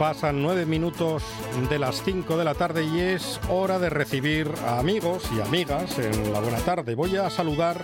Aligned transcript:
Pasan 0.00 0.40
nueve 0.40 0.64
minutos 0.64 1.22
de 1.68 1.78
las 1.78 2.02
cinco 2.02 2.38
de 2.38 2.44
la 2.46 2.54
tarde 2.54 2.84
y 2.84 3.00
es 3.00 3.38
hora 3.50 3.78
de 3.78 3.90
recibir 3.90 4.46
a 4.64 4.78
amigos 4.78 5.30
y 5.36 5.46
amigas 5.46 5.98
en 5.98 6.32
la 6.32 6.40
buena 6.40 6.56
tarde. 6.64 6.94
Voy 6.94 7.16
a 7.16 7.28
saludar 7.28 7.82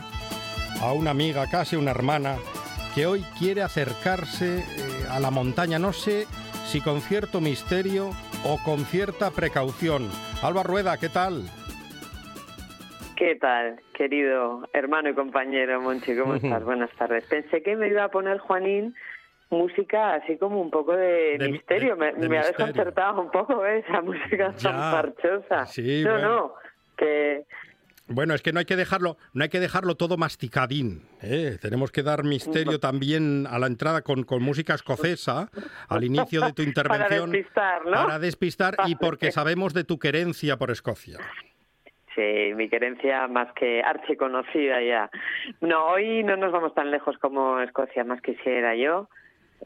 a 0.80 0.94
una 0.94 1.10
amiga, 1.10 1.44
casi 1.50 1.76
una 1.76 1.90
hermana, 1.90 2.36
que 2.94 3.04
hoy 3.04 3.20
quiere 3.38 3.60
acercarse 3.60 4.60
eh, 4.60 4.62
a 5.10 5.20
la 5.20 5.30
montaña. 5.30 5.78
No 5.78 5.92
sé 5.92 6.24
si 6.64 6.80
con 6.80 7.02
cierto 7.02 7.42
misterio 7.42 8.12
o 8.46 8.58
con 8.64 8.86
cierta 8.86 9.30
precaución. 9.30 10.08
Alba 10.42 10.62
Rueda, 10.62 10.96
¿qué 10.96 11.10
tal? 11.10 11.42
¿Qué 13.14 13.34
tal, 13.34 13.78
querido 13.92 14.66
hermano 14.72 15.10
y 15.10 15.14
compañero 15.14 15.82
Monchi? 15.82 16.16
¿Cómo 16.16 16.34
estás? 16.36 16.64
Buenas 16.64 16.90
tardes. 16.92 17.26
Pensé 17.26 17.62
que 17.62 17.76
me 17.76 17.88
iba 17.88 18.04
a 18.04 18.10
poner 18.10 18.38
Juanín 18.38 18.94
música 19.50 20.14
así 20.14 20.36
como 20.36 20.60
un 20.60 20.70
poco 20.70 20.96
de, 20.96 21.38
misterio. 21.50 21.96
me, 21.96 22.08
ha 22.08 22.46
desconcertado 22.46 23.20
un 23.20 23.30
poco 23.30 23.64
¿eh? 23.64 23.84
esa 23.86 24.00
música 24.02 24.52
tan 24.62 24.74
parchosa. 24.92 25.66
no, 26.04 26.18
no, 26.18 26.54
que... 26.96 27.44
Bueno, 28.08 28.34
es 28.34 28.42
que 28.42 28.52
no 28.52 28.60
hay 28.60 28.66
que 28.66 28.76
dejarlo, 28.76 29.16
no 29.34 29.42
hay 29.42 29.48
que 29.48 29.58
dejarlo 29.58 29.96
todo 29.96 30.16
masticadín. 30.16 31.02
¿eh? 31.22 31.58
Tenemos 31.60 31.90
que 31.90 32.04
dar 32.04 32.22
misterio 32.22 32.78
también 32.78 33.48
a 33.50 33.58
la 33.58 33.66
entrada 33.66 34.02
con, 34.02 34.22
con 34.22 34.44
música 34.44 34.74
escocesa, 34.74 35.50
al 35.88 36.04
inicio 36.04 36.40
de 36.42 36.52
tu 36.52 36.62
intervención. 36.62 37.30
para 37.30 37.32
despistar, 37.32 37.84
¿no? 37.84 37.90
Para 37.90 38.18
despistar 38.20 38.76
y 38.86 38.94
porque 38.94 39.32
sabemos 39.32 39.74
de 39.74 39.82
tu 39.82 39.98
querencia 39.98 40.56
por 40.56 40.70
Escocia. 40.70 41.18
Sí, 42.14 42.54
mi 42.54 42.68
querencia 42.68 43.26
más 43.26 43.52
que 43.54 43.82
archiconocida 43.82 44.80
ya. 44.82 45.10
No, 45.60 45.86
hoy 45.88 46.22
no 46.22 46.36
nos 46.36 46.52
vamos 46.52 46.74
tan 46.74 46.92
lejos 46.92 47.18
como 47.18 47.60
Escocia, 47.60 48.04
más 48.04 48.22
quisiera 48.22 48.76
yo. 48.76 49.08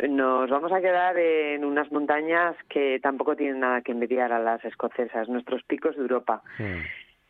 Nos 0.09 0.49
vamos 0.49 0.73
a 0.73 0.81
quedar 0.81 1.19
en 1.19 1.65
unas 1.65 1.91
montañas 1.93 2.57
que 2.69 3.01
tampoco 3.01 3.37
tienen 3.37 3.61
nada 3.61 3.83
que 3.83 3.93
envidiar 3.93 4.33
a 4.33 4.39
las 4.39 4.65
escocesas, 4.65 5.29
nuestros 5.29 5.63
picos 5.65 5.97
de 5.97 6.03
Europa. 6.03 6.43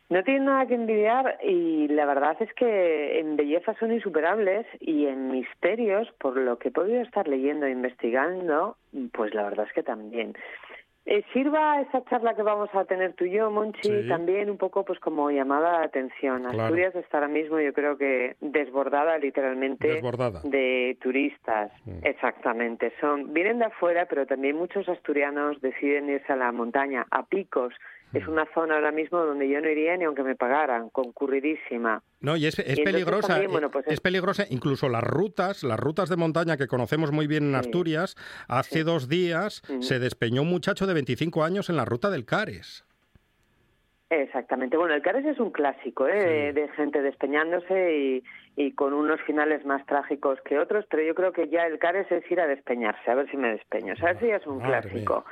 No 0.09 0.23
tienen 0.23 0.45
nada 0.45 0.65
que 0.65 0.75
envidiar 0.75 1.37
y 1.41 1.87
la 1.87 2.05
verdad 2.05 2.35
es 2.41 2.53
que 2.53 3.19
en 3.19 3.37
belleza 3.37 3.73
son 3.79 3.93
insuperables 3.93 4.67
y 4.79 5.05
en 5.05 5.31
misterios, 5.31 6.11
por 6.19 6.35
lo 6.35 6.59
que 6.59 6.67
he 6.67 6.71
podido 6.71 7.01
estar 7.01 7.27
leyendo 7.27 7.65
e 7.65 7.71
investigando, 7.71 8.75
pues 9.13 9.33
la 9.33 9.43
verdad 9.43 9.67
es 9.67 9.73
que 9.73 9.83
también. 9.83 10.33
Eh, 11.03 11.23
sirva 11.33 11.81
esa 11.81 12.03
charla 12.05 12.35
que 12.35 12.43
vamos 12.43 12.69
a 12.73 12.85
tener 12.85 13.13
tú 13.13 13.25
y 13.25 13.31
yo, 13.31 13.49
Monchi, 13.49 14.07
también 14.07 14.51
un 14.51 14.57
poco 14.57 14.85
pues 14.85 14.99
como 14.99 15.31
llamada 15.31 15.79
de 15.79 15.85
atención. 15.85 16.45
Asturias 16.45 16.93
está 16.95 17.17
ahora 17.17 17.27
mismo, 17.27 17.59
yo 17.59 17.73
creo 17.73 17.97
que 17.97 18.35
desbordada 18.39 19.17
literalmente 19.17 19.99
de 20.43 20.97
turistas. 21.01 21.71
Exactamente. 22.03 22.93
Son 23.01 23.33
vienen 23.33 23.57
de 23.57 23.65
afuera, 23.65 24.05
pero 24.07 24.27
también 24.27 24.57
muchos 24.57 24.87
asturianos 24.87 25.59
deciden 25.61 26.07
irse 26.07 26.33
a 26.33 26.35
la 26.35 26.51
montaña, 26.51 27.07
a 27.09 27.25
picos 27.25 27.73
es 28.13 28.27
una 28.27 28.45
zona 28.53 28.75
ahora 28.75 28.91
mismo 28.91 29.19
donde 29.19 29.47
yo 29.47 29.61
no 29.61 29.69
iría 29.69 29.95
ni 29.97 30.05
aunque 30.05 30.23
me 30.23 30.35
pagaran, 30.35 30.89
concurridísima. 30.89 32.01
No, 32.19 32.35
y 32.35 32.45
es, 32.45 32.55
peligrosa, 32.83 33.41
eh, 33.41 33.47
pues 33.71 33.87
es, 33.87 34.01
peligrosa, 34.01 34.45
incluso 34.49 34.89
las 34.89 35.03
rutas, 35.03 35.63
las 35.63 35.79
rutas 35.79 36.09
de 36.09 36.17
montaña 36.17 36.57
que 36.57 36.67
conocemos 36.67 37.11
muy 37.11 37.27
bien 37.27 37.45
en 37.45 37.55
Asturias, 37.55 38.15
hace 38.47 38.83
dos 38.83 39.09
días 39.09 39.61
se 39.79 39.99
despeñó 39.99 40.41
un 40.41 40.49
muchacho 40.49 40.85
de 40.87 40.93
25 40.93 41.43
años 41.43 41.69
en 41.69 41.77
la 41.77 41.85
ruta 41.85 42.09
del 42.09 42.25
Cares. 42.25 42.85
Exactamente. 44.11 44.75
Bueno, 44.75 44.93
el 44.93 45.01
Cares 45.01 45.25
es 45.25 45.39
un 45.39 45.51
clásico 45.51 46.05
¿eh? 46.05 46.51
de, 46.51 46.67
gente 46.75 47.01
despeñándose 47.01 48.21
y, 48.57 48.71
con 48.73 48.93
unos 48.93 49.21
finales 49.21 49.65
más 49.65 49.85
trágicos 49.85 50.39
que 50.41 50.59
otros, 50.59 50.85
pero 50.89 51.01
yo 51.01 51.15
creo 51.15 51.31
que 51.31 51.47
ya 51.47 51.65
el 51.65 51.79
Cares 51.79 52.11
es 52.11 52.29
ir 52.29 52.41
a 52.41 52.47
despeñarse, 52.47 53.09
a 53.09 53.15
ver 53.15 53.31
si 53.31 53.37
me 53.37 53.51
despeño. 53.53 53.93
O 53.93 53.95
sea, 53.95 54.19
ya 54.19 54.35
es 54.35 54.45
un 54.45 54.59
clásico 54.59 55.23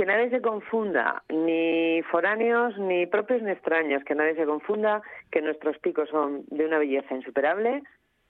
que 0.00 0.06
nadie 0.06 0.30
se 0.30 0.40
confunda, 0.40 1.22
ni 1.28 2.00
foráneos, 2.10 2.74
ni 2.78 3.04
propios 3.04 3.42
ni 3.42 3.50
extraños, 3.50 4.02
que 4.04 4.14
nadie 4.14 4.34
se 4.34 4.46
confunda 4.46 5.02
que 5.30 5.42
nuestros 5.42 5.76
picos 5.76 6.08
son 6.08 6.44
de 6.46 6.64
una 6.64 6.78
belleza 6.78 7.14
insuperable, 7.14 7.82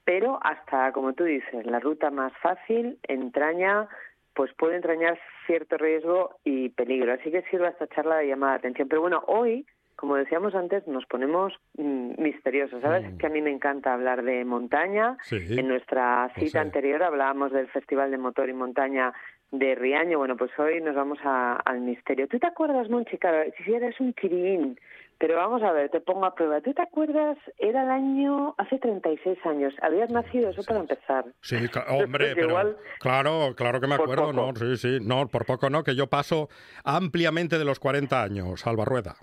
pero 0.03 0.37
hasta, 0.43 0.91
como 0.91 1.13
tú 1.13 1.23
dices, 1.23 1.65
la 1.65 1.79
ruta 1.79 2.11
más 2.11 2.33
fácil 2.41 2.99
entraña, 3.03 3.87
pues 4.33 4.53
puede 4.55 4.75
entrañar 4.75 5.17
cierto 5.47 5.77
riesgo 5.77 6.35
y 6.43 6.67
peligro. 6.71 7.13
Así 7.13 7.31
que 7.31 7.41
sirva 7.43 7.69
esta 7.69 7.87
charla 7.87 8.17
de 8.17 8.27
llamada 8.27 8.51
de 8.51 8.57
atención. 8.57 8.89
Pero 8.89 8.99
bueno, 8.99 9.23
hoy, 9.27 9.65
como 9.95 10.17
decíamos 10.17 10.53
antes, 10.55 10.85
nos 10.87 11.05
ponemos 11.05 11.53
mm, 11.77 12.21
misteriosos. 12.21 12.81
¿Sabes? 12.81 13.13
Mm. 13.13 13.17
Que 13.17 13.27
a 13.27 13.29
mí 13.29 13.41
me 13.41 13.49
encanta 13.49 13.93
hablar 13.93 14.23
de 14.23 14.43
montaña. 14.43 15.15
En 15.31 15.69
nuestra 15.69 16.33
cita 16.35 16.59
anterior 16.59 17.01
hablábamos 17.01 17.53
del 17.53 17.69
Festival 17.69 18.11
de 18.11 18.17
Motor 18.17 18.49
y 18.49 18.53
Montaña 18.53 19.13
de 19.51 19.75
Riaño. 19.75 20.17
Bueno, 20.17 20.37
pues 20.37 20.51
hoy 20.57 20.81
nos 20.81 20.95
vamos 20.95 21.19
al 21.23 21.81
misterio. 21.81 22.27
¿Tú 22.27 22.39
te 22.39 22.47
acuerdas, 22.47 22.89
Monchi? 22.89 23.17
si 23.65 23.73
eres 23.73 23.99
un 23.99 24.13
chirín, 24.13 24.79
pero 25.17 25.35
vamos 25.35 25.61
a 25.61 25.71
ver, 25.71 25.89
te 25.89 25.99
pongo 25.99 26.25
a 26.25 26.33
prueba. 26.33 26.61
¿Tú 26.61 26.73
te 26.73 26.81
acuerdas? 26.81 27.37
Era 27.59 27.83
el 27.83 27.89
año, 27.89 28.55
hace 28.57 28.79
36 28.79 29.37
años. 29.45 29.73
Habías 29.81 30.09
nacido, 30.09 30.49
eso 30.49 30.63
para 30.63 30.79
empezar. 30.79 31.25
Sí, 31.41 31.57
hombre, 31.89 32.33
pero 32.33 32.75
claro, 32.99 33.53
claro 33.55 33.79
que 33.79 33.87
me 33.87 33.95
acuerdo, 33.95 34.33
¿no? 34.33 34.55
Sí, 34.55 34.77
sí, 34.77 34.97
no, 35.01 35.27
por 35.27 35.45
poco 35.45 35.69
no, 35.69 35.83
que 35.83 35.95
yo 35.95 36.07
paso 36.07 36.49
ampliamente 36.83 37.59
de 37.59 37.65
los 37.65 37.79
40 37.79 38.23
años, 38.23 38.65
Alba 38.65 38.85
Rueda. 38.85 39.15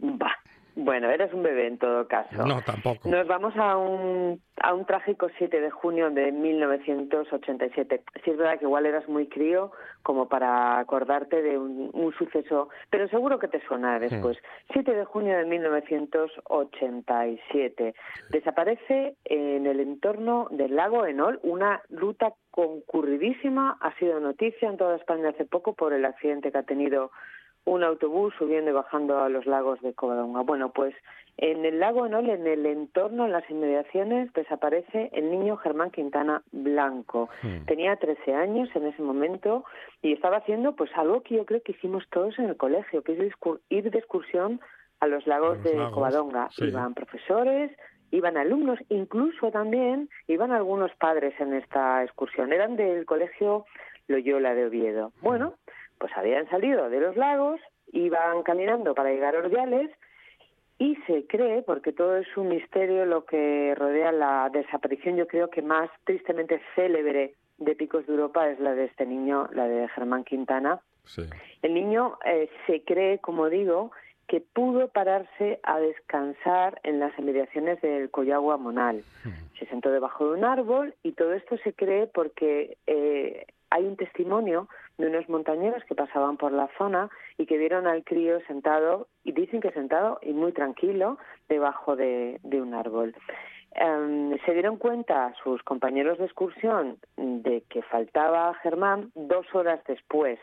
Va, 0.00 0.35
bueno, 0.76 1.10
eres 1.10 1.32
un 1.32 1.42
bebé 1.42 1.66
en 1.68 1.78
todo 1.78 2.06
caso. 2.06 2.46
No, 2.46 2.60
tampoco. 2.60 3.08
Nos 3.08 3.26
vamos 3.26 3.56
a 3.56 3.78
un, 3.78 4.42
a 4.60 4.74
un 4.74 4.84
trágico 4.84 5.28
7 5.38 5.58
de 5.58 5.70
junio 5.70 6.10
de 6.10 6.32
1987. 6.32 8.02
Sí 8.22 8.30
es 8.30 8.36
verdad 8.36 8.58
que 8.58 8.66
igual 8.66 8.84
eras 8.84 9.08
muy 9.08 9.26
crío 9.26 9.72
como 10.02 10.28
para 10.28 10.78
acordarte 10.78 11.40
de 11.40 11.56
un, 11.56 11.88
un 11.94 12.12
suceso, 12.12 12.68
pero 12.90 13.08
seguro 13.08 13.38
que 13.38 13.48
te 13.48 13.66
suena 13.66 13.98
después. 13.98 14.36
7 14.74 14.94
de 14.94 15.06
junio 15.06 15.38
de 15.38 15.46
1987. 15.46 17.94
Desaparece 18.28 19.16
en 19.24 19.66
el 19.66 19.80
entorno 19.80 20.48
del 20.50 20.76
lago 20.76 21.06
Enol 21.06 21.40
una 21.42 21.80
ruta 21.88 22.34
concurridísima. 22.50 23.78
Ha 23.80 23.94
sido 23.94 24.20
noticia 24.20 24.68
en 24.68 24.76
toda 24.76 24.96
España 24.96 25.30
hace 25.30 25.46
poco 25.46 25.72
por 25.74 25.94
el 25.94 26.04
accidente 26.04 26.52
que 26.52 26.58
ha 26.58 26.64
tenido 26.64 27.12
un 27.66 27.84
autobús 27.84 28.32
subiendo 28.38 28.70
y 28.70 28.74
bajando 28.74 29.18
a 29.18 29.28
los 29.28 29.44
lagos 29.44 29.80
de 29.82 29.92
Covadonga. 29.92 30.40
Bueno, 30.42 30.72
pues 30.72 30.94
en 31.36 31.66
el 31.66 31.80
lago 31.80 32.06
Enol, 32.06 32.30
en 32.30 32.46
el 32.46 32.64
entorno, 32.64 33.26
en 33.26 33.32
las 33.32 33.48
inmediaciones, 33.50 34.32
desaparece 34.32 35.10
el 35.12 35.30
niño 35.30 35.56
Germán 35.58 35.90
Quintana 35.90 36.42
Blanco. 36.52 37.28
Hmm. 37.42 37.66
Tenía 37.66 37.96
13 37.96 38.34
años 38.34 38.70
en 38.74 38.86
ese 38.86 39.02
momento 39.02 39.64
y 40.00 40.12
estaba 40.12 40.38
haciendo 40.38 40.74
pues 40.74 40.90
algo 40.94 41.22
que 41.22 41.34
yo 41.34 41.44
creo 41.44 41.62
que 41.62 41.72
hicimos 41.72 42.04
todos 42.10 42.38
en 42.38 42.46
el 42.46 42.56
colegio, 42.56 43.02
que 43.02 43.12
es 43.12 43.32
ir 43.68 43.90
de 43.90 43.98
excursión 43.98 44.60
a 45.00 45.08
los 45.08 45.26
lagos 45.26 45.62
de 45.62 45.74
Covadonga. 45.92 46.48
Iban 46.56 46.94
profesores, 46.94 47.70
iban 48.12 48.36
alumnos, 48.36 48.78
incluso 48.88 49.50
también 49.50 50.08
iban 50.28 50.52
algunos 50.52 50.94
padres 50.94 51.34
en 51.40 51.52
esta 51.52 52.02
excursión. 52.02 52.52
Eran 52.52 52.76
del 52.76 53.04
colegio 53.04 53.66
Loyola 54.08 54.54
de 54.54 54.66
Oviedo. 54.66 55.12
Bueno, 55.20 55.54
pues 55.98 56.12
habían 56.16 56.48
salido 56.48 56.88
de 56.90 57.00
los 57.00 57.16
lagos, 57.16 57.60
iban 57.92 58.42
caminando 58.42 58.94
para 58.94 59.10
llegar 59.10 59.34
a 59.36 59.38
Ordiales 59.38 59.90
y 60.78 60.96
se 61.06 61.26
cree, 61.26 61.62
porque 61.62 61.92
todo 61.92 62.16
es 62.16 62.36
un 62.36 62.48
misterio 62.48 63.06
lo 63.06 63.24
que 63.24 63.74
rodea 63.76 64.12
la 64.12 64.50
desaparición, 64.52 65.16
yo 65.16 65.26
creo 65.26 65.48
que 65.48 65.62
más 65.62 65.90
tristemente 66.04 66.60
célebre 66.74 67.34
de 67.58 67.74
Picos 67.74 68.06
de 68.06 68.12
Europa 68.12 68.48
es 68.50 68.60
la 68.60 68.74
de 68.74 68.84
este 68.84 69.06
niño, 69.06 69.48
la 69.52 69.66
de 69.66 69.88
Germán 69.88 70.24
Quintana. 70.24 70.80
El 71.62 71.72
niño 71.72 72.18
eh, 72.24 72.50
se 72.66 72.82
cree, 72.82 73.18
como 73.18 73.48
digo, 73.48 73.92
que 74.26 74.40
pudo 74.40 74.88
pararse 74.88 75.60
a 75.62 75.78
descansar 75.78 76.80
en 76.82 76.98
las 76.98 77.16
inmediaciones 77.18 77.80
del 77.80 78.10
Collagua 78.10 78.56
Monal. 78.56 79.04
Hmm. 79.24 79.56
Se 79.58 79.66
sentó 79.66 79.90
debajo 79.90 80.26
de 80.26 80.38
un 80.38 80.44
árbol 80.44 80.94
y 81.02 81.12
todo 81.12 81.32
esto 81.32 81.56
se 81.58 81.72
cree 81.72 82.08
porque 82.08 82.76
eh, 82.86 83.46
hay 83.70 83.84
un 83.84 83.96
testimonio 83.96 84.68
de 84.98 85.06
unos 85.06 85.28
montañeros 85.28 85.84
que 85.84 85.94
pasaban 85.94 86.36
por 86.36 86.52
la 86.52 86.68
zona 86.78 87.10
y 87.38 87.46
que 87.46 87.58
vieron 87.58 87.86
al 87.86 88.04
crío 88.04 88.40
sentado, 88.46 89.08
y 89.24 89.32
dicen 89.32 89.60
que 89.60 89.70
sentado 89.72 90.18
y 90.22 90.32
muy 90.32 90.52
tranquilo, 90.52 91.18
debajo 91.48 91.96
de, 91.96 92.40
un 92.44 92.74
árbol. 92.74 93.14
Em, 93.72 94.38
se 94.44 94.52
dieron 94.52 94.76
cuenta 94.78 95.34
sus 95.42 95.62
compañeros 95.62 96.18
de 96.18 96.24
excursión 96.24 96.98
de 97.16 97.62
que 97.68 97.82
faltaba 97.82 98.54
Germán 98.62 99.10
dos 99.14 99.46
horas 99.54 99.80
después. 99.86 100.38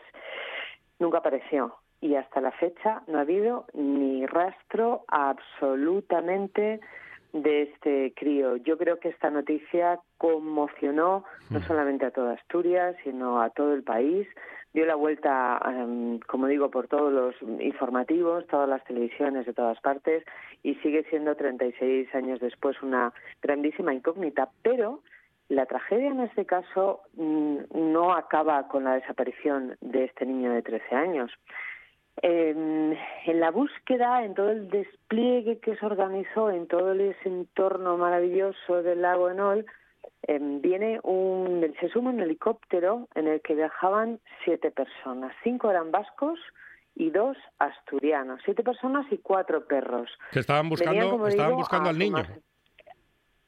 Nunca 1.00 1.18
apareció 1.18 1.74
y 2.00 2.14
hasta 2.14 2.40
la 2.40 2.52
fecha 2.52 3.02
no 3.06 3.18
ha 3.18 3.22
habido 3.22 3.66
ni 3.72 4.26
rastro 4.26 5.04
absolutamente 5.08 6.80
de 7.34 7.62
este 7.62 8.14
crío. 8.14 8.56
Yo 8.56 8.78
creo 8.78 9.00
que 9.00 9.08
esta 9.08 9.28
noticia 9.28 9.98
conmocionó 10.18 11.24
no 11.50 11.58
mm. 11.58 11.62
solamente 11.62 12.06
a 12.06 12.12
toda 12.12 12.34
Asturias, 12.34 12.96
sino 13.02 13.42
a 13.42 13.50
todo 13.50 13.74
el 13.74 13.82
país. 13.82 14.26
Dio 14.72 14.86
la 14.86 14.94
vuelta, 14.94 15.60
em, 15.66 16.20
como 16.20 16.46
digo, 16.46 16.70
por 16.70 16.86
todos 16.86 17.12
los 17.12 17.34
informativos, 17.60 18.46
todas 18.46 18.68
las 18.68 18.84
televisiones 18.84 19.46
de 19.46 19.52
todas 19.52 19.80
partes 19.80 20.24
y 20.62 20.76
sigue 20.76 21.04
siendo 21.10 21.34
36 21.34 22.14
años 22.14 22.38
después 22.38 22.80
una 22.82 23.12
grandísima 23.42 23.92
incógnita. 23.92 24.50
Pero 24.62 25.00
la 25.48 25.66
tragedia 25.66 26.08
en 26.08 26.20
este 26.20 26.46
caso 26.46 27.00
mm, 27.14 27.58
no 27.92 28.14
acaba 28.14 28.68
con 28.68 28.84
la 28.84 28.94
desaparición 28.94 29.76
de 29.80 30.04
este 30.04 30.24
niño 30.24 30.52
de 30.52 30.62
13 30.62 30.94
años. 30.94 31.32
En, 32.22 32.96
la 33.26 33.50
búsqueda, 33.50 34.24
en 34.24 34.34
todo 34.34 34.50
el 34.50 34.70
despliegue 34.70 35.58
que 35.58 35.76
se 35.76 35.84
organizó, 35.84 36.50
en 36.50 36.66
todo 36.66 36.92
ese 36.94 37.28
entorno 37.28 37.96
maravilloso 37.98 38.82
del 38.82 39.02
lago 39.02 39.28
Enol, 39.28 39.66
em, 40.22 40.60
viene 40.60 41.00
un, 41.02 41.74
se 41.80 41.88
suma 41.88 42.10
un 42.10 42.20
helicóptero 42.20 43.08
en 43.14 43.26
el 43.26 43.40
que 43.42 43.54
viajaban 43.54 44.20
siete 44.44 44.70
personas. 44.70 45.34
Cinco 45.42 45.70
eran 45.70 45.90
vascos 45.90 46.38
y 46.94 47.10
dos 47.10 47.36
asturianos. 47.58 48.40
Siete 48.44 48.62
personas 48.62 49.06
y 49.10 49.18
cuatro 49.18 49.66
perros. 49.66 50.08
Que 50.32 50.40
estaban 50.40 50.68
buscando, 50.68 51.26
estaban 51.26 51.56
buscando 51.56 51.90
al 51.90 51.98
niño. 51.98 52.24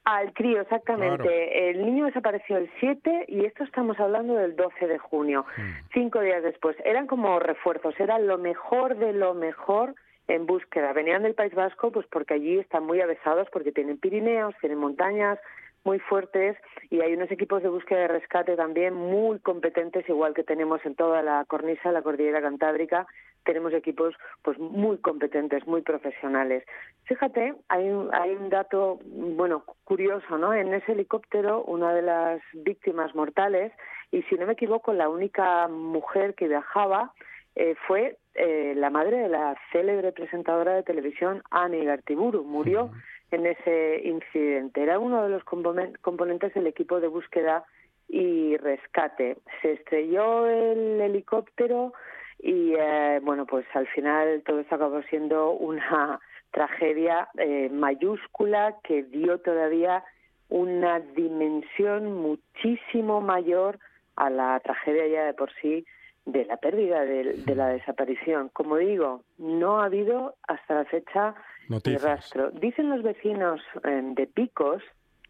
Al 0.07 0.33
crío, 0.35 0.61
exactamente. 0.61 1.69
El 1.69 1.85
niño 1.85 2.05
desapareció 2.05 2.59
el 2.59 2.71
7 2.79 3.25
y 3.27 3.45
esto 3.45 3.65
estamos 3.65 3.99
hablando 3.99 4.35
del 4.35 4.55
12 4.55 4.87
de 4.87 4.99
junio, 4.99 5.45
hmm. 5.57 5.89
cinco 5.93 6.21
días 6.21 6.45
después. 6.45 6.77
Eran 6.85 7.09
como 7.09 7.41
refuerzos, 7.41 7.99
eran 7.99 8.29
lo 8.29 8.39
mejor 8.39 8.97
de 8.99 9.13
lo 9.13 9.35
mejor 9.35 9.97
en 10.29 10.47
búsqueda. 10.47 10.93
Venían 10.93 11.25
del 11.25 11.35
País 11.35 11.53
Vasco 11.57 11.91
pues 11.91 12.07
porque 12.07 12.35
allí 12.35 12.57
están 12.61 12.85
muy 12.85 13.01
avesados, 13.01 13.49
porque 13.53 13.73
tienen 13.73 13.99
Pirineos, 13.99 14.55
tienen 14.61 14.79
montañas 14.79 15.41
muy 15.83 15.99
fuertes 15.99 16.57
y 16.89 17.01
hay 17.01 17.15
unos 17.15 17.33
equipos 17.33 17.65
de 17.65 17.69
búsqueda 17.69 18.05
y 18.05 18.07
rescate 18.07 18.55
también 18.55 18.95
muy 18.95 19.41
competentes, 19.41 20.09
igual 20.09 20.35
que 20.35 20.45
tenemos 20.45 20.87
en 20.87 20.95
toda 20.95 21.21
la 21.23 21.45
cornisa, 21.47 21.91
la 21.91 22.03
cordillera 22.03 22.41
cantábrica, 22.41 23.09
tenemos 23.47 23.73
equipos 23.73 24.15
pues 24.43 24.59
muy 24.59 24.99
competentes, 24.99 25.67
muy 25.67 25.81
profesionales. 25.81 26.65
Fíjate, 27.05 27.55
hay 27.69 27.89
un, 27.89 28.15
hay 28.15 28.33
un 28.33 28.51
dato 28.51 28.99
bueno 29.05 29.65
curioso, 29.85 30.37
¿no? 30.37 30.53
En 30.53 30.75
ese 30.75 30.93
helicóptero 30.93 31.63
una 31.65 31.95
de 31.95 32.03
las 32.03 32.43
víctimas 32.53 33.15
mortales 33.15 33.73
y 34.11 34.23
si 34.25 34.35
no 34.35 34.47
me 34.47 34.53
equivoco 34.53 34.93
la 34.93 35.09
única 35.09 35.69
mujer 35.69 36.35
que 36.35 36.49
viajaba 36.49 37.13
eh, 37.55 37.75
fue 37.87 38.19
eh, 38.35 38.75
la 38.77 38.91
madre 38.91 39.17
de 39.19 39.29
la 39.29 39.57
célebre 39.73 40.13
presentadora 40.13 40.75
de 40.75 40.83
televisión 40.83 41.43
Annie 41.51 41.85
Gartiburu. 41.85 42.45
Murió 42.45 42.91
en 43.31 43.47
ese 43.47 44.03
incidente. 44.05 44.83
Era 44.83 44.99
uno 44.99 45.23
de 45.23 45.31
los 45.31 45.43
componentes 45.45 46.53
del 46.55 46.67
equipo 46.67 47.01
de 47.01 47.09
búsqueda 47.09 47.65
y 48.09 48.57
rescate. 48.59 49.39
Se 49.63 49.73
estrelló 49.73 50.47
el 50.47 51.01
helicóptero 51.01 51.93
y 52.39 52.75
eh, 52.75 53.21
bueno 53.23 53.47
pues 53.47 53.67
al 53.75 53.87
final 53.89 54.43
todo 54.45 54.61
esto 54.61 54.75
acabó 54.75 55.03
siendo 55.03 55.53
una 55.53 56.21
tragedia 56.51 57.29
eh, 57.39 57.69
mayúscula 57.71 58.77
que 58.83 59.03
dio 59.03 59.39
todavía 59.39 60.05
una 60.49 61.01
dimensión 61.01 62.13
muchísimo 62.13 63.21
mayor 63.21 63.79
a 64.15 64.31
la 64.31 64.61
tragedia 64.61 65.07
ya 65.07 65.25
de 65.25 65.35
por 65.35 65.51
sí 65.61 65.85
de 66.25 66.45
la 66.45 66.57
pérdida 66.57 67.05
de, 67.05 67.55
la 67.55 67.69
desaparición. 67.69 68.51
Como 68.53 68.77
digo, 68.79 69.23
no 69.39 69.81
ha 69.81 69.85
habido 69.85 70.35
hasta 70.49 70.75
la 70.75 70.85
fecha 70.85 71.35
ni 71.69 71.97
rastro. 71.97 72.51
Dicen 72.51 72.91
los 72.91 73.03
vecinos 73.03 73.61
eh, 73.85 74.03
de 74.03 74.27
Picos 74.27 74.83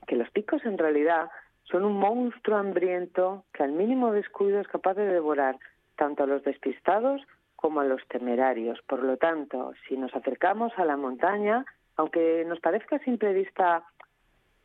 que 0.06 0.16
los 0.16 0.30
picos 0.30 0.64
en 0.64 0.78
realidad 0.78 1.28
son 1.64 1.84
un 1.84 1.98
monstruo 1.98 2.56
hambriento 2.56 3.44
que 3.52 3.64
al 3.64 3.72
mínimo 3.72 4.12
descuido 4.12 4.60
es 4.60 4.68
capaz 4.68 4.94
de 4.94 5.06
devorar 5.06 5.58
tanto 5.96 6.24
a 6.24 6.26
los 6.26 6.42
despistados 6.44 7.22
como 7.56 7.80
a 7.80 7.84
los 7.84 8.06
temerarios. 8.08 8.80
Por 8.86 9.02
lo 9.02 9.16
tanto, 9.16 9.72
si 9.88 9.96
nos 9.96 10.14
acercamos 10.14 10.72
a 10.76 10.84
la 10.84 10.96
montaña, 10.96 11.64
aunque 11.96 12.44
nos 12.46 12.60
parezca 12.60 12.98
simple 13.00 13.32
vista 13.32 13.84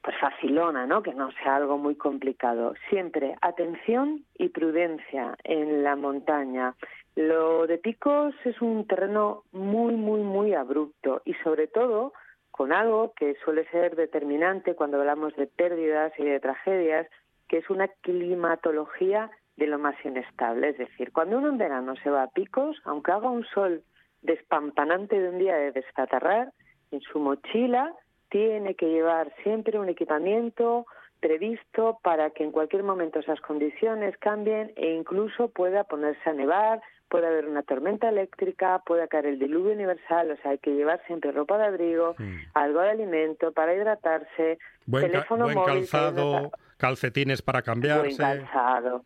pues 0.03 0.17
facilona, 0.19 0.88
¿no? 0.88 1.03
Que 1.03 1.13
no 1.13 1.31
sea 1.31 1.57
algo 1.57 1.77
muy 1.77 1.95
complicado. 1.95 2.73
Siempre 2.89 3.35
atención 3.41 4.25
y 4.38 4.50
prudencia 4.50 5.38
en 5.43 5.83
la 5.83 5.95
montaña. 5.95 6.75
Lo 7.15 7.67
de 7.67 7.77
Picos 7.77 8.33
es 8.45 8.61
un 8.61 8.88
terreno 8.88 9.43
muy, 9.51 9.95
muy, 9.95 10.21
muy 10.21 10.53
abrupto 10.53 11.21
y 11.25 11.33
sobre 11.35 11.67
todo 11.67 12.13
con 12.50 12.73
algo 12.73 13.13
que 13.15 13.35
suele 13.45 13.67
ser 13.69 13.95
determinante 13.95 14.75
cuando 14.75 14.97
hablamos 15.00 15.35
de 15.35 15.47
pérdidas 15.47 16.13
y 16.17 16.23
de 16.23 16.39
tragedias, 16.39 17.07
que 17.47 17.57
es 17.57 17.69
una 17.69 17.88
climatología 17.88 19.29
de 19.58 19.67
lo 19.67 19.79
más 19.79 19.96
inestable. 20.03 20.70
Es 20.70 20.77
decir, 20.77 21.12
cuando 21.12 21.38
uno 21.38 21.50
en 21.50 21.58
verano 21.58 21.96
se 22.03 22.10
va 22.10 22.24
a 22.24 22.31
picos, 22.31 22.77
aunque 22.86 23.12
haga 23.12 23.29
un 23.29 23.46
sol 23.46 23.84
despampanante 24.22 25.20
de 25.20 25.29
un 25.29 25.39
día 25.39 25.55
de 25.55 25.72
descatarrar, 25.72 26.51
en 26.91 27.01
su 27.01 27.20
mochila 27.20 27.93
tiene 28.29 28.75
que 28.75 28.88
llevar 28.88 29.34
siempre 29.43 29.77
un 29.79 29.89
equipamiento 29.89 30.86
previsto 31.20 32.00
para 32.03 32.31
que 32.31 32.43
en 32.43 32.51
cualquier 32.51 32.84
momento 32.84 33.20
esas 33.20 33.39
condiciones 33.41 34.17
cambien 34.17 34.74
e 34.75 34.93
incluso 34.93 35.50
pueda 35.50 35.84
ponerse 35.84 36.29
a 36.29 36.34
nevar, 36.34 36.81
pueda 37.10 37.27
haber 37.27 37.46
una 37.46 37.62
tormenta 37.62 38.10
eléctrica, 38.10 38.81
pueda 38.86 39.08
caer 39.08 39.27
el 39.27 39.39
diluvio 39.39 39.74
universal, 39.74 40.31
o 40.31 40.38
sea, 40.38 40.51
hay 40.51 40.58
que 40.58 40.72
llevar 40.72 41.01
siempre 41.05 41.31
ropa 41.31 41.58
de 41.58 41.65
abrigo, 41.65 42.15
algo 42.53 42.81
de 42.81 42.89
alimento 42.89 43.51
para 43.51 43.75
hidratarse, 43.75 44.58
buen 44.86 45.12
teléfono 45.12 45.43
buen 45.43 45.63
calzado, 45.63 46.51
calcetines 46.77 47.41
para 47.41 47.62
cambiarse. 47.62 48.15
Buen 48.15 48.39
calzado, 48.46 49.03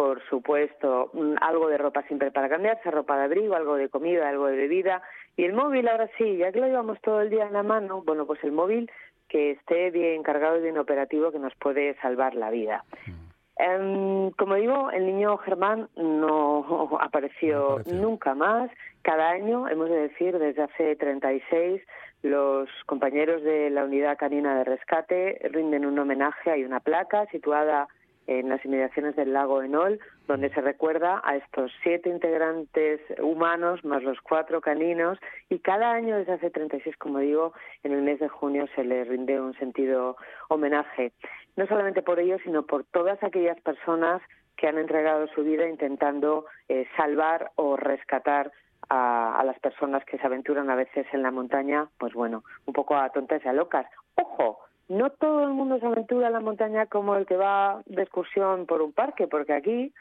por 0.00 0.26
supuesto, 0.30 1.10
mm, 1.12 1.34
algo 1.42 1.68
de 1.68 1.76
ropa 1.76 2.02
siempre 2.04 2.30
para 2.30 2.48
cambiarse, 2.48 2.90
ropa 2.90 3.18
de 3.18 3.24
abrigo, 3.24 3.54
algo 3.54 3.76
de 3.76 3.90
comida, 3.90 4.30
algo 4.30 4.46
de 4.46 4.56
bebida. 4.56 5.02
Y 5.36 5.44
el 5.44 5.52
móvil, 5.52 5.86
ahora 5.88 6.08
sí, 6.16 6.38
ya 6.38 6.50
que 6.52 6.58
lo 6.58 6.68
llevamos 6.68 6.98
todo 7.02 7.20
el 7.20 7.28
día 7.28 7.46
en 7.46 7.52
la 7.52 7.62
mano, 7.62 8.02
bueno, 8.06 8.24
pues 8.24 8.42
el 8.42 8.50
móvil 8.50 8.90
que 9.28 9.50
esté 9.50 9.90
bien 9.90 10.22
cargado 10.22 10.56
y 10.56 10.62
bien 10.62 10.78
operativo 10.78 11.30
que 11.30 11.38
nos 11.38 11.54
puede 11.56 12.00
salvar 12.00 12.34
la 12.34 12.48
vida. 12.48 12.82
Em, 13.58 14.30
como 14.38 14.54
digo, 14.54 14.90
el 14.90 15.04
niño 15.04 15.36
Germán 15.36 15.90
no 15.96 16.96
apareció, 16.98 17.82
nunca 17.84 18.34
más. 18.34 18.70
Cada 19.02 19.28
año, 19.28 19.68
hemos 19.68 19.90
de 19.90 20.08
decir, 20.08 20.38
desde 20.38 20.62
hace 20.62 20.96
36, 20.96 21.82
los 22.22 22.70
compañeros 22.86 23.42
de 23.42 23.68
la 23.68 23.84
Unidad 23.84 24.16
Canina 24.16 24.56
de 24.56 24.64
Rescate 24.64 25.46
rinden 25.52 25.84
un 25.84 25.98
homenaje. 25.98 26.52
Hay 26.52 26.64
una 26.64 26.80
placa 26.80 27.26
situada 27.26 27.86
en 28.26 28.48
las 28.48 28.64
inmediaciones 28.64 29.16
del 29.16 29.32
lago 29.32 29.62
Enol, 29.62 29.98
donde 30.28 30.50
se 30.50 30.60
recuerda 30.60 31.20
a 31.24 31.36
estos 31.36 31.72
siete 31.82 32.08
integrantes 32.08 33.00
humanos 33.20 33.84
más 33.84 34.02
los 34.02 34.20
cuatro 34.20 34.60
caninos 34.60 35.18
y 35.48 35.58
cada 35.58 35.90
año 35.90 36.16
desde 36.16 36.34
hace 36.34 36.50
36, 36.50 36.96
como 36.96 37.18
digo, 37.18 37.52
en 37.82 37.92
el 37.92 38.02
mes 38.02 38.20
de 38.20 38.28
junio 38.28 38.66
se 38.74 38.84
les 38.84 39.08
rinde 39.08 39.40
un 39.40 39.54
sentido 39.54 40.16
homenaje, 40.48 41.12
no 41.56 41.66
solamente 41.66 42.02
por 42.02 42.20
ellos, 42.20 42.40
sino 42.44 42.64
por 42.64 42.84
todas 42.84 43.22
aquellas 43.22 43.60
personas 43.60 44.22
que 44.56 44.68
han 44.68 44.78
entregado 44.78 45.26
su 45.28 45.42
vida 45.42 45.66
intentando 45.66 46.44
eh, 46.68 46.86
salvar 46.96 47.50
o 47.56 47.76
rescatar 47.76 48.52
a, 48.90 49.42
las 49.44 49.58
personas 49.60 50.04
que 50.04 50.18
se 50.18 50.26
aventuran 50.26 50.68
a 50.68 50.74
veces 50.74 51.06
en 51.12 51.22
la 51.22 51.30
montaña, 51.30 51.88
pues 51.98 52.12
bueno, 52.12 52.44
un 52.66 52.74
poco 52.74 52.96
a 52.96 53.08
tontas 53.10 53.42
y 53.44 53.48
a 53.48 53.52
locas. 53.52 53.86
Ojo, 54.16 54.60
no 54.90 55.10
todo 55.10 55.44
el 55.44 55.50
mundo 55.50 55.78
se 55.78 55.86
aventura 55.86 56.26
en 56.26 56.32
la 56.32 56.40
montaña 56.40 56.86
como 56.86 57.14
el 57.14 57.24
que 57.24 57.36
va 57.36 57.80
de 57.86 58.02
excursión 58.02 58.66
por 58.66 58.82
un 58.82 58.92
parque, 58.92 59.28
porque 59.28 59.52
aquí 59.52 59.94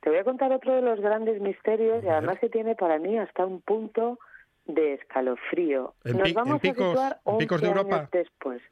te 0.00 0.08
voy 0.08 0.20
a 0.20 0.24
contar 0.24 0.52
otro 0.52 0.72
de 0.72 0.82
los 0.82 1.00
grandes 1.00 1.40
misterios 1.40 2.04
y 2.04 2.08
además 2.08 2.38
que 2.38 2.48
tiene 2.48 2.76
para 2.76 2.98
mí 3.00 3.18
hasta 3.18 3.44
un 3.44 3.60
punto 3.60 4.20
de 4.66 4.94
escalofrío. 4.94 5.94
Nos 6.04 6.32
vamos 6.32 6.56
a 6.56 6.60
situar 6.60 7.18
picos 7.38 7.60
de 7.60 7.66
Europa? 7.66 7.96
años 7.96 8.10
después. 8.12 8.62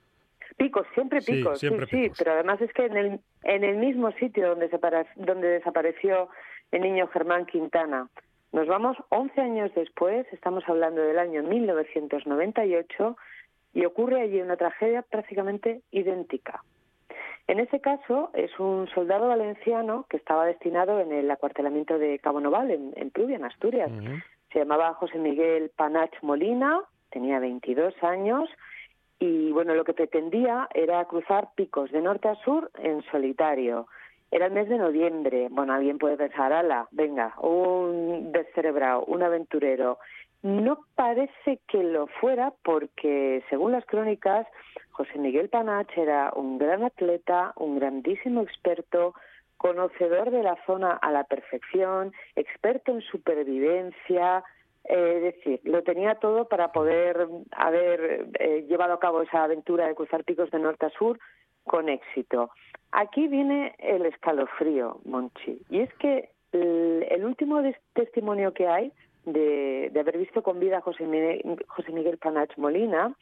Picos, 0.57 0.87
siempre 0.95 1.21
picos, 1.21 1.59
sí, 1.59 1.67
siempre 1.67 1.87
sí, 1.87 2.03
picos. 2.03 2.19
pero 2.19 2.33
además 2.35 2.61
es 2.61 2.73
que 2.73 2.87
en 2.87 2.97
el, 2.97 3.21
en 3.43 3.65
el 3.65 3.77
mismo 3.77 4.13
sitio 4.13 4.51
donde, 4.51 4.69
separa, 4.69 5.05
donde 5.17 5.49
desapareció 5.49 6.29
el 6.71 6.83
niño 6.83 7.09
Germán 7.09 7.47
Quintana, 7.47 8.09
nos 8.53 8.69
vamos 8.69 8.97
11 9.09 9.41
años 9.41 9.73
después, 9.75 10.25
estamos 10.31 10.63
hablando 10.69 11.03
del 11.03 11.19
año 11.19 11.43
1998, 11.43 13.17
y 13.75 13.85
ocurre 13.85 14.23
allí 14.23 14.41
una 14.41 14.57
tragedia 14.57 15.03
prácticamente 15.03 15.83
idéntica. 15.91 16.63
En 17.47 17.61
ese 17.61 17.81
caso 17.81 18.31
es 18.33 18.59
un 18.59 18.89
soldado 18.89 19.29
valenciano 19.29 20.07
que 20.09 20.17
estaba 20.17 20.47
destinado 20.47 21.01
en 21.01 21.13
el 21.13 21.31
acuartelamiento 21.31 21.99
de 21.99 22.19
Cabo 22.19 22.41
Noval, 22.41 22.71
en, 22.71 22.93
en 22.97 23.11
Pluvia, 23.11 23.37
en 23.37 23.45
Asturias. 23.45 23.91
Uh 23.91 23.97
-huh. 23.97 24.23
Se 24.53 24.61
llamaba 24.61 24.95
José 24.95 25.19
Miguel 25.19 25.71
Panach 25.77 26.15
Molina, 26.23 26.81
tenía 27.11 27.41
22 27.41 27.95
años 28.03 28.49
y 29.19 29.53
bueno, 29.53 29.75
lo 29.75 29.85
que 29.85 29.95
pretendía 29.95 30.69
era 30.75 31.05
cruzar 31.05 31.49
picos 31.55 31.91
de 31.91 32.01
norte 32.01 32.29
a 32.29 32.35
sur 32.37 32.71
en 32.79 33.03
solitario. 33.11 33.89
Era 34.31 34.47
el 34.47 34.53
mes 34.53 34.69
de 34.69 34.79
noviembre. 34.79 35.49
Bueno, 35.51 35.75
alguien 35.75 35.99
puede 35.99 36.17
pensar, 36.17 36.53
ala, 36.53 36.89
venga, 36.91 37.35
un 37.41 38.33
descerebrado, 38.33 39.05
un 39.05 39.23
aventurero. 39.23 39.99
No 40.45 40.85
parece 40.95 41.59
que 41.69 41.83
lo 41.83 42.07
fuera 42.07 42.53
porque, 42.63 43.43
según 43.49 43.73
las 43.73 43.87
crónicas, 43.87 44.47
José 44.91 45.19
Miguel 45.19 45.49
Panach 45.49 45.89
era 45.97 46.35
un 46.37 46.59
gran 46.59 46.85
atleta, 46.85 47.55
un 47.57 47.79
grandísimo 47.79 48.43
experto, 48.43 49.15
conocedor 49.57 50.31
de 50.31 50.43
la 50.43 50.59
zona 50.67 50.99
a 51.01 51.11
la 51.13 51.25
perfección, 51.25 52.13
experto 52.37 52.93
en 52.93 53.01
supervivencia, 53.01 54.45
eh, 54.85 55.15
es 55.17 55.23
decir, 55.23 55.61
lo 55.65 55.83
tenía 55.83 56.17
todo 56.17 56.47
para 56.47 56.73
poder 56.73 57.27
haber 57.53 58.29
eh, 58.39 58.67
llevado 58.69 58.93
a 58.93 59.01
cabo 59.01 59.23
esa 59.23 59.45
aventura 59.45 59.87
de 59.87 59.95
cruzar 59.95 60.25
picos 60.25 60.51
de 60.51 60.59
norte 60.59 60.85
a 60.85 60.91
sur 60.91 61.19
con 61.63 61.89
éxito. 61.89 62.51
Aquí 62.93 63.29
viene 63.29 63.75
el 63.79 64.05
escalofrío, 64.05 65.01
Monchi, 65.07 65.63
y 65.71 65.81
es 65.81 65.95
que 65.95 66.29
el, 66.53 67.07
el 67.09 67.25
último 67.25 67.63
testimonio 67.95 68.53
que 68.53 68.69
hay 68.69 68.93
de, 69.25 69.91
de, 69.93 70.01
haber 70.01 70.19
visto 70.19 70.43
con 70.43 70.61
vida 70.61 70.79
a 70.79 70.83
José 70.83 71.05
Miguel, 71.07 71.65
José 71.67 71.93
Miguel 71.93 72.19
Panach 72.19 72.57
Molina 72.57 73.15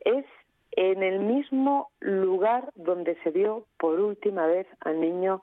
es 0.00 0.24
en 0.72 1.02
el 1.02 1.20
mismo 1.20 1.90
lugar 2.00 2.70
donde 2.74 3.16
se 3.22 3.30
vio 3.30 3.66
por 3.78 3.98
última 4.00 4.46
vez 4.46 4.66
al 4.80 5.00
niño 5.00 5.42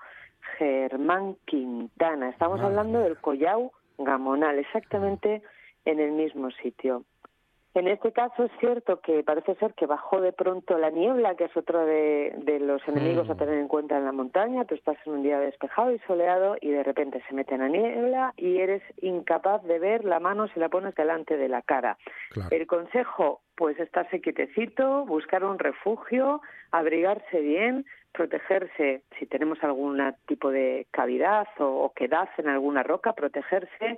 Germán 0.58 1.36
Quintana. 1.46 2.30
Estamos 2.30 2.60
Madre. 2.60 2.70
hablando 2.70 3.00
del 3.00 3.18
Collao 3.18 3.72
Gamonal, 3.98 4.60
exactamente 4.60 5.42
en 5.86 6.00
el 6.00 6.12
mismo 6.12 6.52
sitio. 6.52 7.04
En 7.78 7.88
este 7.88 8.12
caso 8.12 8.46
es 8.46 8.52
cierto 8.60 9.02
que 9.02 9.24
parece 9.24 9.54
ser 9.58 9.76
que 9.76 9.86
bajó 9.86 10.20
de 10.20 10.34
pronto 10.34 10.80
la 10.80 10.90
niebla, 10.90 11.36
que 11.36 11.44
es 11.44 11.56
otro 11.56 11.86
de, 11.86 12.34
de 12.38 12.60
los 12.60 12.82
enemigos 12.88 13.28
mm. 13.28 13.32
a 13.32 13.36
tener 13.36 13.54
en 13.60 13.68
cuenta 13.68 13.96
en 13.96 14.06
la 14.06 14.12
montaña. 14.12 14.66
Tú 14.66 14.74
estás 14.74 14.98
en 15.06 15.14
un 15.14 15.22
día 15.22 15.40
despejado 15.40 15.92
y 15.92 16.00
soleado 16.08 16.58
y 16.60 16.72
de 16.72 16.82
repente 16.82 17.22
se 17.28 17.36
mete 17.36 17.56
la 17.56 17.68
niebla 17.68 18.34
y 18.36 18.58
eres 18.58 18.82
incapaz 19.00 19.62
de 19.66 19.78
ver 19.78 20.06
la 20.06 20.20
mano 20.20 20.48
si 20.48 20.60
la 20.60 20.70
pones 20.70 20.96
delante 20.96 21.38
de 21.38 21.50
la 21.50 21.62
cara. 21.62 22.00
Claro. 22.32 22.50
El 22.50 22.66
consejo, 22.66 23.42
pues 23.56 23.80
estarse 23.80 24.22
quietecito, 24.22 25.06
buscar 25.06 25.44
un 25.44 25.60
refugio, 25.60 26.42
abrigarse 26.72 27.42
bien, 27.42 27.86
protegerse 28.12 29.04
si 29.20 29.26
tenemos 29.26 29.64
algún 29.64 30.02
tipo 30.26 30.50
de 30.50 30.88
cavidad 30.92 31.48
o, 31.60 31.86
o 31.86 31.94
en 32.38 32.48
alguna 32.48 32.84
roca, 32.84 33.14
protegerse 33.14 33.98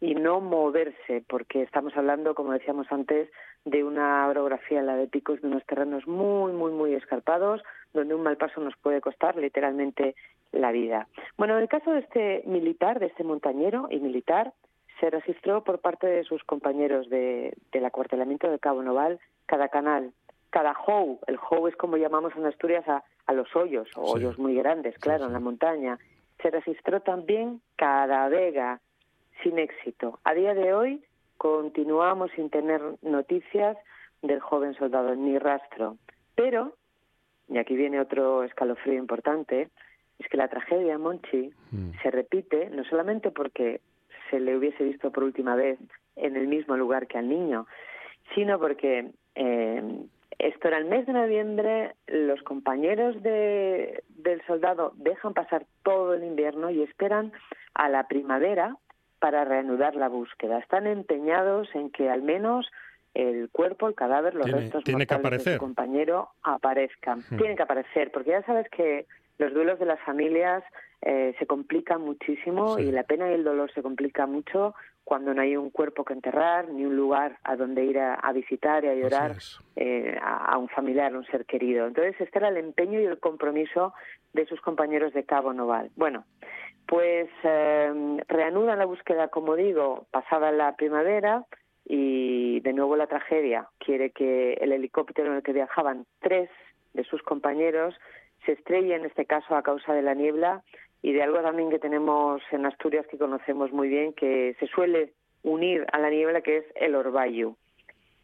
y 0.00 0.14
no 0.14 0.40
moverse, 0.40 1.22
porque 1.28 1.62
estamos 1.62 1.96
hablando, 1.96 2.34
como 2.34 2.52
decíamos 2.52 2.90
antes, 2.90 3.30
de 3.64 3.84
una 3.84 4.26
orografía, 4.28 4.82
la 4.82 4.96
de 4.96 5.06
picos, 5.06 5.40
de 5.42 5.48
unos 5.48 5.64
terrenos 5.66 6.06
muy, 6.06 6.52
muy, 6.52 6.72
muy 6.72 6.94
escarpados, 6.94 7.62
donde 7.92 8.14
un 8.14 8.22
mal 8.22 8.36
paso 8.36 8.60
nos 8.60 8.76
puede 8.78 9.00
costar 9.00 9.36
literalmente 9.36 10.14
la 10.52 10.72
vida. 10.72 11.08
Bueno, 11.36 11.56
en 11.56 11.62
el 11.62 11.68
caso 11.68 11.92
de 11.92 12.00
este 12.00 12.42
militar, 12.46 12.98
de 13.00 13.06
este 13.06 13.24
montañero 13.24 13.88
y 13.90 13.98
militar, 13.98 14.52
se 15.00 15.10
registró 15.10 15.62
por 15.62 15.80
parte 15.80 16.06
de 16.06 16.24
sus 16.24 16.42
compañeros 16.44 17.08
de, 17.08 17.54
del 17.72 17.84
acuartelamiento 17.84 18.50
de 18.50 18.58
Cabo 18.58 18.82
Noval 18.82 19.20
cada 19.46 19.68
canal, 19.68 20.12
cada 20.50 20.72
how. 20.86 21.20
El 21.26 21.38
how 21.38 21.68
es 21.68 21.76
como 21.76 21.96
llamamos 21.96 22.32
en 22.36 22.46
Asturias 22.46 22.86
a, 22.88 23.04
a 23.28 23.34
los 23.34 23.54
hoyos, 23.54 23.88
o 23.94 24.06
sí. 24.06 24.12
hoyos 24.14 24.38
muy 24.38 24.54
grandes, 24.54 24.98
claro, 24.98 25.18
sí, 25.18 25.24
sí. 25.24 25.26
en 25.28 25.32
la 25.34 25.40
montaña. 25.40 25.98
Se 26.42 26.50
registró 26.50 27.00
también 27.00 27.60
cada 27.76 28.28
vega, 28.28 28.80
sin 29.42 29.58
éxito. 29.58 30.18
A 30.24 30.34
día 30.34 30.54
de 30.54 30.72
hoy 30.72 31.04
continuamos 31.36 32.30
sin 32.34 32.50
tener 32.50 32.80
noticias 33.02 33.76
del 34.22 34.40
joven 34.40 34.74
soldado, 34.74 35.14
ni 35.14 35.38
rastro. 35.38 35.96
Pero, 36.34 36.74
y 37.48 37.58
aquí 37.58 37.76
viene 37.76 38.00
otro 38.00 38.42
escalofrío 38.44 38.98
importante, 38.98 39.68
es 40.18 40.28
que 40.28 40.36
la 40.36 40.48
tragedia 40.48 40.98
Monchi 40.98 41.52
mm. 41.70 41.90
se 42.02 42.10
repite 42.10 42.70
no 42.70 42.82
solamente 42.84 43.30
porque 43.30 43.80
se 44.30 44.40
le 44.40 44.56
hubiese 44.56 44.84
visto 44.84 45.12
por 45.12 45.24
última 45.24 45.54
vez 45.54 45.78
en 46.16 46.36
el 46.36 46.48
mismo 46.48 46.76
lugar 46.76 47.06
que 47.06 47.18
al 47.18 47.28
niño, 47.28 47.66
sino 48.34 48.58
porque 48.58 49.12
eh, 49.34 50.06
esto 50.38 50.68
era 50.68 50.78
el 50.78 50.84
mes 50.84 51.06
de 51.06 51.12
noviembre, 51.12 51.94
los 52.06 52.42
compañeros 52.42 53.20
de, 53.22 54.04
del 54.08 54.40
soldado 54.46 54.92
dejan 54.96 55.34
pasar 55.34 55.66
todo 55.82 56.14
el 56.14 56.22
invierno 56.22 56.70
y 56.70 56.82
esperan 56.82 57.32
a 57.74 57.88
la 57.88 58.06
primavera 58.06 58.76
para 59.18 59.44
reanudar 59.44 59.96
la 59.96 60.08
búsqueda. 60.08 60.58
Están 60.58 60.86
empeñados 60.86 61.68
en 61.74 61.90
que 61.90 62.08
al 62.08 62.22
menos 62.22 62.70
el 63.14 63.48
cuerpo, 63.50 63.88
el 63.88 63.96
cadáver, 63.96 64.34
los 64.34 64.44
tiene, 64.44 64.60
restos 64.60 64.84
tiene 64.84 65.06
mortales 65.10 65.44
de 65.44 65.54
su 65.54 65.58
compañero 65.58 66.30
aparezcan. 66.42 67.20
Hmm. 67.30 67.36
Tienen 67.36 67.56
que 67.56 67.62
aparecer, 67.64 68.12
porque 68.12 68.30
ya 68.30 68.42
sabes 68.44 68.68
que 68.70 69.06
los 69.38 69.52
duelos 69.52 69.80
de 69.80 69.86
las 69.86 70.00
familias 70.00 70.62
eh, 71.02 71.34
se 71.38 71.46
complican 71.46 72.02
muchísimo 72.02 72.76
sí. 72.76 72.84
y 72.84 72.92
la 72.92 73.02
pena 73.02 73.28
y 73.30 73.34
el 73.34 73.44
dolor 73.44 73.72
se 73.72 73.82
complica 73.82 74.26
mucho 74.26 74.74
cuando 75.08 75.32
no 75.32 75.40
hay 75.40 75.56
un 75.56 75.70
cuerpo 75.70 76.04
que 76.04 76.12
enterrar, 76.12 76.68
ni 76.68 76.84
un 76.84 76.94
lugar 76.94 77.38
a 77.42 77.56
donde 77.56 77.82
ir 77.82 77.98
a, 77.98 78.12
a 78.16 78.30
visitar 78.30 78.84
y 78.84 78.88
a 78.88 78.94
llorar 78.94 79.36
eh, 79.74 80.18
a, 80.20 80.52
a, 80.52 80.58
un 80.58 80.68
familiar, 80.68 81.14
a 81.14 81.16
un 81.16 81.24
ser 81.24 81.46
querido. 81.46 81.86
Entonces, 81.86 82.14
este 82.20 82.38
era 82.38 82.48
el 82.48 82.58
empeño 82.58 83.00
y 83.00 83.06
el 83.06 83.18
compromiso 83.18 83.94
de 84.34 84.44
sus 84.44 84.60
compañeros 84.60 85.14
de 85.14 85.24
Cabo 85.24 85.54
Noval. 85.54 85.90
Bueno, 85.96 86.26
pues 86.86 87.30
eh, 87.42 88.22
reanudan 88.28 88.80
la 88.80 88.84
búsqueda, 88.84 89.28
como 89.28 89.56
digo, 89.56 90.06
pasada 90.10 90.52
la 90.52 90.76
primavera 90.76 91.46
y 91.86 92.60
de 92.60 92.74
nuevo 92.74 92.94
la 92.94 93.06
tragedia 93.06 93.66
quiere 93.78 94.10
que 94.10 94.58
el 94.60 94.72
helicóptero 94.72 95.30
en 95.30 95.36
el 95.36 95.42
que 95.42 95.54
viajaban 95.54 96.04
tres 96.20 96.50
de 96.92 97.04
sus 97.04 97.22
compañeros 97.22 97.94
se 98.44 98.52
estrelle, 98.52 98.94
en 98.94 99.06
este 99.06 99.24
caso 99.24 99.56
a 99.56 99.62
causa 99.62 99.94
de 99.94 100.02
la 100.02 100.12
niebla 100.12 100.62
y 101.02 101.12
de 101.12 101.22
algo 101.22 101.40
también 101.40 101.70
que 101.70 101.78
tenemos 101.78 102.42
en 102.50 102.66
Asturias 102.66 103.06
que 103.06 103.18
conocemos 103.18 103.72
muy 103.72 103.88
bien, 103.88 104.12
que 104.12 104.56
se 104.58 104.66
suele 104.66 105.12
unir 105.42 105.86
a 105.92 105.98
la 105.98 106.10
niebla, 106.10 106.40
que 106.40 106.58
es 106.58 106.64
el 106.74 106.94
orvallo. 106.94 107.54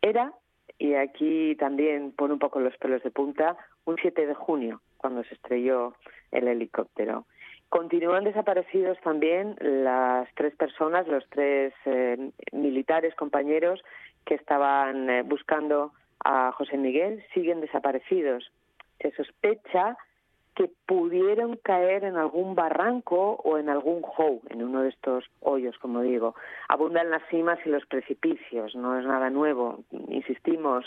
Era, 0.02 0.32
y 0.78 0.94
aquí 0.94 1.54
también 1.56 2.12
pone 2.12 2.34
un 2.34 2.38
poco 2.38 2.60
los 2.60 2.76
pelos 2.78 3.02
de 3.02 3.10
punta, 3.10 3.56
un 3.84 3.96
7 4.00 4.26
de 4.26 4.34
junio, 4.34 4.80
cuando 4.96 5.22
se 5.24 5.34
estrelló 5.34 5.94
el 6.32 6.48
helicóptero. 6.48 7.26
Continúan 7.68 8.24
desaparecidos 8.24 8.98
también 9.00 9.56
las 9.60 10.28
tres 10.34 10.54
personas, 10.54 11.08
los 11.08 11.28
tres 11.30 11.72
eh, 11.86 12.30
militares 12.52 13.14
compañeros 13.14 13.82
que 14.24 14.34
estaban 14.34 15.10
eh, 15.10 15.22
buscando 15.22 15.92
a 16.24 16.52
José 16.52 16.76
Miguel, 16.76 17.24
siguen 17.34 17.60
desaparecidos. 17.60 18.50
Se 19.00 19.10
sospecha 19.12 19.96
que 20.54 20.70
pudieron 20.86 21.56
caer 21.56 22.04
en 22.04 22.16
algún 22.16 22.54
barranco 22.54 23.40
o 23.44 23.58
en 23.58 23.68
algún 23.68 24.02
how, 24.04 24.40
en 24.50 24.62
uno 24.62 24.82
de 24.82 24.90
estos 24.90 25.24
hoyos, 25.40 25.76
como 25.78 26.02
digo. 26.02 26.34
Abundan 26.68 27.10
las 27.10 27.22
cimas 27.28 27.58
y 27.64 27.70
los 27.70 27.84
precipicios, 27.86 28.74
no 28.74 28.98
es 28.98 29.04
nada 29.04 29.30
nuevo. 29.30 29.84
Insistimos, 30.08 30.84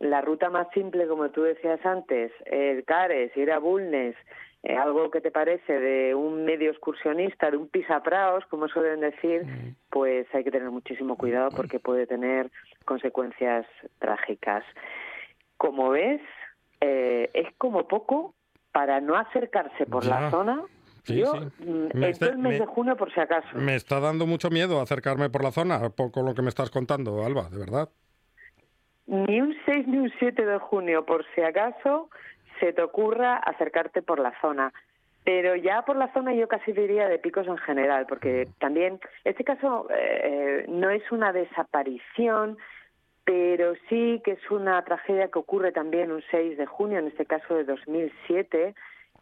la 0.00 0.20
ruta 0.20 0.50
más 0.50 0.68
simple, 0.72 1.06
como 1.06 1.30
tú 1.30 1.42
decías 1.42 1.84
antes, 1.84 2.32
el 2.46 2.84
Cares, 2.84 3.36
ir 3.36 3.52
a 3.52 3.58
Bulnes, 3.58 4.16
eh, 4.62 4.74
algo 4.74 5.10
que 5.10 5.20
te 5.20 5.30
parece 5.30 5.78
de 5.78 6.14
un 6.14 6.44
medio 6.46 6.70
excursionista, 6.70 7.50
de 7.50 7.58
un 7.58 7.68
pisapraos, 7.68 8.46
como 8.46 8.66
suelen 8.68 9.00
decir, 9.00 9.44
mm. 9.44 9.76
pues 9.90 10.26
hay 10.34 10.42
que 10.42 10.50
tener 10.50 10.70
muchísimo 10.70 11.16
cuidado 11.16 11.50
porque 11.54 11.78
puede 11.78 12.06
tener 12.06 12.50
consecuencias 12.86 13.66
trágicas. 13.98 14.64
Como 15.58 15.90
ves, 15.90 16.22
eh, 16.80 17.30
es 17.34 17.54
como 17.58 17.86
poco 17.86 18.33
para 18.74 19.00
no 19.00 19.16
acercarse 19.16 19.86
por 19.86 20.04
la 20.04 20.30
zona. 20.30 20.60
Yo, 21.06 21.32
mm, 21.60 21.86
el 21.92 22.38
mes 22.38 22.58
de 22.58 22.66
junio 22.66 22.96
por 22.96 23.12
si 23.14 23.20
acaso. 23.20 23.56
Me 23.56 23.76
está 23.76 24.00
dando 24.00 24.26
mucho 24.26 24.50
miedo 24.50 24.80
acercarme 24.80 25.30
por 25.30 25.44
la 25.44 25.52
zona, 25.52 25.78
con 25.90 26.24
lo 26.24 26.34
que 26.34 26.42
me 26.42 26.48
estás 26.48 26.70
contando, 26.70 27.24
Alba, 27.24 27.48
de 27.50 27.58
verdad. 27.58 27.88
Ni 29.06 29.40
un 29.40 29.54
6 29.64 29.86
ni 29.86 29.98
un 29.98 30.12
7 30.18 30.44
de 30.44 30.58
junio, 30.58 31.04
por 31.06 31.24
si 31.34 31.42
acaso, 31.42 32.10
se 32.58 32.72
te 32.72 32.82
ocurra 32.82 33.36
acercarte 33.36 34.02
por 34.02 34.18
la 34.18 34.32
zona. 34.40 34.72
Pero 35.22 35.54
ya 35.54 35.82
por 35.82 35.94
la 35.96 36.12
zona 36.12 36.34
yo 36.34 36.48
casi 36.48 36.72
diría 36.72 37.08
de 37.08 37.20
picos 37.20 37.46
en 37.46 37.58
general, 37.58 38.06
porque 38.08 38.48
también 38.58 38.98
este 39.22 39.44
caso 39.44 39.86
eh, 39.96 40.64
no 40.68 40.90
es 40.90 41.12
una 41.12 41.32
desaparición, 41.32 42.58
pero 43.24 43.74
sí 43.88 44.20
que 44.24 44.32
es 44.32 44.50
una 44.50 44.82
tragedia 44.84 45.28
que 45.28 45.38
ocurre 45.38 45.72
también 45.72 46.12
un 46.12 46.22
6 46.30 46.58
de 46.58 46.66
junio, 46.66 46.98
en 46.98 47.06
este 47.06 47.26
caso 47.26 47.54
de 47.54 47.64
2007. 47.64 48.74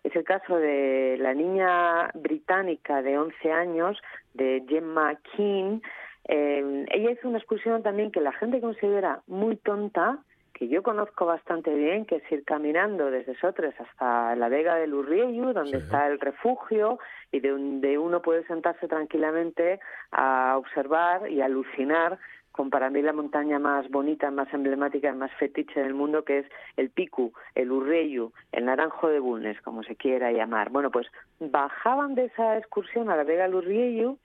Es 0.03 0.17
el 0.17 0.25
caso 0.25 0.57
de 0.57 1.17
la 1.21 1.33
niña 1.33 2.11
británica 2.15 3.03
de 3.03 3.19
11 3.19 3.53
años, 3.53 3.97
de 4.35 4.65
Gemma 4.69 5.15
King. 5.37 5.81
Eh, 6.29 6.87
ella 6.91 7.11
hizo 7.13 7.29
una 7.29 7.39
excursión 7.39 7.83
también 7.83 8.11
que 8.11 8.21
la 8.21 8.33
gente 8.33 8.61
considera 8.61 9.21
muy 9.29 9.57
tonta, 9.57 10.19
que 10.55 10.67
yo 10.67 10.83
conozco 10.83 11.25
bastante 11.25 11.73
bien, 11.75 12.05
que 12.05 12.17
es 12.17 12.33
ir 12.33 12.45
caminando 12.45 13.11
desde 13.11 13.37
Sotres 13.37 13.75
hasta 13.81 14.35
la 14.35 14.49
Vega 14.49 14.75
del 14.75 14.95
Urrieyu, 14.95 15.53
donde 15.53 15.79
está 15.79 16.09
el 16.09 16.19
refugio, 16.19 16.99
y 17.31 17.41
de 17.41 17.51
donde 17.51 17.99
uno 17.99 18.23
puede 18.23 18.45
sentarse 18.47 18.89
tranquilamente 18.89 19.79
a 20.11 20.57
observar 20.59 21.31
y 21.31 21.41
alucinar 21.41 22.19
con 22.53 22.71
para 22.71 22.91
mí 22.91 23.03
la 23.03 23.13
montaña 23.13 23.59
más 23.59 23.89
bonita, 23.91 24.31
más 24.31 24.53
emblemática, 24.53 25.13
más 25.13 25.33
fetiche 25.39 25.81
del 25.81 25.95
mundo, 25.95 26.25
que 26.25 26.41
es 26.41 26.47
el 26.77 26.91
Picu, 26.91 27.33
el 27.55 27.73
Urreyu, 27.73 28.33
el 28.53 28.67
Naranjo 28.67 29.09
de 29.09 29.19
Bulnes, 29.19 29.61
como 29.63 29.83
se 29.83 29.97
quiera 29.97 30.31
llamar. 30.31 30.71
Bueno, 30.71 30.91
pues 30.91 31.07
bajaban 31.41 32.15
de 32.15 32.27
esa 32.27 32.59
excursión 32.59 33.11
a 33.11 33.17
la 33.17 33.25
Vega 33.25 33.45
del 33.45 33.55
Urrieyu 33.55 34.19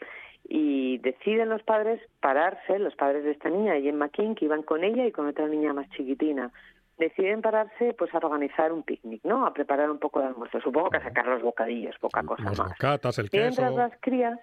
y 0.48 0.98
deciden 1.00 1.50
los 1.50 1.63
padres 1.63 2.01
pararse, 2.19 2.79
los 2.79 2.96
padres 2.96 3.24
de 3.24 3.31
esta 3.31 3.50
niña, 3.50 3.79
Gemma 3.81 4.10
King, 4.10 4.36
que 4.36 4.46
iban 4.46 4.63
con 4.63 4.84
ella 4.84 5.05
y 5.05 5.12
con 5.12 5.27
otra 5.27 5.48
niña 5.48 5.74
más 5.74 5.89
chiquitina, 5.89 6.51
deciden 6.98 7.41
pararse 7.41 7.93
pues 7.98 8.13
a 8.13 8.17
organizar 8.17 8.72
un 8.72 8.84
picnic, 8.84 9.24
¿no? 9.24 9.46
A 9.46 9.53
preparar 9.53 9.89
un 9.89 10.00
poco 10.00 10.19
de 10.19 10.27
almuerzo, 10.27 10.60
supongo 10.62 10.89
que 10.89 10.98
a 10.98 11.03
sacar 11.03 11.27
los 11.27 11.41
bocadillos, 11.41 11.98
poca 12.00 12.24
cosa 12.24 12.43
más. 12.43 12.57
Bocatas, 12.57 13.19
el 13.19 13.29
queso. 13.29 13.62
Mientras 13.62 13.74
las 13.74 14.01
crías 14.01 14.39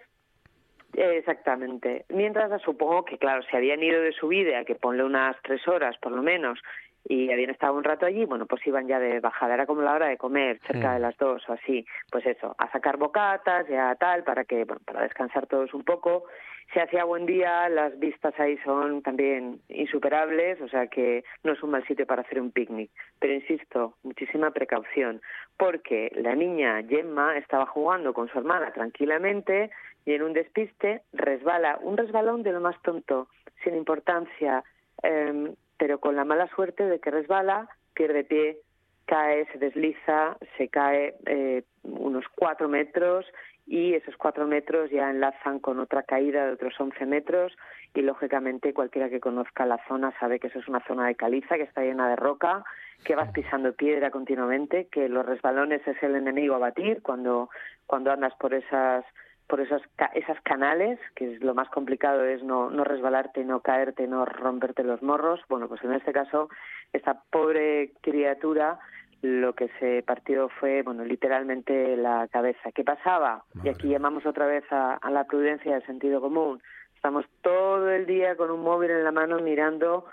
Exactamente. 0.97 2.05
Mientras 2.09 2.61
supongo 2.63 3.05
que, 3.05 3.19
claro, 3.19 3.43
se 3.51 3.57
habían 3.57 3.83
ido 3.83 4.01
de 4.01 4.13
su 4.13 4.29
vida, 4.29 4.65
que 4.65 4.75
ponle 4.75 5.05
unas 5.05 5.37
tres 5.43 5.67
horas 5.67 5.97
por 5.99 6.13
lo 6.13 6.23
menos, 6.23 6.59
y 7.07 7.31
habían 7.31 7.51
estado 7.51 7.75
un 7.75 7.85
rato 7.85 8.07
allí, 8.07 8.25
bueno, 8.25 8.47
pues 8.47 8.67
iban 8.67 8.89
ya 8.89 8.99
de 8.99 9.21
bajada, 9.21 9.55
era 9.55 9.67
como 9.67 9.83
la 9.83 9.93
hora 9.93 10.07
de 10.07 10.17
comer, 10.17 10.59
cerca 10.67 10.95
de 10.95 11.01
las 11.01 11.17
dos 11.19 11.47
o 11.49 11.53
así, 11.53 11.87
pues 12.11 12.25
eso, 12.25 12.55
a 12.59 12.71
sacar 12.73 12.97
bocatas, 12.97 13.69
ya 13.69 13.95
tal, 13.97 14.25
para 14.25 14.45
que, 14.45 14.65
bueno, 14.65 14.81
para 14.85 15.03
descansar 15.03 15.47
todos 15.47 15.75
un 15.75 15.85
poco. 15.85 16.25
Se 16.73 16.81
hacía 16.81 17.05
buen 17.05 17.27
día, 17.27 17.69
las 17.69 17.99
vistas 17.99 18.33
ahí 18.41 18.57
son 18.65 19.03
también 19.03 19.61
insuperables, 19.69 20.61
o 20.63 20.69
sea 20.69 20.87
que 20.87 21.23
no 21.43 21.53
es 21.53 21.63
un 21.63 21.71
mal 21.71 21.87
sitio 21.87 22.07
para 22.07 22.23
hacer 22.23 22.41
un 22.41 22.53
picnic. 22.53 22.91
Pero 23.19 23.35
insisto, 23.35 23.97
muchísima 24.03 24.51
precaución, 24.51 25.21
porque 25.59 26.11
la 26.17 26.35
niña 26.35 26.83
Gemma 26.89 27.37
estaba 27.37 27.67
jugando 27.67 28.15
con 28.15 28.29
su 28.29 28.39
hermana 28.39 28.73
tranquilamente 28.73 29.71
y 30.07 30.15
en 30.15 30.23
un 30.23 30.33
despiste 30.33 31.03
resbala, 31.13 31.79
un 31.83 31.99
resbalón 31.99 32.43
de 32.43 32.53
lo 32.53 32.61
más 32.61 32.81
tonto, 32.81 33.29
sin 33.63 33.77
importancia, 33.77 34.65
eh, 35.03 35.55
pero 35.79 35.99
con 36.01 36.17
la 36.17 36.25
mala 36.25 36.49
suerte 36.55 36.85
de 36.85 37.01
que 37.01 37.11
resbala, 37.11 37.69
pierde 37.95 38.25
pie, 38.25 38.59
cae, 39.07 39.47
se 39.53 39.59
desliza, 39.59 40.37
se 40.57 40.69
cae 40.69 41.15
eh, 41.27 41.63
unos 41.83 42.25
cuatro 42.35 42.69
metros 42.69 43.27
y 43.67 43.95
esos 43.95 44.17
cuatro 44.17 44.47
metros 44.47 44.91
ya 44.91 45.11
enlazan 45.11 45.59
con 45.59 45.79
otra 45.81 46.03
caída 46.03 46.47
de 46.47 46.53
otros 46.53 46.79
once 46.79 47.07
metros 47.07 47.57
y 47.95 48.03
lógicamente 48.03 48.75
cualquiera 48.75 49.09
que 49.09 49.21
conozca 49.21 49.65
la 49.65 49.81
zona 49.89 50.13
sabe 50.19 50.39
que 50.39 50.49
eso 50.49 50.59
es 50.59 50.69
una 50.69 50.85
zona 50.87 51.07
de 51.07 51.15
caliza 51.15 51.57
que 51.57 51.63
está 51.63 51.83
llena 51.83 52.09
de 52.09 52.17
roca, 52.17 52.65
que 53.05 53.15
vas 53.15 53.31
pisando 53.31 53.73
piedra 53.73 54.11
continuamente, 54.11 54.89
que 54.91 55.09
los 55.09 55.25
resbalones 55.25 55.87
es 55.87 56.03
el 56.03 56.17
enemigo 56.17 56.55
a 56.55 56.59
batir 56.59 57.03
cuando, 57.03 57.51
cuando 57.87 58.11
andas 58.13 58.35
por 58.35 58.53
esas 58.53 59.05
por 59.47 59.61
esas, 59.61 59.83
esas 60.15 60.41
canales, 60.43 60.99
que 61.15 61.35
es 61.35 61.43
lo 61.43 61.55
más 61.55 61.69
complicado 61.69 62.25
es 62.25 62.43
no, 62.43 62.71
no 62.71 62.85
resbalarte, 62.85 63.45
no 63.45 63.61
caerte, 63.61 64.07
no 64.07 64.25
romperte 64.25 64.85
los 64.85 65.03
morros. 65.03 65.41
Bueno, 65.49 65.69
pues 65.69 65.83
en 65.85 65.93
este 65.93 66.13
caso, 66.13 66.49
esta 66.93 67.23
pobre 67.31 67.93
criatura 68.01 68.79
lo 69.23 69.55
que 69.55 69.71
se 69.81 70.03
partió 70.03 70.49
fue, 70.49 70.83
bueno, 70.83 71.05
literalmente 71.05 71.97
la 71.97 72.29
cabeza. 72.29 72.73
¿Qué 72.73 72.85
pasaba? 72.85 73.45
Y 73.63 73.69
aquí 73.69 73.89
llamamos 73.89 74.27
otra 74.27 74.47
vez 74.47 74.65
a, 74.71 74.99
la 75.11 75.25
prudencia 75.25 75.71
y 75.71 75.75
al 75.75 75.87
sentido 75.87 76.21
común. 76.21 76.63
Estamos 76.95 77.25
todo 77.43 77.91
el 77.91 78.07
día 78.07 78.37
con 78.37 78.51
un 78.51 78.61
móvil 78.61 78.91
en 78.91 79.05
la 79.05 79.13
mano 79.13 79.39
mirando 79.39 80.07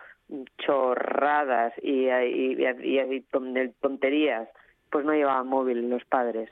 chorradas 0.58 1.74
y, 1.82 2.08
y, 2.10 2.64
y, 2.64 3.00
y 3.00 3.22
tonterías. 3.82 4.48
Pues 4.90 5.06
no 5.06 5.14
llevaban 5.14 5.48
móvil 5.48 5.90
los 5.90 6.04
padres. 6.06 6.50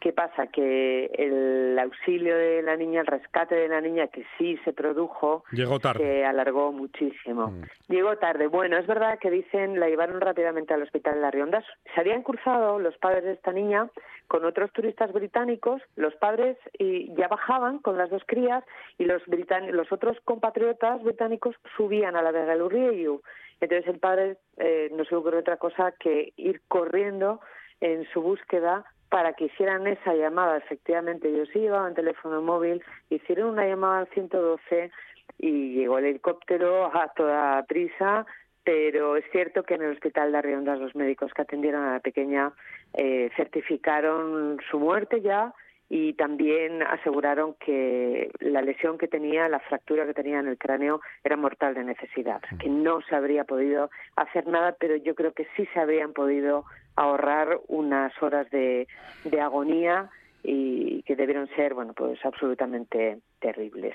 ¿Qué 0.00 0.12
pasa? 0.12 0.46
Que 0.46 1.06
el 1.06 1.78
auxilio 1.78 2.36
de 2.36 2.62
la 2.62 2.76
niña, 2.76 3.00
el 3.00 3.06
rescate 3.06 3.54
de 3.54 3.68
la 3.68 3.80
niña, 3.80 4.06
que 4.06 4.24
sí 4.36 4.56
se 4.64 4.72
produjo, 4.72 5.44
Llegó 5.50 5.80
tarde. 5.80 6.04
se 6.04 6.24
alargó 6.24 6.72
muchísimo. 6.72 7.48
Mm. 7.48 7.62
Llegó 7.88 8.16
tarde. 8.16 8.46
Bueno, 8.46 8.78
es 8.78 8.86
verdad 8.86 9.18
que 9.18 9.30
dicen, 9.30 9.80
la 9.80 9.88
llevaron 9.88 10.20
rápidamente 10.20 10.72
al 10.72 10.82
hospital 10.82 11.14
de 11.14 11.20
las 11.20 11.34
Riondas. 11.34 11.64
Se 11.94 12.00
habían 12.00 12.22
cruzado 12.22 12.78
los 12.78 12.96
padres 12.98 13.24
de 13.24 13.32
esta 13.32 13.52
niña 13.52 13.90
con 14.28 14.44
otros 14.44 14.72
turistas 14.72 15.12
británicos. 15.12 15.82
Los 15.96 16.14
padres 16.16 16.56
y 16.78 17.12
ya 17.16 17.28
bajaban 17.28 17.78
con 17.80 17.98
las 17.98 18.10
dos 18.10 18.22
crías 18.26 18.64
y 18.98 19.04
los, 19.04 19.22
los 19.26 19.92
otros 19.92 20.16
compatriotas 20.24 21.02
británicos 21.02 21.56
subían 21.76 22.14
a 22.16 22.22
la 22.22 22.30
Vega 22.30 22.52
del 22.52 22.62
Urrieyu. 22.62 23.20
Entonces 23.60 23.88
el 23.88 23.98
padre 23.98 24.36
eh, 24.58 24.90
no 24.92 25.04
se 25.04 25.16
ocurrió 25.16 25.40
otra 25.40 25.56
cosa 25.56 25.92
que 25.98 26.32
ir 26.36 26.62
corriendo 26.68 27.40
en 27.80 28.06
su 28.12 28.22
búsqueda 28.22 28.84
para 29.08 29.32
que 29.32 29.46
hicieran 29.46 29.86
esa 29.86 30.14
llamada. 30.14 30.58
Efectivamente, 30.58 31.28
ellos 31.28 31.48
sí 31.52 31.60
llevaban 31.60 31.94
teléfono 31.94 32.42
móvil, 32.42 32.82
hicieron 33.10 33.50
una 33.50 33.66
llamada 33.66 34.00
al 34.00 34.08
112 34.08 34.90
y 35.38 35.74
llegó 35.74 35.98
el 35.98 36.06
helicóptero 36.06 36.86
a 36.94 37.08
toda 37.14 37.62
prisa, 37.64 38.26
pero 38.64 39.16
es 39.16 39.24
cierto 39.32 39.62
que 39.62 39.74
en 39.74 39.82
el 39.82 39.92
hospital 39.92 40.32
de 40.32 40.38
Arriondas 40.38 40.78
los 40.78 40.94
médicos 40.94 41.32
que 41.32 41.42
atendieron 41.42 41.84
a 41.84 41.92
la 41.94 42.00
pequeña 42.00 42.52
eh, 42.94 43.30
certificaron 43.36 44.58
su 44.70 44.78
muerte 44.78 45.20
ya 45.20 45.54
y 45.90 46.12
también 46.14 46.82
aseguraron 46.82 47.54
que 47.54 48.30
la 48.40 48.60
lesión 48.60 48.98
que 48.98 49.08
tenía, 49.08 49.48
la 49.48 49.60
fractura 49.60 50.04
que 50.04 50.12
tenía 50.12 50.38
en 50.38 50.48
el 50.48 50.58
cráneo 50.58 51.00
era 51.24 51.36
mortal 51.36 51.74
de 51.74 51.84
necesidad, 51.84 52.42
que 52.60 52.68
no 52.68 53.00
se 53.08 53.14
habría 53.14 53.44
podido 53.44 53.90
hacer 54.16 54.46
nada, 54.46 54.76
pero 54.78 54.96
yo 54.96 55.14
creo 55.14 55.32
que 55.32 55.46
sí 55.56 55.66
se 55.72 55.80
habrían 55.80 56.12
podido 56.12 56.66
ahorrar 56.98 57.60
unas 57.68 58.12
horas 58.22 58.50
de, 58.50 58.88
de 59.24 59.40
agonía 59.40 60.10
y 60.42 61.02
que 61.02 61.16
debieron 61.16 61.48
ser, 61.54 61.74
bueno, 61.74 61.92
pues 61.94 62.18
absolutamente 62.24 63.18
terribles. 63.40 63.94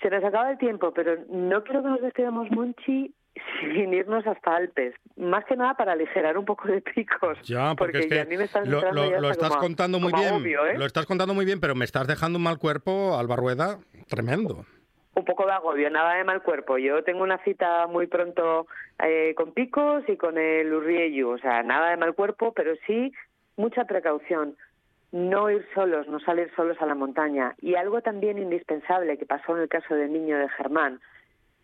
Se 0.00 0.08
nos 0.08 0.24
acaba 0.24 0.50
el 0.50 0.58
tiempo, 0.58 0.92
pero 0.92 1.16
no 1.28 1.62
quiero 1.62 1.82
que 1.82 1.88
nos 1.88 2.00
despidamos, 2.00 2.50
Monchi, 2.50 3.14
sin 3.60 3.92
irnos 3.92 4.26
hasta 4.26 4.56
Alpes, 4.56 4.94
más 5.16 5.44
que 5.44 5.56
nada 5.56 5.74
para 5.74 5.92
aligerar 5.92 6.38
un 6.38 6.46
poco 6.46 6.68
de 6.68 6.80
picos. 6.80 7.38
Ya, 7.42 7.74
porque, 7.74 7.98
es 8.00 8.06
que 8.06 8.20
a 8.20 8.24
mí 8.24 8.36
me 8.36 8.48
lo, 8.64 9.20
lo, 9.20 9.30
estás 9.30 9.56
contando 9.56 10.00
muy 10.00 10.12
bien, 10.12 10.46
¿eh? 10.46 10.78
lo 10.78 10.86
estás 10.86 11.06
contando 11.06 11.34
muy 11.34 11.44
bien, 11.44 11.60
pero 11.60 11.74
me 11.74 11.84
estás 11.84 12.06
dejando 12.06 12.38
un 12.38 12.44
mal 12.44 12.58
cuerpo, 12.58 13.18
Alba 13.18 13.36
Rueda, 13.36 13.78
tremendo 14.08 14.64
un 15.14 15.24
poco 15.24 15.46
de 15.46 15.52
agobio, 15.52 15.90
nada 15.90 16.14
de 16.14 16.24
mal 16.24 16.42
cuerpo. 16.42 16.78
Yo 16.78 17.02
tengo 17.02 17.22
una 17.22 17.38
cita 17.38 17.86
muy 17.86 18.06
pronto 18.06 18.66
eh, 19.02 19.34
con 19.36 19.52
Picos 19.52 20.04
y 20.08 20.16
con 20.16 20.38
el 20.38 20.72
Urrieyu, 20.72 21.30
o 21.30 21.38
sea, 21.38 21.62
nada 21.62 21.90
de 21.90 21.96
mal 21.96 22.14
cuerpo, 22.14 22.52
pero 22.52 22.74
sí 22.86 23.12
mucha 23.56 23.84
precaución. 23.84 24.56
No 25.12 25.50
ir 25.50 25.66
solos, 25.74 26.06
no 26.06 26.20
salir 26.20 26.50
solos 26.54 26.76
a 26.80 26.86
la 26.86 26.94
montaña. 26.94 27.56
Y 27.60 27.74
algo 27.74 28.00
también 28.00 28.38
indispensable 28.38 29.18
que 29.18 29.26
pasó 29.26 29.56
en 29.56 29.62
el 29.62 29.68
caso 29.68 29.94
del 29.94 30.12
niño 30.12 30.38
de 30.38 30.48
Germán, 30.50 31.00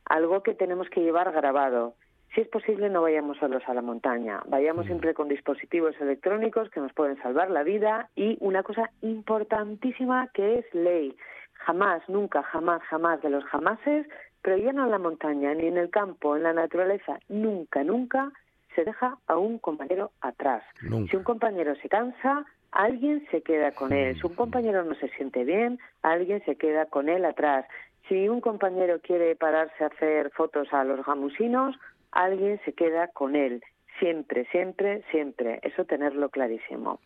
algo 0.04 0.42
que 0.42 0.54
tenemos 0.54 0.88
que 0.90 1.02
llevar 1.02 1.30
grabado. 1.32 1.94
Si 2.34 2.40
es 2.40 2.48
posible, 2.48 2.90
no 2.90 3.02
vayamos 3.02 3.38
solos 3.38 3.62
a 3.68 3.74
la 3.74 3.82
montaña. 3.82 4.42
Vayamos 4.46 4.86
siempre 4.86 5.14
con 5.14 5.28
dispositivos 5.28 5.94
electrónicos 6.00 6.68
que 6.70 6.80
nos 6.80 6.92
pueden 6.92 7.16
salvar 7.22 7.50
la 7.50 7.62
vida 7.62 8.10
y 8.16 8.36
una 8.40 8.64
cosa 8.64 8.90
importantísima 9.00 10.28
que 10.34 10.58
es 10.58 10.74
ley 10.74 11.16
Jamás, 11.58 12.02
nunca, 12.08 12.42
jamás, 12.42 12.82
jamás 12.84 13.20
de 13.22 13.30
los 13.30 13.44
jamases, 13.44 14.06
pero 14.42 14.56
ya 14.56 14.72
no 14.72 14.84
en 14.84 14.90
la 14.92 14.98
montaña, 14.98 15.54
ni 15.54 15.66
en 15.66 15.76
el 15.76 15.90
campo, 15.90 16.36
en 16.36 16.44
la 16.44 16.52
naturaleza, 16.52 17.18
nunca, 17.28 17.82
nunca 17.82 18.30
se 18.74 18.84
deja 18.84 19.16
a 19.26 19.36
un 19.36 19.58
compañero 19.58 20.12
atrás. 20.20 20.62
Si 21.10 21.16
un 21.16 21.24
compañero 21.24 21.74
se 21.76 21.88
cansa, 21.88 22.44
alguien 22.70 23.26
se 23.30 23.42
queda 23.42 23.72
con 23.72 23.92
él. 23.92 24.14
Si 24.20 24.26
un 24.26 24.34
compañero 24.34 24.84
no 24.84 24.94
se 24.94 25.08
siente 25.08 25.44
bien, 25.44 25.80
alguien 26.02 26.44
se 26.44 26.56
queda 26.56 26.86
con 26.86 27.08
él 27.08 27.24
atrás. 27.24 27.64
Si 28.08 28.28
un 28.28 28.40
compañero 28.40 29.00
quiere 29.00 29.34
pararse 29.34 29.82
a 29.82 29.88
hacer 29.88 30.30
fotos 30.30 30.72
a 30.72 30.84
los 30.84 31.04
gamusinos, 31.04 31.74
alguien 32.12 32.60
se 32.64 32.72
queda 32.72 33.08
con 33.08 33.34
él. 33.34 33.64
Siempre, 33.98 34.46
siempre, 34.52 35.02
siempre. 35.10 35.58
Eso 35.62 35.86
tenerlo 35.86 36.28
clarísimo. 36.28 37.00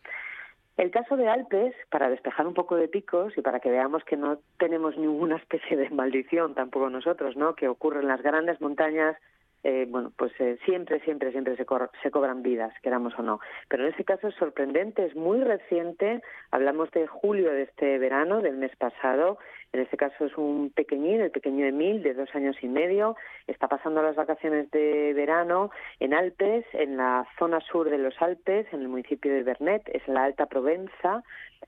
El 0.77 0.89
caso 0.89 1.17
de 1.17 1.27
Alpes, 1.27 1.75
para 1.89 2.09
despejar 2.09 2.47
un 2.47 2.53
poco 2.53 2.75
de 2.75 2.87
picos 2.87 3.37
y 3.37 3.41
para 3.41 3.59
que 3.59 3.69
veamos 3.69 4.03
que 4.03 4.17
no 4.17 4.39
tenemos 4.57 4.97
ninguna 4.97 5.35
especie 5.35 5.77
de 5.77 5.89
maldición 5.89 6.55
tampoco 6.55 6.89
nosotros, 6.89 7.35
¿no? 7.35 7.55
Que 7.55 7.67
ocurre 7.67 7.99
en 7.99 8.07
las 8.07 8.21
grandes 8.21 8.59
montañas 8.61 9.17
eh, 9.63 9.85
bueno, 9.87 10.11
pues 10.17 10.31
eh, 10.39 10.57
siempre, 10.65 10.99
siempre, 11.01 11.31
siempre 11.31 11.55
se, 11.55 11.65
se 12.01 12.11
cobran 12.11 12.41
vidas, 12.41 12.73
queramos 12.81 13.13
o 13.19 13.21
no. 13.21 13.39
Pero 13.69 13.85
en 13.85 13.93
ese 13.93 14.03
caso 14.03 14.27
es 14.27 14.35
sorprendente, 14.35 15.05
es 15.05 15.15
muy 15.15 15.39
reciente. 15.43 16.21
Hablamos 16.49 16.89
de 16.91 17.05
julio 17.05 17.51
de 17.51 17.63
este 17.63 17.99
verano, 17.99 18.41
del 18.41 18.57
mes 18.57 18.75
pasado. 18.77 19.37
En 19.73 19.79
este 19.79 19.95
caso 19.95 20.25
es 20.25 20.37
un 20.37 20.69
pequeñín, 20.71 21.21
el 21.21 21.31
pequeño 21.31 21.65
Emil, 21.65 22.03
de 22.03 22.13
dos 22.13 22.29
años 22.35 22.57
y 22.61 22.67
medio. 22.67 23.15
Está 23.47 23.69
pasando 23.69 24.01
las 24.01 24.17
vacaciones 24.17 24.69
de 24.71 25.13
verano 25.13 25.71
en 25.99 26.13
Alpes, 26.13 26.65
en 26.73 26.97
la 26.97 27.25
zona 27.39 27.61
sur 27.61 27.89
de 27.89 27.97
los 27.97 28.21
Alpes, 28.21 28.67
en 28.73 28.81
el 28.81 28.89
municipio 28.89 29.33
de 29.33 29.43
Bernet, 29.43 29.83
es 29.93 30.05
la 30.07 30.25
Alta 30.25 30.47
Provenza 30.47 31.23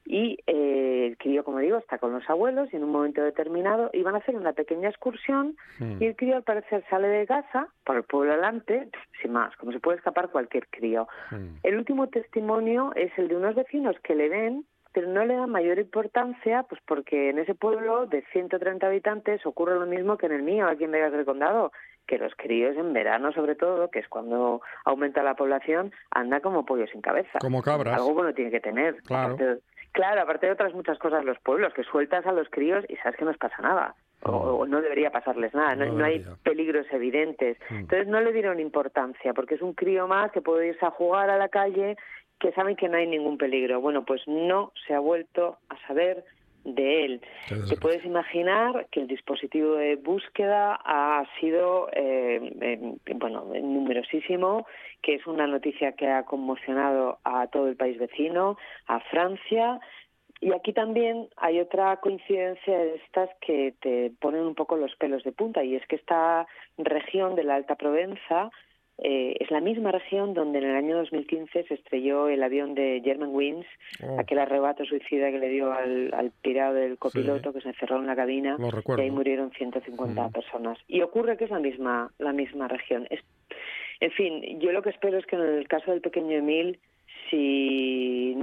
y 0.05 0.37
eh, 0.47 1.07
el 1.07 1.17
crío, 1.17 1.43
como 1.43 1.59
digo, 1.59 1.77
está 1.77 1.97
con 1.97 2.11
los 2.11 2.29
abuelos 2.29 2.67
y 2.73 2.75
en 2.75 2.83
un 2.83 2.91
momento 2.91 3.23
determinado 3.23 3.89
iban 3.93 4.15
a 4.15 4.17
hacer 4.17 4.35
una 4.35 4.51
pequeña 4.53 4.89
excursión 4.89 5.55
y 5.79 6.05
el 6.05 6.15
crío 6.15 6.35
al 6.35 6.43
parecer 6.43 6.83
sale 6.89 7.07
de 7.07 7.25
casa 7.25 7.69
por 7.85 7.95
el 7.95 8.03
pueblo 8.03 8.33
adelante, 8.33 8.89
sin 9.21 9.31
más, 9.31 9.55
como 9.55 9.71
se 9.71 9.79
puede 9.79 9.97
escapar 9.97 10.29
cualquier 10.29 10.67
crío. 10.67 11.07
El 11.63 11.77
último 11.77 12.07
testimonio 12.07 12.91
es 12.95 13.17
el 13.17 13.29
de 13.29 13.37
unos 13.37 13.55
vecinos 13.55 13.95
que 14.03 14.15
le 14.15 14.27
ven 14.27 14.65
pero 14.93 15.07
no 15.07 15.25
le 15.25 15.35
dan 15.35 15.49
mayor 15.49 15.79
importancia, 15.79 16.63
pues 16.63 16.81
porque 16.85 17.29
en 17.29 17.39
ese 17.39 17.55
pueblo 17.55 18.05
de 18.05 18.23
130 18.31 18.85
habitantes 18.85 19.45
ocurre 19.45 19.79
lo 19.79 19.85
mismo 19.85 20.17
que 20.17 20.27
en 20.27 20.33
el 20.33 20.43
mío, 20.43 20.67
aquí 20.67 20.83
en 20.83 20.91
Vegas 20.91 21.11
del 21.11 21.25
Condado, 21.25 21.71
que 22.07 22.17
los 22.17 22.33
críos 22.35 22.77
en 22.77 22.93
verano 22.93 23.31
sobre 23.31 23.55
todo, 23.55 23.89
que 23.89 23.99
es 23.99 24.07
cuando 24.07 24.61
aumenta 24.85 25.23
la 25.23 25.35
población, 25.35 25.91
anda 26.11 26.41
como 26.41 26.65
pollo 26.65 26.85
sin 26.87 27.01
cabeza. 27.01 27.39
Como 27.39 27.61
cabras. 27.61 27.95
Algo 27.95 28.13
bueno 28.13 28.33
tiene 28.33 28.51
que 28.51 28.59
tener. 28.59 29.01
Claro. 29.03 29.37
Claro, 29.93 30.21
aparte 30.21 30.47
de 30.47 30.53
otras 30.53 30.73
muchas 30.73 30.97
cosas 30.97 31.23
los 31.23 31.39
pueblos, 31.39 31.71
que 31.73 31.83
sueltas 31.83 32.25
a 32.25 32.31
los 32.31 32.49
críos 32.49 32.83
y 32.89 32.95
sabes 32.97 33.15
que 33.15 33.25
no 33.25 33.31
les 33.31 33.39
pasa 33.39 33.61
nada. 33.61 33.95
O, 34.25 34.65
no 34.65 34.81
debería 34.81 35.11
pasarles 35.11 35.53
nada, 35.53 35.75
no, 35.75 36.03
hay 36.03 36.25
peligros 36.43 36.87
evidentes. 36.91 37.57
Mm. 37.69 37.75
Entonces 37.75 38.07
no 38.07 38.21
le 38.21 38.31
dieron 38.31 38.59
importancia, 38.59 39.33
porque 39.33 39.55
es 39.55 39.61
un 39.61 39.73
crío 39.73 40.07
más 40.07 40.31
que 40.31 40.41
puede 40.41 40.69
irse 40.69 40.85
a 40.85 40.91
jugar 40.91 41.29
a 41.29 41.37
la 41.37 41.49
calle, 41.49 41.97
que 42.43 42.51
saben 42.51 42.75
que 42.75 42.89
no 42.89 42.97
hay 42.97 43.07
ningún 43.07 43.37
peligro. 43.37 43.79
Bueno, 43.79 44.03
pues 44.03 44.21
no 44.27 44.73
se 44.85 44.93
ha 44.93 44.99
vuelto 44.99 45.59
a 45.69 45.87
saber 45.87 46.25
de 46.65 47.05
él. 47.05 47.21
Te 47.69 47.77
puedes 47.77 48.03
imaginar 48.03 48.87
que 48.91 48.99
el 48.99 49.07
dispositivo 49.07 49.75
de 49.75 49.95
búsqueda 49.95 50.77
ha 50.83 51.25
sido 51.39 51.89
eh, 51.93 52.97
bueno 53.15 53.45
numerosísimo, 53.45 54.67
que 55.01 55.15
es 55.15 55.25
una 55.25 55.47
noticia 55.47 55.93
que 55.93 56.07
ha 56.07 56.23
conmocionado 56.23 57.19
a 57.23 57.47
todo 57.47 57.69
el 57.69 57.77
país 57.77 57.97
vecino, 57.97 58.57
a 58.87 58.99
Francia. 58.99 59.79
Y 60.41 60.51
aquí 60.51 60.73
también 60.73 61.29
hay 61.37 61.61
otra 61.61 61.95
coincidencia 62.01 62.77
de 62.77 62.95
estas 62.95 63.29
que 63.39 63.73
te 63.79 64.11
ponen 64.19 64.41
un 64.41 64.55
poco 64.55 64.75
los 64.75 64.93
pelos 64.97 65.23
de 65.23 65.31
punta, 65.31 65.63
y 65.63 65.75
es 65.75 65.87
que 65.87 65.95
esta 65.95 66.45
región 66.77 67.35
de 67.35 67.45
la 67.45 67.55
Alta 67.55 67.75
Provenza 67.75 68.51
eh, 69.05 69.35
es 69.41 69.51
la 69.51 69.59
misma 69.59 69.91
región 69.91 70.33
donde 70.33 70.59
en 70.59 70.63
el 70.63 70.75
año 70.77 70.95
2015 70.95 71.65
se 71.65 71.73
estrelló 71.73 72.29
el 72.29 72.41
avión 72.41 72.73
de 72.73 73.01
Germanwings, 73.03 73.65
oh. 74.01 74.17
aquel 74.17 74.39
arrebato 74.39 74.85
suicida 74.85 75.29
que 75.29 75.39
le 75.39 75.49
dio 75.49 75.73
al, 75.73 76.13
al 76.13 76.31
pirado 76.41 76.75
del 76.75 76.97
copiloto 76.97 77.51
que 77.51 77.59
se 77.59 77.67
encerró 77.67 77.97
en 77.97 78.07
la 78.07 78.15
cabina 78.15 78.55
y 78.57 79.01
ahí 79.01 79.11
murieron 79.11 79.51
150 79.51 80.29
personas. 80.29 80.77
Y 80.87 81.01
ocurre 81.01 81.35
que 81.35 81.43
es 81.43 81.51
la 81.51 81.59
misma, 81.59 82.11
la 82.17 82.31
misma 82.31 82.69
región. 82.69 83.05
en 83.99 84.11
fin, 84.11 84.59
yo 84.61 84.71
lo 84.71 84.81
que 84.81 84.91
espero 84.91 85.17
es 85.17 85.25
que 85.25 85.35
en 85.35 85.41
el 85.41 85.67
caso 85.67 85.91
del 85.91 85.99
pequeño 85.99 86.37
Emil, 86.37 86.79
si. 87.29 88.33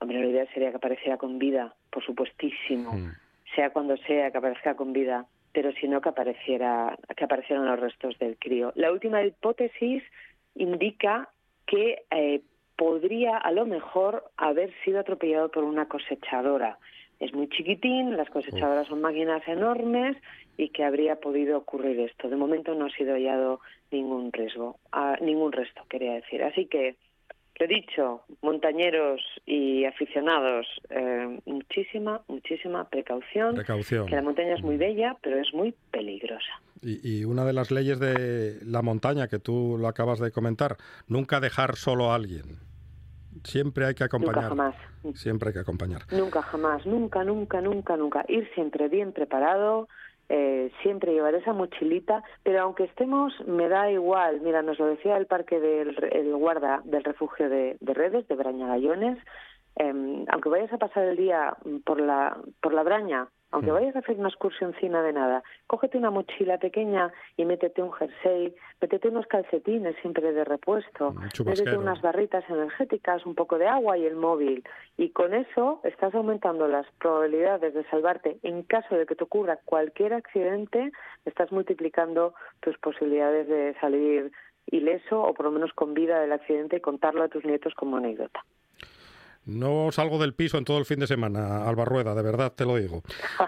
Hombre, 0.00 0.20
la 0.20 0.26
idea 0.26 0.46
sería 0.54 0.70
que 0.70 0.76
apareciera 0.76 1.18
con 1.18 1.38
vida, 1.38 1.74
por 1.90 2.02
supuestísimo, 2.02 2.92
sea 3.54 3.70
cuando 3.70 3.98
sea 3.98 4.30
que 4.30 4.38
aparezca 4.38 4.74
con 4.74 4.94
vida 4.94 5.26
pero 5.58 5.72
sino 5.72 6.00
que 6.00 6.10
apareciera 6.10 6.96
que 7.16 7.24
aparecieran 7.24 7.66
los 7.66 7.80
restos 7.80 8.16
del 8.20 8.38
crío. 8.38 8.70
La 8.76 8.92
última 8.92 9.24
hipótesis 9.24 10.04
indica 10.54 11.30
que 11.66 12.04
eh, 12.12 12.42
podría 12.76 13.38
a 13.38 13.50
lo 13.50 13.66
mejor 13.66 14.22
haber 14.36 14.72
sido 14.84 15.00
atropellado 15.00 15.50
por 15.50 15.64
una 15.64 15.88
cosechadora. 15.88 16.78
Es 17.18 17.34
muy 17.34 17.48
chiquitín, 17.48 18.16
las 18.16 18.30
cosechadoras 18.30 18.86
son 18.86 19.00
máquinas 19.00 19.42
enormes 19.48 20.16
y 20.56 20.68
que 20.68 20.84
habría 20.84 21.16
podido 21.16 21.58
ocurrir 21.58 21.98
esto. 21.98 22.28
De 22.28 22.36
momento 22.36 22.76
no 22.76 22.86
ha 22.86 22.90
sido 22.90 23.14
hallado 23.14 23.58
ningún 23.90 24.32
riesgo, 24.32 24.76
ah, 24.92 25.16
ningún 25.20 25.50
resto, 25.50 25.82
quería 25.90 26.12
decir. 26.12 26.44
Así 26.44 26.66
que 26.66 26.94
lo 27.58 27.66
dicho, 27.66 28.22
montañeros 28.42 29.20
y 29.44 29.84
aficionados, 29.84 30.66
eh, 30.90 31.40
muchísima, 31.46 32.22
muchísima 32.28 32.88
precaución. 32.88 33.54
Precaución. 33.54 34.06
Que 34.06 34.16
la 34.16 34.22
montaña 34.22 34.54
es 34.54 34.62
muy 34.62 34.76
bella, 34.76 35.16
pero 35.22 35.40
es 35.40 35.52
muy 35.52 35.74
peligrosa. 35.90 36.62
Y, 36.80 37.24
una 37.24 37.44
de 37.44 37.52
las 37.52 37.72
leyes 37.72 37.98
de 37.98 38.58
la 38.64 38.82
montaña 38.82 39.26
que 39.26 39.40
tú 39.40 39.76
lo 39.80 39.88
acabas 39.88 40.20
de 40.20 40.30
comentar, 40.30 40.76
nunca 41.08 41.40
dejar 41.40 41.74
solo 41.74 42.12
a 42.12 42.14
alguien. 42.14 42.60
Siempre 43.42 43.86
hay 43.86 43.94
que 43.94 44.04
acompañar. 44.04 44.36
Nunca 44.36 44.48
jamás. 44.48 44.74
Siempre 45.14 45.48
hay 45.48 45.54
que 45.54 45.60
acompañar. 45.60 46.02
Nunca 46.12 46.42
jamás, 46.42 46.86
nunca, 46.86 47.24
nunca, 47.24 47.60
nunca, 47.60 47.96
nunca. 47.96 48.24
Ir 48.28 48.48
siempre 48.54 48.88
bien 48.88 49.12
preparado, 49.12 49.88
eh, 50.28 50.70
siempre 50.82 51.12
llevar 51.12 51.34
esa 51.34 51.52
mochilita, 51.52 52.22
pero 52.42 52.62
aunque 52.62 52.84
estemos, 52.84 53.32
me 53.46 53.68
da 53.68 53.90
igual. 53.90 54.40
Mira, 54.40 54.62
nos 54.62 54.78
lo 54.78 54.86
decía 54.86 55.16
el 55.16 55.26
parque 55.26 55.58
del 55.60 55.96
el 56.12 56.34
guarda 56.36 56.82
del 56.84 57.04
refugio 57.04 57.48
de, 57.48 57.76
de 57.80 57.94
Redes, 57.94 58.28
de 58.28 58.34
Brañagallones, 58.34 59.18
eh, 59.76 60.24
aunque 60.28 60.48
vayas 60.48 60.72
a 60.72 60.78
pasar 60.78 61.04
el 61.04 61.16
día 61.16 61.56
por 61.84 62.00
la, 62.00 62.36
por 62.60 62.74
la 62.74 62.82
Braña, 62.82 63.28
aunque 63.50 63.70
mm. 63.70 63.74
vayas 63.74 63.96
a 63.96 63.98
hacer 64.00 64.18
una 64.18 64.28
excursión 64.28 64.74
encima 64.74 65.02
de 65.02 65.12
nada, 65.12 65.42
cógete 65.66 65.98
una 65.98 66.10
mochila 66.10 66.58
pequeña 66.58 67.12
y 67.36 67.44
métete 67.44 67.82
un 67.82 67.92
jersey, 67.92 68.54
métete 68.80 69.08
unos 69.08 69.26
calcetines 69.26 69.96
siempre 70.02 70.32
de 70.32 70.44
repuesto, 70.44 71.14
métete 71.44 71.76
unas 71.76 72.00
barritas 72.02 72.44
energéticas, 72.48 73.24
un 73.24 73.34
poco 73.34 73.58
de 73.58 73.66
agua 73.66 73.96
y 73.96 74.06
el 74.06 74.16
móvil. 74.16 74.64
Y 74.96 75.10
con 75.10 75.34
eso 75.34 75.80
estás 75.84 76.14
aumentando 76.14 76.68
las 76.68 76.86
probabilidades 76.98 77.74
de 77.74 77.84
salvarte 77.84 78.38
en 78.42 78.62
caso 78.62 78.96
de 78.96 79.06
que 79.06 79.14
te 79.14 79.24
ocurra 79.24 79.58
cualquier 79.64 80.14
accidente, 80.14 80.92
estás 81.24 81.50
multiplicando 81.52 82.34
tus 82.60 82.76
posibilidades 82.78 83.48
de 83.48 83.74
salir 83.80 84.30
ileso 84.70 85.22
o 85.22 85.32
por 85.34 85.46
lo 85.46 85.52
menos 85.52 85.72
con 85.72 85.94
vida 85.94 86.20
del 86.20 86.32
accidente 86.32 86.76
y 86.76 86.80
contarlo 86.80 87.22
a 87.22 87.28
tus 87.28 87.44
nietos 87.44 87.74
como 87.74 87.96
anécdota. 87.96 88.44
No 89.48 89.90
salgo 89.92 90.18
del 90.18 90.34
piso 90.34 90.58
en 90.58 90.66
todo 90.66 90.76
el 90.76 90.84
fin 90.84 91.00
de 91.00 91.06
semana, 91.06 91.66
Alba 91.66 91.86
Rueda, 91.86 92.14
de 92.14 92.22
verdad 92.22 92.52
te 92.54 92.66
lo 92.66 92.76
digo. 92.76 93.02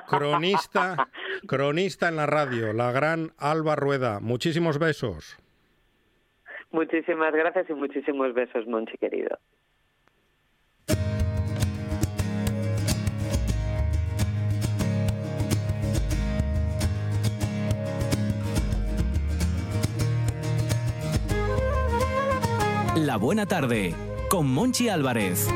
Cronista, 0.08 1.10
cronista 1.46 2.08
en 2.08 2.16
la 2.16 2.24
radio, 2.24 2.72
la 2.72 2.90
gran 2.90 3.32
Alba 3.36 3.76
Rueda. 3.76 4.18
Muchísimos 4.18 4.78
besos. 4.78 5.36
Muchísimas 6.70 7.34
gracias 7.34 7.68
y 7.68 7.74
muchísimos 7.74 8.32
besos, 8.32 8.66
Monchi 8.66 8.96
querido. 8.96 9.38
La 22.96 23.16
buena 23.18 23.44
tarde 23.44 23.94
con 24.30 24.46
Monchi 24.46 24.88
Álvarez. 24.88 25.48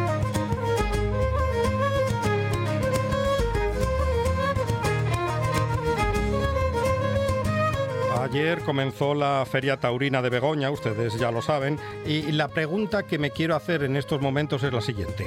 Ayer 8.17 8.61
comenzó 8.61 9.13
la 9.15 9.45
Feria 9.45 9.79
Taurina 9.79 10.23
de 10.23 10.31
Begoña, 10.31 10.71
ustedes 10.71 11.19
ya 11.19 11.33
lo 11.33 11.43
saben, 11.43 11.79
y 12.07 12.31
la 12.31 12.47
pregunta 12.47 13.03
que 13.03 13.19
me 13.19 13.31
quiero 13.31 13.57
hacer 13.57 13.83
en 13.83 13.97
estos 13.97 14.21
momentos 14.21 14.63
es 14.63 14.73
la 14.73 14.81
siguiente. 14.81 15.27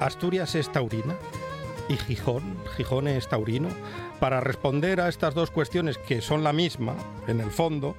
¿Asturias 0.00 0.54
es 0.54 0.72
taurina? 0.72 1.16
¿Y 1.88 1.96
Gijón? 1.96 2.56
¿Gijón 2.76 3.08
es 3.08 3.28
taurino? 3.28 3.68
Para 4.20 4.40
responder 4.40 5.02
a 5.02 5.08
estas 5.08 5.34
dos 5.34 5.50
cuestiones 5.50 5.98
que 5.98 6.22
son 6.22 6.42
la 6.42 6.54
misma, 6.54 6.96
en 7.28 7.40
el 7.40 7.50
fondo, 7.50 7.94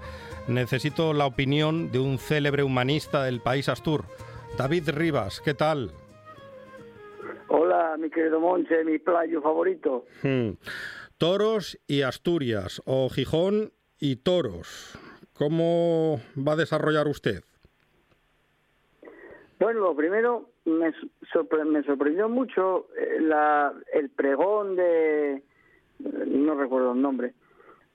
necesito 0.48 1.14
la 1.14 1.28
opinión 1.28 1.92
de 1.92 2.00
un 2.00 2.18
célebre 2.18 2.64
humanista 2.64 3.24
del 3.24 3.42
país 3.42 3.70
Astur, 3.70 4.06
David 4.58 4.90
Rivas. 4.90 5.40
¿Qué 5.40 5.54
tal? 5.54 5.92
Hola, 7.48 7.96
mi 8.00 8.10
querido 8.10 8.40
Monche, 8.40 8.84
mi 8.84 8.98
playo 8.98 9.40
favorito. 9.42 10.06
Hmm. 10.24 10.54
Toros 11.20 11.80
y 11.88 12.02
Asturias, 12.02 12.82
o 12.86 13.08
Gijón 13.10 13.72
y 14.06 14.18
toros. 14.18 15.00
¿Cómo 15.34 16.22
va 16.38 16.54
a 16.54 16.56
desarrollar 16.56 17.08
usted? 17.08 17.44
Bueno, 19.60 19.80
lo 19.80 19.96
primero, 19.96 20.50
me, 20.66 20.94
me 21.66 21.84
sorprendió 21.84 22.30
mucho 22.30 22.88
eh, 22.98 23.20
la, 23.22 23.74
el 23.94 24.10
pregón 24.10 24.76
de, 24.76 25.42
no 26.28 26.56
recuerdo 26.56 26.92
el 26.92 27.02
nombre, 27.02 27.34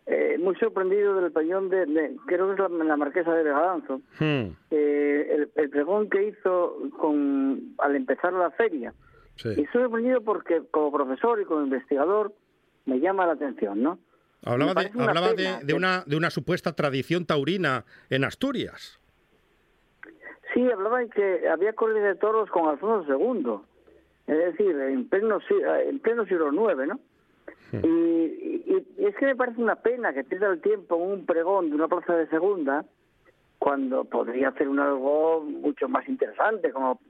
eh, 0.07 0.37
muy 0.41 0.57
sorprendido 0.57 1.15
del 1.21 1.31
pregón 1.31 1.69
de, 1.69 2.17
creo 2.27 2.49
que 2.49 2.61
es 2.61 2.71
la, 2.71 2.97
marquesa 2.97 3.33
de 3.33 3.45
Vegadanzo, 3.45 4.01
hmm. 4.19 4.47
eh, 4.73 5.47
el, 5.55 5.71
pregón 5.71 6.11
que 6.11 6.29
hizo 6.29 6.77
con 6.99 7.75
al 7.79 7.95
empezar 7.95 8.33
la 8.33 8.51
feria. 8.51 8.93
Y 9.45 9.63
estoy 9.63 9.83
sorprendido 9.83 10.21
porque 10.23 10.63
como 10.71 10.93
profesor 10.93 11.41
y 11.41 11.45
como 11.45 11.63
investigador 11.63 12.35
me 12.85 12.99
llama 13.01 13.27
la 13.27 13.35
atención, 13.35 13.83
¿no? 13.83 13.99
Hablaba, 14.43 14.75
de, 14.75 14.91
hablaba 15.03 15.33
de, 15.35 15.75
una, 15.75 16.03
de 16.07 16.17
una 16.17 16.31
supuesta 16.31 16.73
tradición 16.73 17.27
taurina 17.27 17.85
en 18.09 18.25
Asturias. 18.25 18.99
Sí, 20.55 20.71
hablaba 20.71 21.01
de 21.01 21.09
que 21.11 21.49
había 21.49 21.75
corrido 21.75 22.07
de 22.07 22.15
toros 22.15 22.51
con 22.51 22.69
Alfonso 22.69 23.19
II, 23.19 23.61
es 24.27 24.39
decir, 24.39 24.77
en 24.81 25.09
pleno, 25.09 25.39
en 25.85 25.99
pleno 26.01 26.25
siglo 26.25 26.53
IX, 26.53 26.89
¿no? 26.89 27.01
Y, 27.73 28.85
es 28.99 29.17
que 29.17 29.27
me 29.27 29.37
parece 29.37 29.61
una 29.61 29.77
pena 29.77 30.13
que 30.13 30.25
pierda 30.25 30.49
el 30.49 30.61
tiempo 30.61 30.97
en 30.97 31.03
un 31.03 31.27
pregón 31.27 31.71
de 31.71 31.77
una 31.77 31.89
plaza 31.89 32.15
de 32.15 32.29
segunda 32.29 32.85
cuando 33.59 34.05
podría 34.05 34.49
hacer 34.49 34.69
un 34.69 34.81
algo 34.81 35.43
mucho 35.43 35.89
más 35.89 36.09
interesante, 36.09 36.73
como 36.73 37.01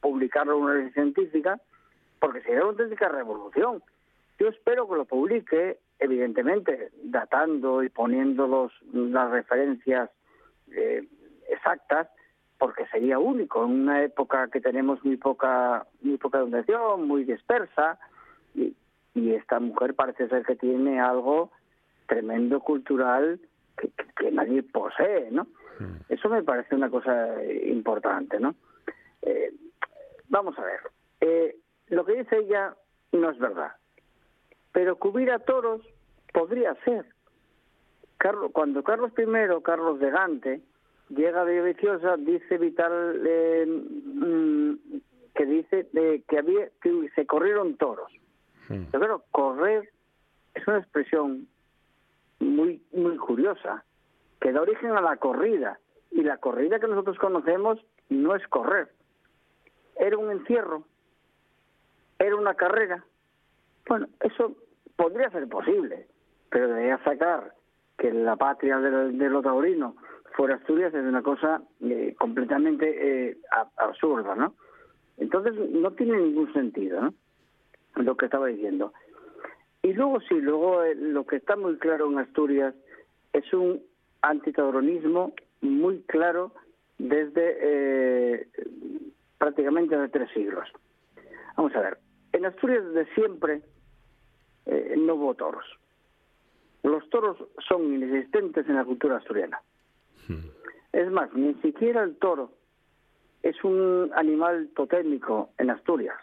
publicarlo 0.00 0.56
en 0.56 0.62
una 0.62 0.74
revista 0.74 1.02
científica, 1.02 1.60
porque 2.18 2.40
sería 2.42 2.62
una 2.62 2.70
auténtica 2.70 3.08
revolución. 3.08 3.82
Yo 4.38 4.48
espero 4.48 4.88
que 4.88 4.96
lo 4.96 5.04
publique, 5.04 5.78
evidentemente, 6.02 6.90
datando 7.04 7.82
y 7.82 7.88
poniendo 7.88 8.48
los, 8.48 8.72
las 8.92 9.30
referencias 9.30 10.10
eh, 10.72 11.06
exactas, 11.48 12.08
porque 12.58 12.86
sería 12.88 13.18
único 13.18 13.64
en 13.64 13.70
una 13.70 14.02
época 14.02 14.48
que 14.48 14.60
tenemos 14.60 15.04
muy 15.04 15.16
poca 15.16 15.86
muy 16.00 16.16
poca 16.18 16.38
educación, 16.38 17.06
muy 17.06 17.24
dispersa 17.24 17.98
y, 18.54 18.76
esta 19.14 19.60
mujer 19.60 19.94
parece 19.94 20.28
ser 20.28 20.44
que 20.44 20.56
tiene 20.56 21.00
algo 21.00 21.50
tremendo 22.06 22.60
cultural 22.60 23.40
que, 23.76 24.30
nadie 24.30 24.62
posee, 24.62 25.30
¿no? 25.30 25.44
Hmm. 25.78 25.96
Eso 26.08 26.28
me 26.28 26.42
parece 26.42 26.74
una 26.74 26.88
cosa 26.88 27.42
importante, 27.44 28.38
¿no? 28.40 28.54
Eh, 29.22 29.52
vamos 30.28 30.58
a 30.58 30.62
ver, 30.62 30.80
eh, 31.20 31.56
lo 31.88 32.04
que 32.04 32.14
dice 32.14 32.38
ella 32.38 32.74
no 33.12 33.30
es 33.30 33.38
verdad, 33.38 33.72
pero 34.72 34.96
cubrir 34.96 35.30
a 35.30 35.40
toros 35.40 35.82
podría 36.32 36.74
ser. 36.84 37.06
Carlos, 38.18 38.50
cuando 38.52 38.82
Carlos 38.82 39.12
I, 39.16 39.62
Carlos 39.62 39.98
de 40.00 40.10
Gante, 40.10 40.60
llega 41.08 41.44
de 41.44 41.62
Viciosa, 41.62 42.16
dice 42.16 42.58
Vital 42.58 43.22
eh, 43.26 43.66
mm, 43.66 44.74
que 45.34 45.46
dice 45.46 45.88
que 46.28 46.38
había 46.38 46.68
que 46.80 47.10
se 47.14 47.26
corrieron 47.26 47.76
toros. 47.76 48.12
Hmm. 48.68 48.84
Pero 48.90 49.24
correr 49.30 49.90
es 50.54 50.66
una 50.66 50.78
expresión 50.78 51.48
muy 52.38 52.82
muy 52.92 53.16
curiosa 53.16 53.84
que 54.40 54.52
da 54.52 54.62
origen 54.62 54.92
a 54.92 55.00
la 55.00 55.16
corrida 55.16 55.78
y 56.10 56.22
la 56.22 56.36
corrida 56.38 56.78
que 56.78 56.88
nosotros 56.88 57.18
conocemos 57.18 57.78
no 58.08 58.34
es 58.34 58.46
correr. 58.48 58.92
Era 59.96 60.18
un 60.18 60.30
encierro, 60.30 60.84
era 62.18 62.36
una 62.36 62.54
carrera. 62.54 63.04
Bueno, 63.88 64.08
eso 64.20 64.56
podría 64.96 65.30
ser 65.30 65.48
posible, 65.48 66.06
pero 66.52 66.68
debería 66.68 67.02
sacar 67.02 67.54
que 67.98 68.12
la 68.12 68.36
patria 68.36 68.78
de, 68.78 69.12
de 69.12 69.30
lo 69.30 69.42
taurino 69.42 69.96
fuera 70.36 70.56
Asturias 70.56 70.92
es 70.94 71.02
una 71.02 71.22
cosa 71.22 71.62
eh, 71.80 72.14
completamente 72.18 73.30
eh, 73.30 73.38
absurda, 73.76 74.34
¿no? 74.34 74.54
Entonces 75.16 75.54
no 75.70 75.92
tiene 75.92 76.18
ningún 76.18 76.52
sentido, 76.52 77.00
¿no? 77.00 77.14
Lo 77.96 78.16
que 78.16 78.26
estaba 78.26 78.46
diciendo. 78.46 78.92
Y 79.82 79.94
luego 79.94 80.20
sí, 80.20 80.34
luego 80.40 80.82
eh, 80.82 80.94
lo 80.94 81.26
que 81.26 81.36
está 81.36 81.56
muy 81.56 81.76
claro 81.78 82.10
en 82.10 82.18
Asturias 82.18 82.74
es 83.32 83.52
un 83.52 83.82
antitauronismo 84.20 85.34
muy 85.62 86.02
claro 86.02 86.52
desde 86.98 88.46
prácticamente 89.38 89.96
de 89.96 90.08
tres 90.08 90.30
siglos. 90.32 90.68
Vamos 91.56 91.74
a 91.74 91.80
ver, 91.80 91.98
en 92.32 92.46
Asturias 92.46 92.84
desde 92.92 93.12
siempre 93.14 93.62
no 94.96 95.14
hubo 95.14 95.34
toros. 95.34 95.64
Los 96.82 97.08
toros 97.10 97.36
son 97.68 97.94
inexistentes 97.94 98.68
en 98.68 98.76
la 98.76 98.84
cultura 98.84 99.16
asturiana. 99.16 99.60
Hmm. 100.28 100.48
Es 100.92 101.10
más, 101.10 101.32
ni 101.32 101.54
siquiera 101.54 102.02
el 102.02 102.16
toro 102.16 102.50
es 103.42 103.62
un 103.64 104.10
animal 104.14 104.70
totémico 104.74 105.50
en 105.58 105.70
Asturias. 105.70 106.16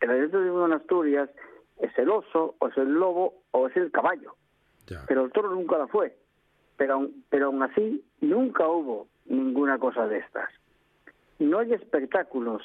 El 0.00 0.10
animal 0.10 0.70
en 0.70 0.72
Asturias 0.76 1.30
es 1.78 1.96
el 1.98 2.10
oso, 2.10 2.54
o 2.58 2.68
es 2.68 2.76
el 2.76 2.92
lobo, 2.92 3.34
o 3.50 3.66
es 3.66 3.76
el 3.76 3.90
caballo. 3.90 4.34
Pero 5.06 5.24
el 5.24 5.32
toro 5.32 5.50
nunca 5.50 5.78
lo 5.78 5.88
fue. 5.88 6.16
Pero, 6.76 7.08
pero 7.28 7.46
aún 7.46 7.62
así, 7.62 8.04
nunca 8.20 8.68
hubo 8.68 9.08
ninguna 9.26 9.78
cosa 9.78 10.06
de 10.06 10.18
estas. 10.18 10.50
No 11.38 11.58
hay 11.58 11.72
espectáculos 11.72 12.62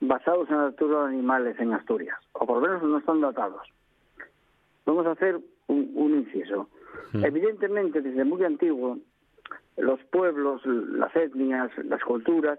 basados 0.00 0.48
en 0.48 0.56
la 0.56 0.66
altura 0.66 1.02
de 1.02 1.08
animales 1.08 1.58
en 1.60 1.72
Asturias, 1.74 2.18
o 2.32 2.46
por 2.46 2.60
lo 2.60 2.68
menos 2.68 2.82
no 2.82 2.98
están 2.98 3.20
datados. 3.20 3.68
Vamos 4.86 5.06
a 5.06 5.12
hacer 5.12 5.40
un, 5.70 6.14
inciso. 6.14 6.68
Hmm. 7.12 7.24
Evidentemente, 7.24 8.00
desde 8.00 8.24
muy 8.24 8.44
antiguo, 8.44 8.98
los 9.76 10.00
pueblos, 10.04 10.62
las 10.64 11.14
etnias, 11.16 11.70
las 11.84 12.02
culturas, 12.02 12.58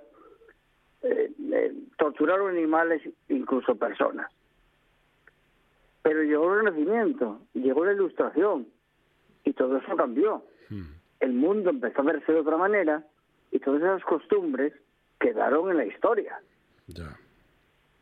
eh, 1.03 1.31
eh, 1.51 1.73
torturaron 1.97 2.49
animales, 2.49 3.01
incluso 3.29 3.75
personas. 3.75 4.31
Pero 6.03 6.23
llegó 6.23 6.53
el 6.53 6.65
Renacimiento, 6.65 7.41
llegó 7.53 7.85
la 7.85 7.93
Ilustración, 7.93 8.67
y 9.43 9.53
todo 9.53 9.77
eso 9.77 9.95
cambió. 9.95 10.43
Hmm. 10.69 10.83
El 11.19 11.33
mundo 11.33 11.69
empezó 11.69 12.01
a 12.01 12.05
verse 12.05 12.31
de 12.31 12.39
otra 12.39 12.57
manera, 12.57 13.05
y 13.51 13.59
todas 13.59 13.81
esas 13.81 14.03
costumbres 14.03 14.73
quedaron 15.19 15.69
en 15.69 15.77
la 15.77 15.85
historia. 15.85 16.39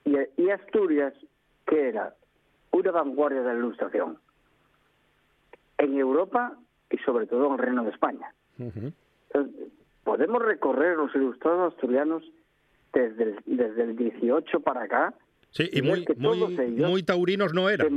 Y, 0.06 0.16
y 0.42 0.50
Asturias, 0.50 1.14
que 1.66 1.90
era 1.90 2.16
una 2.72 2.92
vanguardia 2.92 3.42
de 3.42 3.54
la 3.54 3.60
Ilustración, 3.60 4.18
en 5.80 5.98
Europa 5.98 6.56
y 6.92 6.98
sobre 7.00 7.26
todo 7.26 7.48
en 7.48 7.54
el 7.54 7.58
Reino 7.58 7.84
de 7.84 7.90
España 7.90 8.32
podemos 10.10 10.42
recorrer 10.42 10.98
los 10.98 11.14
ilustrados 11.14 11.74
asturianos 11.74 12.24
desde 12.94 13.24
el, 13.24 13.36
desde 13.46 13.84
el 13.84 13.96
18 13.96 14.60
para 14.62 14.84
acá. 14.84 15.14
Sí, 15.52 15.70
y, 15.72 15.84
muy, 15.84 16.04
muy, 16.18 17.04
taurinos 17.04 17.54
no 17.54 17.70
eran. 17.70 17.88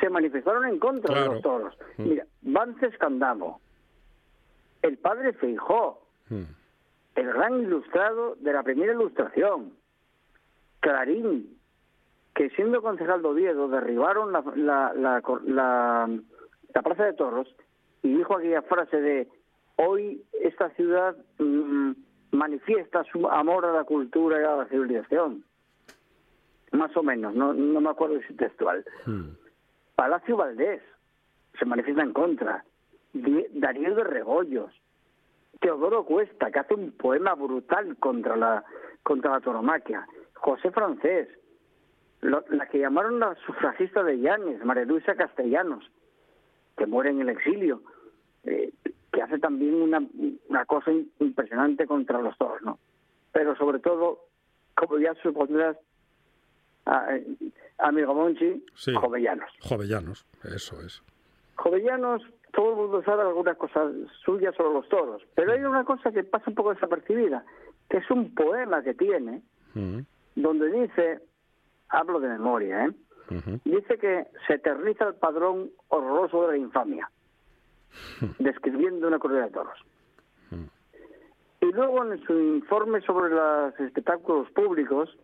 Se, 0.00 0.10
manifestaron 0.10 0.66
en 0.66 0.80
contra 0.80 1.22
de 1.22 1.26
los 1.26 1.42
toros. 1.42 1.72
Mira, 1.98 2.26
Vances 2.42 2.98
Candamo, 2.98 3.60
el 4.82 4.98
padre 4.98 5.32
Feijó, 5.34 6.04
el 6.30 7.26
gran 7.32 7.60
ilustrado 7.60 8.34
de 8.40 8.52
la 8.52 8.64
primera 8.64 8.92
ilustración, 8.92 9.72
Clarín, 10.80 11.55
que 12.36 12.50
siendo 12.50 12.82
concejal 12.82 13.22
de 13.22 13.28
Oviedo 13.28 13.66
derribaron 13.66 14.30
la, 14.30 14.44
la, 14.54 14.92
la, 14.94 15.22
la, 15.46 16.10
la 16.74 16.82
plaza 16.82 17.04
de 17.04 17.14
toros 17.14 17.48
y 18.02 18.14
dijo 18.14 18.36
aquella 18.36 18.60
frase 18.60 19.00
de 19.00 19.28
hoy 19.76 20.22
esta 20.42 20.68
ciudad 20.74 21.16
mm, 21.38 21.92
manifiesta 22.32 23.04
su 23.04 23.26
amor 23.26 23.64
a 23.64 23.72
la 23.72 23.84
cultura 23.84 24.38
y 24.38 24.44
a 24.44 24.54
la 24.54 24.66
civilización. 24.66 25.44
Más 26.72 26.94
o 26.94 27.02
menos, 27.02 27.34
no, 27.34 27.54
no 27.54 27.80
me 27.80 27.88
acuerdo 27.88 28.20
si 28.28 28.34
textual. 28.34 28.84
Hmm. 29.06 29.30
Palacio 29.94 30.36
Valdés 30.36 30.82
se 31.58 31.64
manifiesta 31.64 32.02
en 32.02 32.12
contra. 32.12 32.64
Darío 33.14 33.94
de 33.94 34.04
Rebollos. 34.04 34.72
Teodoro 35.58 36.04
Cuesta, 36.04 36.50
que 36.50 36.58
hace 36.58 36.74
un 36.74 36.92
poema 36.92 37.34
brutal 37.34 37.96
contra 37.96 38.36
la, 38.36 38.62
contra 39.02 39.30
la 39.30 39.40
toromaquia. 39.40 40.06
José 40.34 40.70
Francés, 40.70 41.28
la 42.22 42.66
que 42.68 42.78
llamaron 42.78 43.20
la 43.20 43.34
sufragista 43.46 44.02
de 44.02 44.18
Llanes, 44.18 44.64
María 44.64 44.84
Luisa 44.84 45.14
Castellanos, 45.14 45.84
que 46.76 46.86
muere 46.86 47.10
en 47.10 47.20
el 47.20 47.28
exilio. 47.28 47.82
Eh, 48.44 48.72
que 49.16 49.22
hace 49.22 49.38
también 49.38 49.74
una, 49.74 50.02
una 50.48 50.66
cosa 50.66 50.92
impresionante 51.20 51.86
contra 51.86 52.20
los 52.20 52.36
toros, 52.36 52.60
¿no? 52.60 52.78
Pero 53.32 53.56
sobre 53.56 53.78
todo, 53.78 54.26
como 54.74 54.98
ya 54.98 55.14
supondrás, 55.22 55.78
amigo 57.78 58.14
Monchi, 58.14 58.62
Jovellanos. 58.94 59.50
Jovellanos, 59.60 60.26
eso 60.44 60.80
es. 60.82 61.02
Jovellanos, 61.54 62.22
todo 62.52 62.70
el 62.70 62.76
mundo 62.76 63.02
sabe 63.04 63.22
algunas 63.22 63.56
cosas 63.56 63.90
suyas 64.22 64.54
sobre 64.54 64.74
los 64.74 64.88
toros, 64.90 65.22
pero 65.34 65.52
hay 65.52 65.62
una 65.62 65.84
cosa 65.84 66.12
que 66.12 66.22
pasa 66.22 66.44
un 66.48 66.54
poco 66.54 66.74
desapercibida, 66.74 67.42
que 67.88 67.96
es 67.96 68.10
un 68.10 68.34
poema 68.34 68.82
que 68.82 68.92
tiene, 68.92 69.40
mm. 69.72 70.00
donde 70.34 70.70
dice, 70.70 71.22
hablo 71.88 72.20
de 72.20 72.28
memoria, 72.28 72.86
¿eh? 72.86 72.92
Dice 73.64 73.98
que 73.98 74.26
se 74.46 74.54
eterniza 74.54 75.08
el 75.08 75.14
padrón 75.14 75.70
horroroso 75.88 76.42
de 76.42 76.48
la 76.52 76.56
infamia, 76.58 77.10
describiendo 78.38 79.08
una 79.08 79.18
corrida 79.18 79.46
de 79.46 79.50
toros. 79.50 79.78
Y 81.60 81.72
luego 81.72 82.04
en 82.04 82.22
su 82.24 82.32
informe 82.32 83.00
sobre 83.00 83.34
los 83.34 83.80
espectáculos 83.80 84.48
públicos 84.52 85.16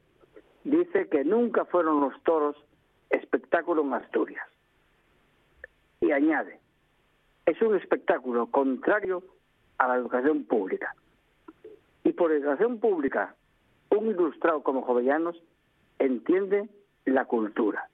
dice 0.64 1.08
que 1.08 1.24
nunca 1.24 1.64
fueron 1.66 2.00
los 2.00 2.20
toros 2.24 2.56
espectáculo 3.10 3.82
en 3.82 3.94
Asturias. 3.94 4.46
Y 6.00 6.10
añade, 6.10 6.58
es 7.46 7.60
un 7.62 7.76
espectáculo 7.76 8.46
contrario 8.46 9.22
a 9.78 9.88
la 9.88 9.96
educación 9.96 10.44
pública. 10.44 10.94
Y 12.02 12.12
por 12.12 12.32
educación 12.32 12.78
pública, 12.78 13.36
un 13.90 14.08
ilustrado 14.08 14.62
como 14.62 14.82
Jovellanos 14.82 15.36
entiende 15.98 16.68
la 17.04 17.24
cultura, 17.24 17.88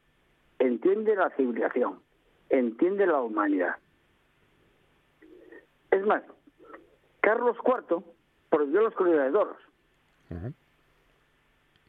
entiende 0.59 1.17
la 1.17 1.31
civilización, 1.31 2.01
entiende 2.51 3.07
la 3.07 3.21
humanidad. 3.21 3.77
Es 5.91 6.05
más, 6.05 6.23
Carlos 7.21 7.57
IV 7.65 8.03
prohibió 8.51 8.83
los 8.83 8.95
corridos 8.95 9.25
de 9.25 9.33
toros. 9.33 9.57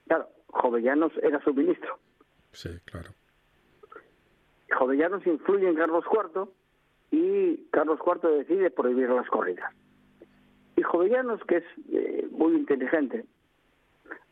Claro, 0.07 0.29
Jovellanos 0.47 1.11
era 1.21 1.43
su 1.43 1.53
ministro. 1.53 1.99
Sí, 2.51 2.69
claro. 2.85 3.11
Jovellanos 4.77 5.25
influye 5.27 5.67
en 5.67 5.75
Carlos 5.75 6.05
IV 6.11 6.47
y 7.11 7.57
Carlos 7.71 7.99
IV 8.05 8.29
decide 8.37 8.71
prohibir 8.71 9.09
las 9.09 9.27
corridas. 9.27 9.71
Y 10.75 10.81
Jovellanos, 10.81 11.43
que 11.45 11.57
es 11.57 11.63
eh, 11.91 12.27
muy 12.31 12.53
inteligente, 12.53 13.25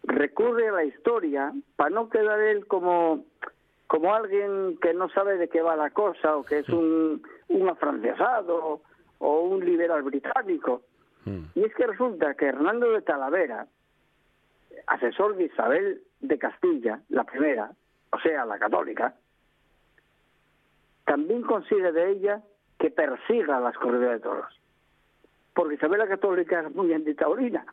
recurre 0.04 0.70
a 0.70 0.74
la 0.74 0.84
historia 0.86 1.54
para 1.76 1.90
no 1.90 2.10
quedar 2.10 2.40
él 2.40 2.66
como, 2.68 3.26
como 3.88 4.14
alguien 4.14 4.78
que 4.82 4.94
no 4.94 5.10
sabe 5.10 5.38
de 5.38 5.50
qué 5.50 5.62
va 5.62 5.76
la 5.76 5.90
cosa 5.90 6.38
o 6.38 6.44
que 6.44 6.60
es 6.60 6.70
un, 6.70 7.22
un 7.50 7.70
afrancesado 7.70 8.82
o 9.20 9.42
un 9.42 9.66
liberal 9.66 10.04
británico. 10.04 10.84
Mm. 11.26 11.44
Y 11.56 11.64
es 11.66 11.76
que 11.76 11.88
resulta 11.88 12.36
que 12.36 12.46
Hernando 12.46 12.92
de 12.92 13.02
Talavera, 13.02 13.68
asesor 14.88 15.36
de 15.36 15.46
Isabel 15.46 16.02
de 16.22 16.38
Castilla, 16.38 17.02
la 17.10 17.24
primera, 17.24 17.72
o 18.12 18.20
sea, 18.20 18.46
la 18.46 18.58
católica, 18.58 19.16
también 21.06 21.42
consigue 21.42 21.92
de 21.92 22.12
ella 22.12 22.42
que 22.78 22.92
persiga 22.92 23.60
las 23.60 23.78
corridas 23.78 24.12
de 24.12 24.20
toros. 24.20 24.62
Porque 25.54 25.76
Isabel 25.76 26.00
la 26.00 26.08
Católica 26.08 26.62
es 26.62 26.76
muy 26.76 26.94
antitaurina. 26.94 27.66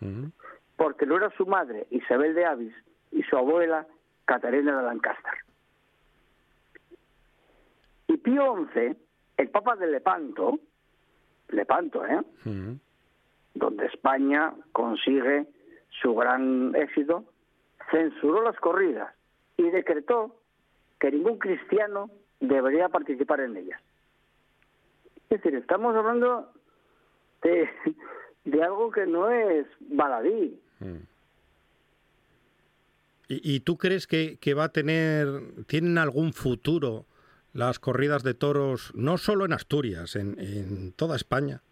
Mm. 0.00 0.26
Porque 0.76 1.06
no 1.06 1.16
era 1.16 1.30
su 1.36 1.46
madre, 1.46 1.86
Isabel 1.90 2.34
de 2.34 2.44
Avis, 2.44 2.74
y 3.12 3.22
su 3.22 3.36
abuela, 3.36 3.86
Catarina 4.24 4.76
de 4.76 4.82
Lancaster. 4.82 5.32
Y 8.08 8.16
Pío 8.16 8.68
XI, 8.72 8.96
el 9.36 9.50
Papa 9.50 9.76
de 9.76 9.86
Lepanto, 9.86 10.58
Lepanto, 11.48 12.04
¿eh? 12.06 12.20
Mm. 12.44 12.72
Donde 13.54 13.86
España 13.86 14.52
consigue 14.72 15.46
su 16.02 16.14
gran 16.14 16.74
éxito, 16.74 17.24
censuró 17.90 18.42
las 18.42 18.56
corridas 18.56 19.14
y 19.56 19.70
decretó 19.70 20.36
que 20.98 21.10
ningún 21.10 21.38
cristiano 21.38 22.10
debería 22.40 22.88
participar 22.88 23.40
en 23.40 23.56
ellas. 23.56 23.80
Es 25.30 25.42
decir, 25.42 25.54
estamos 25.54 25.94
hablando 25.94 26.52
de, 27.42 27.68
de 28.44 28.62
algo 28.62 28.90
que 28.90 29.06
no 29.06 29.30
es 29.30 29.66
baladí. 29.80 30.60
Mm. 30.80 31.06
¿Y, 33.26 33.60
tú 33.60 33.78
crees 33.78 34.06
que, 34.06 34.36
que, 34.38 34.52
va 34.52 34.64
a 34.64 34.68
tener, 34.68 35.26
tienen 35.66 35.96
algún 35.96 36.34
futuro 36.34 37.06
las 37.54 37.78
corridas 37.78 38.22
de 38.22 38.34
toros, 38.34 38.92
no 38.94 39.16
solo 39.16 39.46
en 39.46 39.54
Asturias, 39.54 40.14
en, 40.14 40.38
en 40.38 40.92
toda 40.92 41.16
España? 41.16 41.62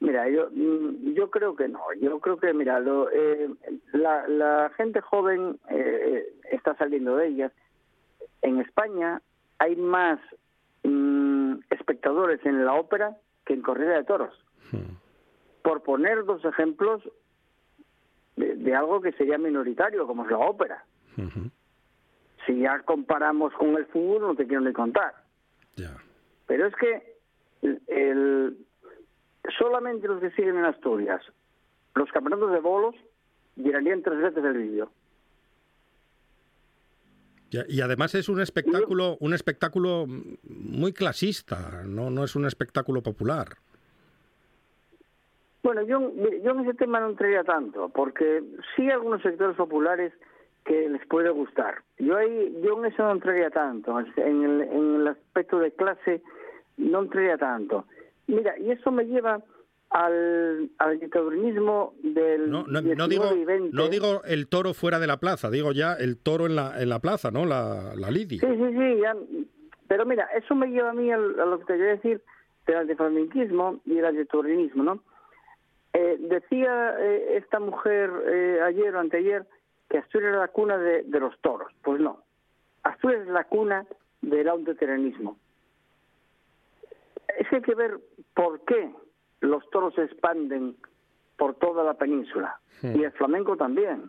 Mira, 0.00 0.28
yo, 0.30 0.48
mm, 0.50 1.12
yo 1.12 1.30
creo 1.30 1.54
que 1.54 1.68
no. 1.68 1.80
Yo 2.00 2.18
creo 2.20 2.38
que, 2.38 2.54
mira, 2.54 2.82
eh, 3.12 3.50
la, 3.92 4.26
la, 4.26 4.70
gente 4.74 5.02
joven 5.02 5.58
eh, 5.70 6.24
está 6.50 6.74
saliendo 6.76 7.16
de 7.16 7.28
ellas 7.28 7.52
en 8.46 8.60
España 8.60 9.20
hay 9.58 9.76
más 9.76 10.20
mm, 10.84 11.54
espectadores 11.70 12.44
en 12.44 12.64
la 12.64 12.74
ópera 12.74 13.16
que 13.44 13.54
en 13.54 13.62
corrida 13.62 13.96
de 13.96 14.04
toros. 14.04 14.32
Hmm. 14.70 14.96
Por 15.66 15.82
poner 15.82 16.24
dos 16.24 16.44
ejemplos 16.44 17.02
de, 18.36 18.72
algo 18.72 19.00
que 19.00 19.10
sería 19.14 19.36
minoritario, 19.36 20.06
como 20.06 20.24
es 20.24 20.30
la 20.30 20.38
ópera. 20.38 20.84
Si 22.46 22.60
ya 22.60 22.82
comparamos 22.82 23.52
con 23.54 23.74
el 23.74 23.84
fútbol, 23.86 24.22
no 24.22 24.36
te 24.36 24.46
quiero 24.46 24.60
ni 24.60 24.72
contar. 24.72 25.12
Pero 26.46 26.68
es 26.68 26.74
que 26.76 27.16
el, 27.88 28.64
solamente 29.58 30.06
los 30.06 30.20
que 30.20 30.30
siguen 30.30 30.56
en 30.56 30.66
Asturias, 30.66 31.20
los 31.96 32.12
campeonatos 32.12 32.52
de 32.52 32.60
bolos, 32.60 32.94
llenarían 33.56 34.02
tres 34.02 34.20
veces 34.20 34.44
el 34.44 34.58
vídeo. 34.58 34.92
Y 37.50 37.80
además 37.80 38.14
es 38.14 38.28
un 38.28 38.40
espectáculo, 38.40 39.16
un 39.18 39.34
espectáculo 39.34 40.06
muy 40.44 40.92
clasista, 40.92 41.82
no, 41.84 42.08
no 42.10 42.22
es 42.22 42.36
un 42.36 42.46
espectáculo 42.46 43.02
popular. 43.02 43.56
Bueno, 45.66 45.82
yo, 45.82 46.12
yo 46.44 46.52
en 46.52 46.60
ese 46.60 46.74
tema 46.74 47.00
no 47.00 47.08
entraría 47.08 47.42
tanto, 47.42 47.88
porque 47.88 48.40
sí 48.76 48.82
hay 48.82 48.90
algunos 48.90 49.20
sectores 49.20 49.56
populares 49.56 50.12
que 50.64 50.88
les 50.88 51.04
puede 51.08 51.30
gustar. 51.30 51.82
Yo 51.98 52.16
ahí, 52.16 52.56
yo 52.62 52.78
en 52.78 52.84
eso 52.84 53.02
no 53.02 53.10
entraría 53.10 53.50
tanto, 53.50 53.98
en 53.98 54.44
el, 54.44 54.60
en 54.60 54.94
el 54.94 55.08
aspecto 55.08 55.58
de 55.58 55.72
clase 55.72 56.22
no 56.76 57.02
entraría 57.02 57.36
tanto. 57.36 57.84
Mira, 58.28 58.56
y 58.60 58.70
eso 58.70 58.92
me 58.92 59.06
lleva 59.06 59.42
al, 59.90 60.70
al 60.78 61.00
del 61.00 62.48
no, 62.48 62.64
no, 62.68 63.08
digo, 63.08 63.24
No 63.72 63.88
digo 63.88 64.22
el 64.24 64.46
toro 64.46 64.72
fuera 64.72 65.00
de 65.00 65.08
la 65.08 65.16
plaza, 65.16 65.50
digo 65.50 65.72
ya 65.72 65.94
el 65.94 66.16
toro 66.16 66.46
en 66.46 66.54
la, 66.54 66.80
en 66.80 66.90
la 66.90 67.00
plaza, 67.00 67.32
¿no? 67.32 67.44
La, 67.44 67.92
la 67.96 68.12
Lidi. 68.12 68.38
Sí, 68.38 68.46
sí, 68.46 68.72
sí. 68.72 69.48
pero 69.88 70.06
mira, 70.06 70.28
eso 70.36 70.54
me 70.54 70.68
lleva 70.68 70.90
a 70.90 70.94
mí 70.94 71.10
a, 71.10 71.16
lo 71.16 71.58
que 71.58 71.64
te 71.64 71.72
quería 71.72 71.96
decir 71.96 72.22
del 72.68 72.76
antiflamenquismo 72.76 73.80
y 73.84 73.98
el 73.98 74.04
antitaurinismo, 74.04 74.84
¿no? 74.84 75.02
Eh, 75.98 76.18
decía 76.20 76.94
eh, 77.00 77.38
esta 77.38 77.58
mujer 77.58 78.10
eh, 78.26 78.60
ayer 78.62 78.94
o 78.94 79.00
anteayer 79.00 79.46
que 79.88 79.96
Asturias 79.96 80.28
era 80.32 80.40
la 80.40 80.48
cuna 80.48 80.76
de, 80.76 81.04
de 81.04 81.20
los 81.20 81.40
toros. 81.40 81.72
Pues 81.82 82.02
no. 82.02 82.22
Asturias 82.82 83.22
es 83.22 83.28
la 83.28 83.44
cuna 83.44 83.86
del 84.20 84.46
antitaurinismo. 84.46 85.38
Es 87.38 87.48
que 87.48 87.56
hay 87.56 87.62
que 87.62 87.74
ver 87.74 87.98
por 88.34 88.60
qué 88.66 88.92
los 89.40 89.68
toros 89.70 89.94
se 89.94 90.02
expanden 90.02 90.76
por 91.38 91.54
toda 91.54 91.82
la 91.82 91.94
península 91.94 92.60
y 92.82 93.02
el 93.02 93.12
flamenco 93.12 93.56
también. 93.56 94.04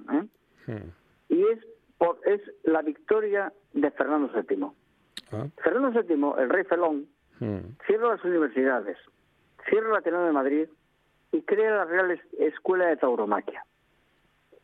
¿eh? 0.67 0.83
Y 1.29 1.41
es, 1.41 1.59
por, 1.97 2.19
es 2.25 2.41
la 2.63 2.81
victoria 2.81 3.53
de 3.71 3.91
Fernando 3.91 4.29
VII. 4.33 4.67
Ah. 5.31 5.47
Fernando 5.63 6.01
VII, 6.01 6.43
el 6.43 6.49
rey 6.49 6.65
felón, 6.65 7.07
cierra 7.85 8.09
las 8.09 8.23
universidades, 8.25 8.97
cierra 9.69 9.93
la 9.93 9.99
Ateneo 9.99 10.25
de 10.25 10.33
Madrid 10.33 10.67
y 11.31 11.41
crea 11.41 11.77
la 11.77 11.85
Real 11.85 12.21
Escuela 12.39 12.87
de 12.87 12.97
Tauromaquia. 12.97 13.65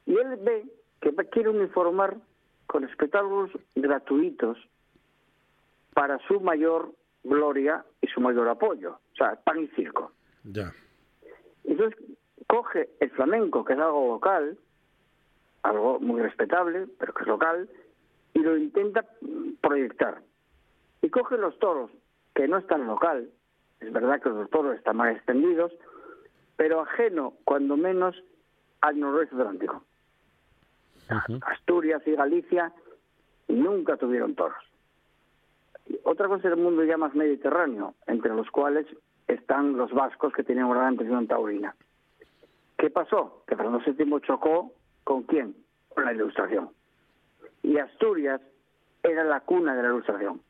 Y 0.06 0.18
él 0.18 0.38
ve 0.42 0.66
que 1.02 1.14
quiere 1.30 1.50
uniformar 1.50 2.18
con 2.68 2.84
espectáculos 2.84 3.52
gratuitos 3.76 4.58
para 5.94 6.20
su 6.28 6.40
mayor 6.40 6.92
gloria 7.24 7.86
y 8.02 8.08
su 8.08 8.20
mayor 8.20 8.50
apoyo, 8.50 9.00
o 9.14 9.16
sea, 9.16 9.36
pan 9.36 9.60
y 9.60 9.68
circo. 9.70 10.12
Ya. 10.44 10.74
Entonces 11.64 12.00
coge 12.48 12.90
el 13.00 13.10
flamenco, 13.12 13.64
que 13.64 13.74
es 13.74 13.80
algo 13.80 14.14
local, 14.14 14.58
algo 15.64 16.00
muy 16.00 16.22
respetable, 16.22 16.88
pero 17.00 17.14
que 17.14 17.24
es 17.24 17.28
local, 17.28 17.70
y 18.34 18.40
lo 18.40 18.58
intenta 18.58 19.06
proyectar. 19.62 20.22
Y 21.02 21.10
coge 21.10 21.38
los 21.38 21.58
toros, 21.60 21.92
que 22.34 22.48
no 22.48 22.58
están 22.58 22.88
local, 22.88 23.30
es 23.80 23.92
verdad 23.92 24.22
que 24.22 24.30
los 24.30 24.50
toros 24.50 24.76
están 24.76 24.98
más 24.98 25.16
extendidos, 25.16 25.72
pero 26.56 26.82
ajeno, 26.82 27.34
cuando 27.44 27.78
menos, 27.78 28.16
al 28.82 29.00
noroeste 29.00 29.36
atlántico. 29.36 29.84
Asturias 31.46 32.02
y 32.06 32.12
Galicia 32.12 32.74
nunca 33.48 33.98
tuvieron 33.98 34.36
toros. 34.36 34.58
otra 36.04 36.28
cosa 36.28 36.48
es 36.48 36.54
el 36.54 36.60
mundo 36.60 36.84
ya 36.84 36.98
más 36.98 37.14
mediterráneo, 37.14 37.96
entre 38.08 38.34
los 38.34 38.50
cuales 38.52 38.86
están 39.28 39.78
los 39.78 39.92
vascos 39.92 40.34
que 40.34 40.44
tenían 40.44 40.68
una 40.68 40.82
gran 40.82 40.96
tradición 40.96 41.28
taurina. 41.28 41.76
¿Qué 42.78 42.90
pasó? 42.90 43.44
Que 43.48 43.56
Fernando 43.56 43.82
VII 43.86 44.22
chocó 44.22 44.74
con 45.04 45.24
quién? 45.24 45.56
Con 45.90 46.06
la 46.06 46.14
ilustración. 46.14 46.70
Y 47.62 47.78
Asturias 47.78 48.42
era 49.04 49.24
la 49.24 49.42
cuna 49.42 49.76
de 49.76 49.84
la 49.84 49.90
ilustración. 49.90 50.42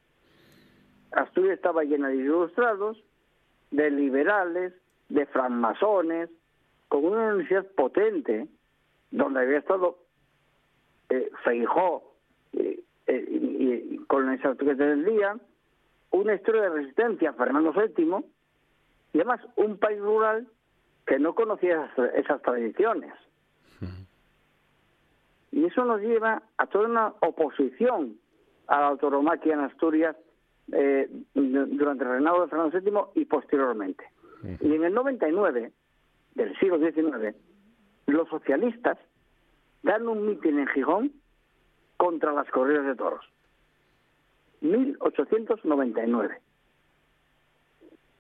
Asturias 1.12 1.56
estaba 1.56 1.84
llena 1.84 2.08
de 2.08 2.16
ilustrados, 2.16 2.98
de 3.72 3.92
liberales, 3.92 4.74
de 5.14 5.28
francmasones, 5.28 6.30
con 6.88 7.06
una 7.06 7.28
universidad 7.28 7.66
potente, 7.76 8.48
donde 9.12 9.42
había 9.42 9.60
estado 9.60 10.00
eh, 11.10 11.30
Feijó 11.44 12.16
eh, 12.54 12.80
eh, 13.06 13.26
y, 13.30 13.98
con 14.08 14.26
la 14.26 14.34
institución 14.34 14.78
del 14.78 15.06
día, 15.06 15.38
una 16.10 16.34
historia 16.34 16.64
de 16.64 16.70
resistencia 16.70 17.30
a 17.30 17.34
Fernando 17.34 17.74
VII, 17.74 18.26
y 19.14 19.18
además 19.20 19.42
un 19.56 19.78
país 19.78 20.00
rural 20.00 20.48
que 21.06 21.20
no 21.20 21.36
conocía 21.36 21.92
esas, 22.16 22.42
tradiciones. 22.42 23.14
Y 25.52 25.66
eso 25.66 25.86
nos 25.86 26.02
lleva 26.02 26.42
a 26.58 26.66
toda 26.66 26.88
una 26.88 27.14
oposición 27.20 28.18
a 28.68 28.80
la 28.80 28.88
autoromaquia 28.88 29.54
en 29.54 29.60
Asturias 29.60 30.16
eh, 30.72 31.08
durante 31.34 32.04
el 32.04 32.10
reinado 32.10 32.42
de 32.42 32.48
Fernando 32.48 32.80
VII 32.80 33.22
y 33.22 33.26
posteriormente. 33.26 34.13
Y 34.44 34.76
en 34.76 34.84
el 34.84 34.94
99 34.94 35.72
del 36.36 36.60
siglo 36.60 36.78
XIX, 36.78 37.36
los 38.08 38.28
socialistas 38.30 38.98
dan 39.84 40.08
un 40.08 40.26
mitin 40.26 40.60
en 40.60 40.68
Gijón 40.68 41.12
contra 41.98 42.34
las 42.34 42.50
corridas 42.50 42.86
de 42.86 42.96
toros. 42.96 43.26
1899. 44.62 46.42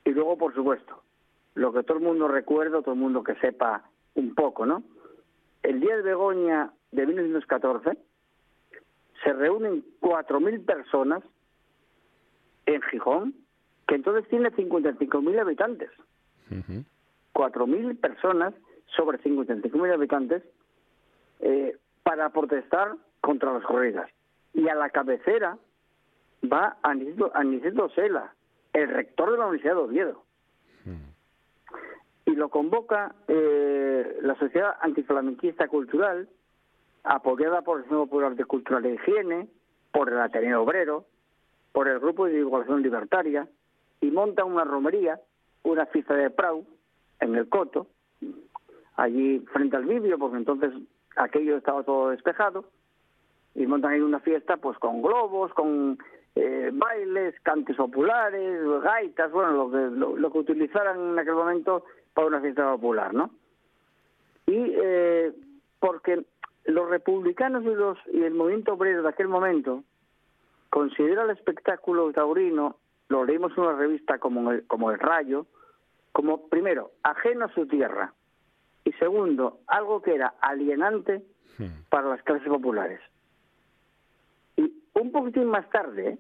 Y 0.06 0.10
luego, 0.12 0.38
por 0.38 0.54
supuesto, 0.54 1.02
lo 1.56 1.74
que 1.74 1.84
todo 1.84 1.98
el 1.98 2.04
mundo 2.04 2.28
recuerda, 2.28 2.82
todo 2.82 2.94
el 2.94 3.00
mundo 3.00 3.24
que 3.24 3.36
sepa 3.36 3.90
un 4.16 4.36
poco, 4.36 4.66
¿no? 4.66 4.84
El 5.62 5.80
día 5.80 5.96
de 5.96 6.02
Begoña 6.02 6.72
de 6.92 7.06
1914 7.06 7.98
se 9.24 9.34
reúnen 9.34 9.84
4.000 10.02 10.66
personas 10.66 11.24
en 12.66 12.82
Gijón, 12.84 13.36
que 13.88 13.96
entonces 13.96 14.28
tiene 14.30 14.52
55.000 14.52 15.40
habitantes. 15.40 15.90
4.000 17.34 18.00
personas 18.00 18.54
sobre 18.96 19.20
55.000 19.20 19.94
habitantes 19.94 20.44
eh, 21.40 21.78
para 22.04 22.30
protestar 22.30 22.96
contra 23.22 23.54
las 23.54 23.64
corridas. 23.64 24.10
Y 24.54 24.68
a 24.68 24.76
la 24.76 24.90
cabecera 24.90 25.58
va 26.52 26.78
Aniceto, 26.84 27.90
Sela, 27.90 28.34
el 28.74 28.90
rector 28.90 29.32
de 29.32 29.38
la 29.38 29.46
Universidad 29.46 29.76
de 29.76 29.82
Oviedo. 29.82 30.24
Y 32.26 32.36
lo 32.36 32.50
convoca 32.50 33.14
eh, 33.28 34.18
la 34.22 34.36
Sociedad 34.36 34.78
Antiflamenquista 34.82 35.68
Cultural, 35.68 36.30
apoyada 37.04 37.62
por 37.62 37.80
el 37.80 37.84
Centro 37.84 38.06
Popular 38.06 38.36
de 38.36 38.46
Cultural 38.46 38.86
e 38.86 38.94
Higiene, 38.94 39.48
por 39.92 40.10
el 40.10 40.20
Ateneo 40.20 40.64
Obrero, 40.64 41.06
por 41.74 41.88
el 41.88 42.00
Grupo 42.00 42.26
de 42.26 42.34
Divulgación 42.34 42.82
Libertaria, 42.82 43.48
y 44.00 44.10
monta 44.10 44.46
una 44.46 44.64
romería, 44.64 45.20
una 45.64 45.86
fiesta 45.88 46.16
de 46.16 46.30
Prau, 46.30 46.66
en 47.20 47.36
el 47.36 47.48
Coto, 47.50 47.88
allí 48.96 49.40
frente 49.52 49.78
al 49.78 49.86
Vivio, 49.86 50.18
porque 50.20 50.38
entonces 50.38 50.72
aquello 51.16 51.58
estaba 51.58 51.84
todo 51.84 52.10
despejado, 52.10 52.66
y 53.56 53.66
montan 53.68 53.92
ahí 53.92 54.02
una 54.02 54.20
fiesta 54.20 54.58
pues 54.58 54.78
con 54.80 55.02
globos, 55.02 55.54
con 55.54 55.98
eh, 56.36 56.72
bailes, 56.74 57.40
cantes 57.42 57.78
populares, 57.78 58.60
gaitas, 58.82 59.32
bueno, 59.32 59.52
lo 59.52 59.72
que, 59.72 60.18
lo, 60.20 60.32
que 60.32 60.38
utilizaran 60.40 61.00
en 61.00 61.20
aquel 61.20 61.36
momento 61.36 61.86
para 62.14 62.28
una 62.28 62.42
fiesta 62.42 62.72
popular, 62.72 63.14
¿no? 63.14 63.30
Y 64.48 64.74
eh, 64.76 65.32
porque 65.80 66.26
los 66.66 66.90
republicanos 66.90 67.64
y, 67.64 67.68
los, 67.68 67.98
y 68.12 68.24
el 68.24 68.34
movimiento 68.34 68.74
obrero 68.74 69.04
de 69.04 69.10
aquel 69.10 69.28
momento 69.28 69.84
considera 70.70 71.24
el 71.24 71.30
espectáculo 71.30 72.12
taurino, 72.12 72.78
lo 73.10 73.26
leímos 73.26 73.52
en 73.58 73.64
una 73.64 73.74
revista 73.74 74.20
como 74.20 74.52
el, 74.52 74.66
como 74.68 74.92
el 74.92 75.00
Rayo, 75.00 75.46
como 76.12 76.48
primero, 76.48 76.92
ajeno 77.04 77.46
a 77.46 77.54
su 77.54 77.68
tierra, 77.68 78.14
y 78.86 78.92
segundo, 78.94 79.60
algo 79.68 80.02
que 80.02 80.16
era 80.16 80.34
alienante 80.42 81.24
hmm. 81.58 81.90
para 81.90 82.10
las 82.10 82.24
clases 82.24 82.48
populares. 82.48 83.00
Y 84.58 84.74
un 84.94 85.12
poquitín 85.12 85.46
más 85.46 85.70
tarde, 85.70 86.18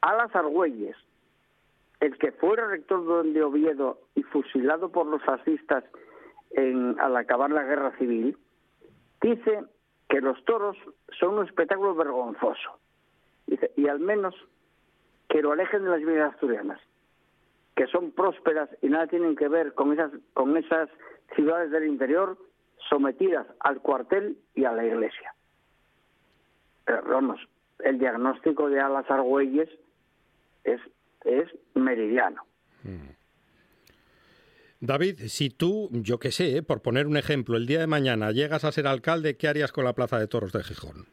Alas 0.00 0.34
Argüelles, 0.34 0.96
el 2.00 2.18
que 2.18 2.32
fuera 2.32 2.66
rector 2.66 3.24
de 3.24 3.42
Oviedo 3.42 4.00
y 4.14 4.22
fusilado 4.24 4.90
por 4.90 5.06
los 5.06 5.22
fascistas 5.22 5.84
en, 6.50 6.98
al 7.00 7.16
acabar 7.16 7.50
la 7.50 7.64
guerra 7.64 7.96
civil, 7.98 8.36
dice 9.20 9.64
que 10.08 10.20
los 10.20 10.42
toros 10.44 10.76
son 11.18 11.38
un 11.38 11.46
espectáculo 11.46 11.94
vergonzoso. 11.94 12.78
Dice, 13.46 13.72
y 13.76 13.88
al 13.88 14.00
menos 14.00 14.34
que 15.36 15.42
lo 15.42 15.52
alejen 15.52 15.84
de 15.84 15.90
las 15.90 16.00
vidas 16.00 16.32
asturianas, 16.32 16.80
que 17.74 17.86
son 17.88 18.10
prósperas 18.12 18.70
y 18.80 18.88
nada 18.88 19.06
tienen 19.06 19.36
que 19.36 19.48
ver 19.48 19.74
con 19.74 19.92
esas, 19.92 20.10
con 20.32 20.56
esas 20.56 20.88
ciudades 21.34 21.70
del 21.70 21.86
interior 21.86 22.38
sometidas 22.88 23.46
al 23.60 23.82
cuartel 23.82 24.38
y 24.54 24.64
a 24.64 24.72
la 24.72 24.86
iglesia. 24.86 25.34
Pero 26.86 27.02
vamos, 27.06 27.38
el 27.80 27.98
diagnóstico 27.98 28.70
de 28.70 28.80
Alas 28.80 29.10
Argüelles 29.10 29.68
es, 30.64 30.80
es 31.26 31.50
meridiano. 31.74 32.42
Mm. 32.82 33.10
David, 34.80 35.18
si 35.26 35.50
tú, 35.50 35.90
yo 35.92 36.18
qué 36.18 36.32
sé, 36.32 36.62
por 36.62 36.80
poner 36.80 37.06
un 37.06 37.18
ejemplo, 37.18 37.58
el 37.58 37.66
día 37.66 37.80
de 37.80 37.86
mañana 37.86 38.32
llegas 38.32 38.64
a 38.64 38.72
ser 38.72 38.86
alcalde, 38.86 39.36
¿qué 39.36 39.48
harías 39.48 39.70
con 39.70 39.84
la 39.84 39.92
Plaza 39.92 40.18
de 40.18 40.28
Toros 40.28 40.52
de 40.52 40.62
Gijón? 40.62 41.04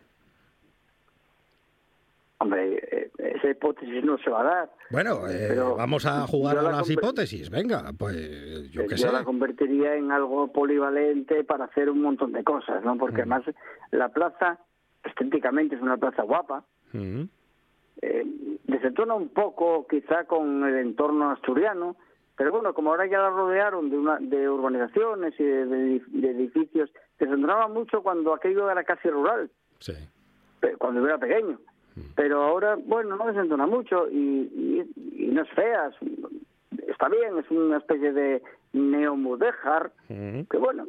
Hombre, 2.37 2.77
eh, 2.89 3.09
esa 3.17 3.42
hipótesis 3.53 4.03
no 4.03 4.17
se 4.17 4.29
va 4.29 4.41
a 4.41 4.43
dar. 4.43 4.71
Bueno, 4.91 5.27
eh, 5.27 5.57
vamos 5.77 6.05
a 6.05 6.27
jugar 6.27 6.57
a 6.57 6.61
las 6.61 6.89
hipótesis. 6.89 7.49
Venga, 7.49 7.91
pues 7.97 8.69
yo 8.71 8.85
qué 8.87 8.97
sé. 8.97 9.07
Yo 9.07 9.11
la 9.11 9.23
convertiría 9.23 9.95
en 9.95 10.11
algo 10.11 10.51
polivalente 10.51 11.43
para 11.43 11.65
hacer 11.65 11.89
un 11.89 12.01
montón 12.01 12.33
de 12.33 12.43
cosas, 12.43 12.83
¿no? 12.83 12.97
Porque 12.97 13.25
mm. 13.25 13.33
además 13.33 13.55
la 13.91 14.09
plaza 14.09 14.59
estéticamente 15.03 15.75
es 15.75 15.81
una 15.81 15.97
plaza 15.97 16.23
guapa. 16.23 16.65
Eh, 18.01 18.25
desentona 18.65 19.13
un 19.13 19.29
poco 19.29 19.87
quizá 19.87 20.25
con 20.25 20.63
el 20.63 20.77
entorno 20.77 21.31
asturiano, 21.31 21.95
pero 22.35 22.51
bueno, 22.51 22.73
como 22.73 22.91
ahora 22.91 23.05
ya 23.05 23.19
la 23.19 23.29
rodearon 23.29 23.89
de, 23.89 23.97
una, 23.97 24.17
de 24.19 24.49
urbanizaciones 24.49 25.33
y 25.39 25.43
de, 25.43 26.01
edificios, 26.29 26.91
desentonaba 27.19 27.67
mucho 27.67 28.01
cuando 28.01 28.33
aquello 28.33 28.69
era 28.69 28.83
casi 28.83 29.09
rural, 29.09 29.49
sí. 29.79 29.93
cuando 30.77 31.05
era 31.05 31.17
pequeño. 31.17 31.59
Mm. 31.95 32.01
Pero 32.15 32.43
ahora, 32.43 32.77
bueno, 32.85 33.15
no 33.15 33.27
desentona 33.27 33.67
mucho 33.67 34.09
y, 34.09 34.85
no 35.31 35.41
es 35.41 35.49
fea, 35.51 35.91
está 36.87 37.09
bien, 37.09 37.37
es 37.37 37.49
una 37.49 37.77
especie 37.77 38.11
de 38.11 38.41
neomudéjar, 38.73 39.91
que 40.07 40.57
bueno, 40.57 40.85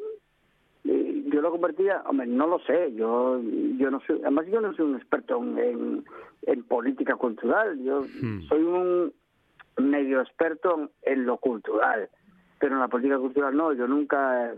yo 0.84 1.40
lo 1.40 1.50
convertía, 1.50 2.02
hombre, 2.06 2.26
no 2.26 2.46
lo 2.46 2.58
sé, 2.60 2.92
yo 2.94 3.40
yo 3.78 3.90
no 3.90 4.00
soy, 4.06 4.20
además 4.20 4.46
yo 4.46 4.60
no 4.60 4.74
soy 4.74 4.86
un 4.86 4.96
experto 4.96 5.38
en, 5.38 6.04
en, 6.42 6.62
política 6.64 7.16
cultural, 7.16 7.78
yo 7.82 8.02
hmm. 8.02 8.42
soy 8.48 8.62
un 8.62 9.12
medio 9.78 10.20
experto 10.20 10.90
en 11.02 11.26
lo 11.26 11.38
cultural, 11.38 12.08
pero 12.58 12.74
en 12.74 12.80
la 12.80 12.88
política 12.88 13.18
cultural 13.18 13.56
no, 13.56 13.72
yo 13.72 13.88
nunca 13.88 14.54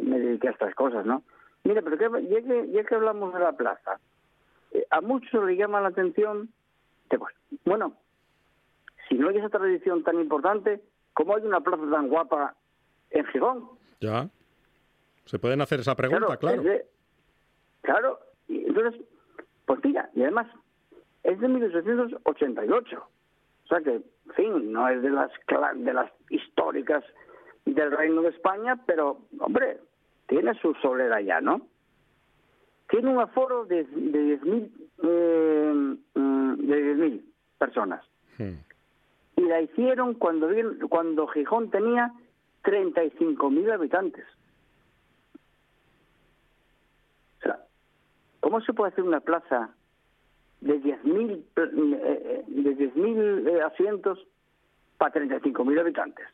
me 0.00 0.18
dediqué 0.18 0.48
a 0.48 0.52
estas 0.52 0.74
cosas, 0.74 1.06
¿no? 1.06 1.22
Mira, 1.64 1.80
pero 1.82 1.96
que, 1.96 2.28
ya, 2.28 2.42
que, 2.42 2.70
ya 2.70 2.84
que 2.84 2.94
hablamos 2.94 3.32
de 3.32 3.40
la 3.40 3.52
plaza, 3.52 3.98
eh, 4.72 4.86
a 4.90 5.00
muchos 5.00 5.44
le 5.44 5.56
llama 5.56 5.80
la 5.80 5.88
atención, 5.88 6.50
pues, 7.08 7.34
bueno, 7.64 7.94
si 9.08 9.16
no 9.16 9.28
hay 9.28 9.36
esa 9.36 9.48
tradición 9.48 10.02
tan 10.02 10.20
importante, 10.20 10.80
¿cómo 11.12 11.36
hay 11.36 11.44
una 11.44 11.60
plaza 11.60 11.82
tan 11.90 12.08
guapa 12.08 12.54
en 13.10 13.24
Gijón? 13.26 13.68
Ya. 14.00 14.28
Se 15.26 15.38
pueden 15.38 15.60
hacer 15.60 15.80
esa 15.80 15.94
pregunta, 15.94 16.36
claro. 16.36 16.62
Claro, 17.82 18.20
y 18.48 18.64
entonces, 18.64 19.00
pues 19.66 19.80
mira, 19.84 20.08
y 20.14 20.22
además, 20.22 20.46
es 21.24 21.38
de 21.40 21.48
1888. 21.48 22.96
O 23.64 23.66
sea 23.68 23.80
que, 23.80 23.94
en 23.94 24.34
fin, 24.34 24.72
no 24.72 24.88
es 24.88 25.02
de 25.02 25.10
las, 25.10 25.30
de 25.76 25.92
las 25.92 26.10
históricas 26.30 27.04
del 27.64 27.90
Reino 27.90 28.22
de 28.22 28.30
España, 28.30 28.80
pero, 28.86 29.18
hombre, 29.40 29.78
tiene 30.26 30.54
su 30.60 30.74
soledad 30.74 31.20
ya, 31.20 31.40
¿no? 31.40 31.66
Tiene 32.92 33.08
un 33.08 33.20
aforo 33.20 33.64
de, 33.64 33.84
de 33.84 34.38
10.000 34.38 34.70
eh, 35.02 35.96
mm, 36.14 36.56
de 36.56 37.24
personas. 37.56 38.04
Hmm. 38.36 38.58
Y 39.36 39.40
la 39.46 39.62
hicieron 39.62 40.12
cuando, 40.12 40.50
cuando 40.90 41.26
Gijón 41.28 41.70
tenía 41.70 42.12
35.000 42.62 43.72
habitantes. 43.72 44.26
¿Cómo 48.40 48.60
se 48.60 48.74
puede 48.74 48.92
hacer 48.92 49.04
una 49.04 49.20
plaza 49.20 49.70
de 50.60 50.78
10.000 50.78 51.44
eh, 51.56 52.44
de 52.46 52.76
10.000 52.76 53.48
eh, 53.48 53.62
asientos 53.62 54.18
para 54.98 55.14
35.000 55.14 55.80
habitantes? 55.80 56.26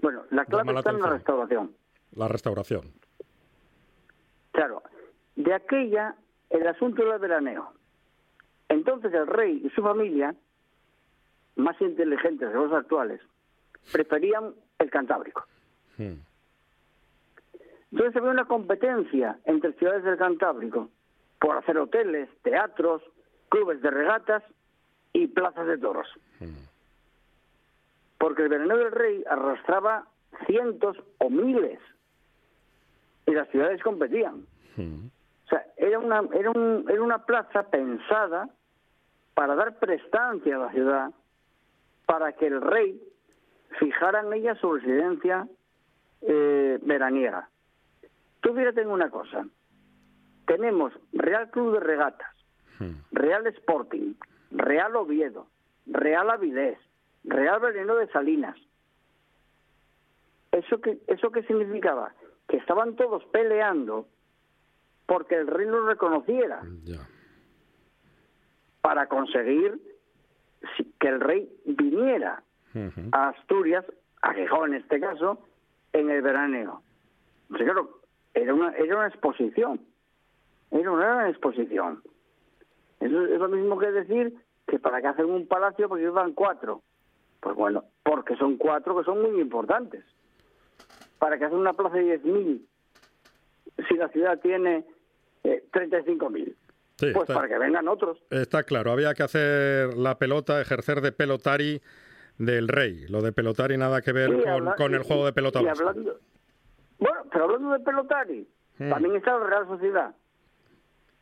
Bueno, 0.00 0.22
la 0.30 0.46
clave 0.46 0.72
está 0.72 0.92
en 0.92 1.02
la 1.02 1.10
restauración. 1.10 1.72
La 2.12 2.28
restauración. 2.28 2.84
Claro, 4.52 4.82
de 5.36 5.54
aquella 5.54 6.16
el 6.50 6.66
asunto 6.66 7.02
era 7.02 7.14
el 7.14 7.20
veraneo. 7.20 7.72
Entonces 8.68 9.12
el 9.12 9.26
rey 9.26 9.62
y 9.64 9.70
su 9.70 9.82
familia, 9.82 10.34
más 11.56 11.80
inteligentes 11.80 12.48
de 12.48 12.54
los 12.54 12.72
actuales, 12.72 13.20
preferían 13.92 14.54
el 14.78 14.90
Cantábrico. 14.90 15.46
Entonces 17.92 18.16
había 18.16 18.30
una 18.30 18.46
competencia 18.46 19.38
entre 19.44 19.72
ciudades 19.74 20.04
del 20.04 20.16
Cantábrico 20.16 20.90
por 21.40 21.56
hacer 21.56 21.78
hoteles, 21.78 22.28
teatros, 22.42 23.02
clubes 23.48 23.80
de 23.82 23.90
regatas 23.90 24.42
y 25.12 25.28
plazas 25.28 25.66
de 25.66 25.78
toros. 25.78 26.08
Porque 28.18 28.42
el 28.42 28.48
veneno 28.48 28.76
del 28.76 28.90
rey 28.90 29.22
arrastraba 29.28 30.06
cientos 30.46 30.96
o 31.18 31.30
miles. 31.30 31.78
Y 33.26 33.32
las 33.32 33.48
ciudades 33.48 33.82
competían. 33.82 34.46
Sea, 34.76 34.86
era 35.76 35.98
una, 35.98 36.22
era, 36.32 36.50
un, 36.50 36.86
era 36.88 37.02
una 37.02 37.24
plaza 37.24 37.64
pensada 37.64 38.48
para 39.34 39.54
dar 39.54 39.78
prestancia 39.78 40.56
a 40.56 40.60
la 40.60 40.72
ciudad, 40.72 41.10
para 42.06 42.32
que 42.32 42.46
el 42.46 42.60
rey 42.62 43.00
fijara 43.78 44.20
en 44.20 44.32
ella 44.32 44.54
su 44.54 44.72
residencia 44.72 45.46
eh, 46.22 46.78
veraniega. 46.82 47.48
Tú 48.40 48.54
fíjate 48.54 48.80
en 48.80 48.88
una 48.88 49.10
cosa. 49.10 49.46
Tenemos 50.46 50.92
Real 51.12 51.50
Club 51.50 51.74
de 51.74 51.80
Regatas, 51.80 52.32
Real 53.10 53.46
Sporting, 53.48 54.14
Real 54.52 54.94
Oviedo, 54.96 55.48
Real 55.86 56.30
Avilés, 56.30 56.78
Real 57.24 57.60
Veneno 57.60 57.96
de 57.96 58.06
Salinas. 58.08 58.56
¿Eso 60.52 60.80
qué, 60.80 60.98
¿Eso 61.08 61.30
qué 61.30 61.42
significaba? 61.42 62.14
Que 62.48 62.56
estaban 62.56 62.94
todos 62.94 63.24
peleando 63.26 64.06
porque 65.06 65.36
el 65.36 65.46
rey 65.46 65.66
lo 65.66 65.86
reconociera. 65.86 66.62
Para 68.80 69.06
conseguir 69.06 69.80
que 70.98 71.08
el 71.08 71.20
rey 71.20 71.48
viniera 71.64 72.42
a 73.12 73.28
Asturias, 73.28 73.84
a 74.22 74.34
Gijón 74.34 74.74
en 74.74 74.82
este 74.82 75.00
caso, 75.00 75.38
en 75.92 76.10
el 76.10 76.22
veraneo. 76.22 76.82
claro, 77.48 78.00
era 78.34 78.52
una, 78.52 78.72
era 78.72 78.96
una 78.96 79.08
exposición. 79.08 79.80
Era 80.70 80.90
una 80.90 81.06
gran 81.06 81.30
exposición. 81.30 82.02
Eso 83.00 83.24
es 83.24 83.38
lo 83.38 83.48
mismo 83.48 83.78
que 83.78 83.90
decir 83.92 84.34
que 84.66 84.78
para 84.78 85.00
que 85.00 85.08
hacen 85.08 85.26
un 85.26 85.46
palacio 85.46 85.88
porque 85.88 86.08
van 86.08 86.32
cuatro. 86.32 86.82
Pues 87.40 87.54
bueno, 87.54 87.84
porque 88.02 88.36
son 88.36 88.56
cuatro 88.56 88.96
que 88.98 89.04
son 89.04 89.22
muy 89.22 89.40
importantes. 89.40 90.04
Para 91.18 91.38
que 91.38 91.44
hacen 91.44 91.58
una 91.58 91.72
plaza 91.72 91.96
de 91.96 92.20
10.000, 92.20 92.60
si 93.88 93.94
la 93.94 94.08
ciudad 94.08 94.38
tiene 94.40 94.84
eh, 95.46 95.64
35.000. 95.72 96.54
pues 97.14 97.28
para 97.28 97.48
que 97.48 97.58
vengan 97.58 97.88
otros. 97.88 98.18
Está 98.30 98.64
claro, 98.64 98.92
había 98.92 99.14
que 99.14 99.22
hacer 99.22 99.96
la 99.96 100.18
pelota, 100.18 100.60
ejercer 100.60 101.00
de 101.00 101.12
pelotari 101.12 101.80
del 102.38 102.68
rey. 102.68 103.06
Lo 103.08 103.22
de 103.22 103.32
pelotari 103.32 103.76
nada 103.76 104.02
que 104.02 104.12
ver 104.12 104.30
con, 104.76 104.94
el 104.94 105.02
juego 105.02 105.24
de 105.24 105.32
pelota. 105.32 105.60
bueno, 105.60 107.20
pero 107.30 107.44
hablando 107.44 107.70
de 107.72 107.80
pelotari, 107.80 108.48
hmm. 108.78 108.90
también 108.90 109.16
está 109.16 109.38
la 109.38 109.46
Real 109.46 109.66
Sociedad. 109.68 110.14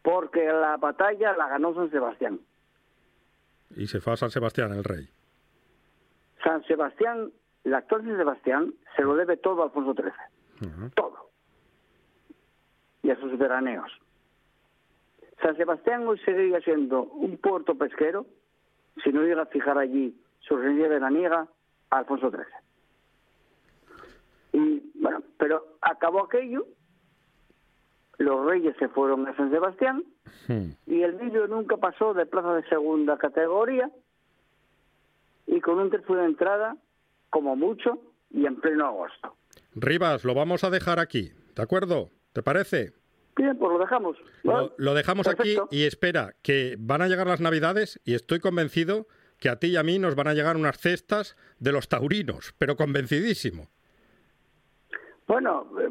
Porque 0.02 0.44
la 0.44 0.76
batalla 0.76 1.34
la 1.36 1.48
ganó 1.48 1.74
San 1.74 1.90
Sebastián. 1.90 2.40
Y 3.76 3.86
se 3.86 4.00
fue 4.00 4.12
a 4.12 4.16
San 4.16 4.30
Sebastián 4.30 4.72
el 4.72 4.84
rey. 4.84 5.08
San 6.42 6.62
Sebastián, 6.64 7.32
el 7.64 7.74
actual 7.74 8.02
San 8.02 8.16
Sebastián, 8.16 8.74
se 8.96 9.02
lo 9.02 9.16
debe 9.16 9.36
todo 9.38 9.62
a 9.62 9.64
Alfonso 9.64 9.94
XIII. 9.94 10.90
Todo. 10.94 11.30
Y 13.02 13.10
a 13.10 13.16
sus 13.16 13.36
veraneos. 13.38 13.90
San 15.42 15.56
Sebastián 15.56 16.06
hoy 16.06 16.18
seguiría 16.20 16.60
siendo 16.60 17.04
un 17.04 17.36
puerto 17.38 17.76
pesquero 17.76 18.26
si 19.02 19.10
no 19.10 19.22
llega 19.22 19.42
a 19.42 19.46
fijar 19.46 19.78
allí 19.78 20.16
su 20.40 20.56
residencia 20.56 20.88
veraniega 20.88 21.48
a 21.90 21.98
Alfonso 21.98 22.30
XIII. 22.30 22.44
Y 24.52 24.90
bueno, 24.94 25.22
pero 25.38 25.76
acabó 25.80 26.24
aquello, 26.24 26.66
los 28.18 28.46
reyes 28.46 28.76
se 28.78 28.88
fueron 28.88 29.26
a 29.26 29.36
San 29.36 29.50
Sebastián 29.50 30.04
hmm. 30.48 30.70
y 30.86 31.02
el 31.02 31.12
vídeo 31.14 31.46
nunca 31.48 31.76
pasó 31.76 32.14
de 32.14 32.26
plaza 32.26 32.54
de 32.54 32.68
segunda 32.68 33.18
categoría 33.18 33.90
y 35.46 35.60
con 35.60 35.78
un 35.78 35.90
tercio 35.90 36.14
de 36.14 36.26
entrada, 36.26 36.76
como 37.30 37.56
mucho, 37.56 37.98
y 38.30 38.46
en 38.46 38.56
pleno 38.56 38.86
agosto. 38.86 39.36
Rivas, 39.74 40.24
lo 40.24 40.34
vamos 40.34 40.64
a 40.64 40.70
dejar 40.70 40.98
aquí, 40.98 41.32
¿de 41.54 41.62
acuerdo? 41.62 42.10
¿Te 42.32 42.42
parece? 42.42 42.92
Bien, 43.36 43.56
pues 43.58 43.72
lo 43.72 43.78
dejamos. 43.78 44.16
Lo, 44.76 44.94
dejamos 44.94 45.26
aquí 45.26 45.56
y 45.70 45.84
espera, 45.84 46.34
que 46.42 46.76
van 46.78 47.02
a 47.02 47.08
llegar 47.08 47.26
las 47.26 47.40
Navidades 47.40 48.00
y 48.04 48.14
estoy 48.14 48.40
convencido 48.40 49.06
que 49.38 49.48
a 49.48 49.58
ti 49.58 49.68
y 49.68 49.76
a 49.76 49.82
mí 49.82 49.98
nos 49.98 50.14
van 50.14 50.28
a 50.28 50.34
llegar 50.34 50.56
unas 50.56 50.78
cestas 50.78 51.36
de 51.58 51.72
los 51.72 51.88
taurinos, 51.88 52.54
pero 52.58 52.76
convencidísimo. 52.76 53.68
Bueno, 55.26 55.66
eh, 55.80 55.90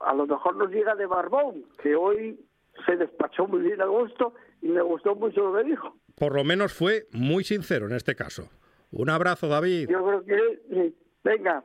a 0.00 0.14
lo 0.14 0.26
mejor 0.26 0.56
nos 0.56 0.70
llega 0.70 0.94
de 0.94 1.06
Barbón, 1.06 1.64
que 1.82 1.94
hoy 1.94 2.38
se 2.84 2.96
despachó 2.96 3.46
muy 3.46 3.60
bien 3.60 3.80
agosto 3.80 4.34
y 4.60 4.68
me 4.68 4.82
gustó 4.82 5.14
mucho 5.14 5.50
lo 5.50 5.56
que 5.56 5.64
dijo. 5.64 5.96
Por 6.14 6.34
lo 6.34 6.44
menos 6.44 6.72
fue 6.72 7.06
muy 7.12 7.44
sincero 7.44 7.86
en 7.86 7.94
este 7.94 8.14
caso. 8.14 8.50
Un 8.90 9.08
abrazo, 9.08 9.48
David. 9.48 9.88
Yo 9.88 10.04
creo 10.04 10.24
que 10.24 10.92
Venga. 11.24 11.64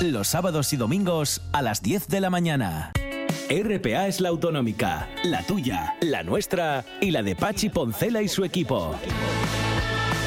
Los 0.00 0.28
sábados 0.28 0.72
y 0.72 0.76
domingos 0.76 1.40
a 1.52 1.62
las 1.62 1.80
10 1.80 2.08
de 2.08 2.20
la 2.20 2.28
mañana. 2.28 2.92
RPA 3.48 4.08
es 4.08 4.20
la 4.20 4.30
autonómica, 4.30 5.08
la 5.22 5.42
tuya, 5.42 5.94
la 6.00 6.22
nuestra 6.24 6.84
y 7.00 7.10
la 7.12 7.22
de 7.22 7.36
Pachi 7.36 7.68
Poncela 7.68 8.20
y 8.20 8.28
su 8.28 8.44
equipo. 8.44 8.96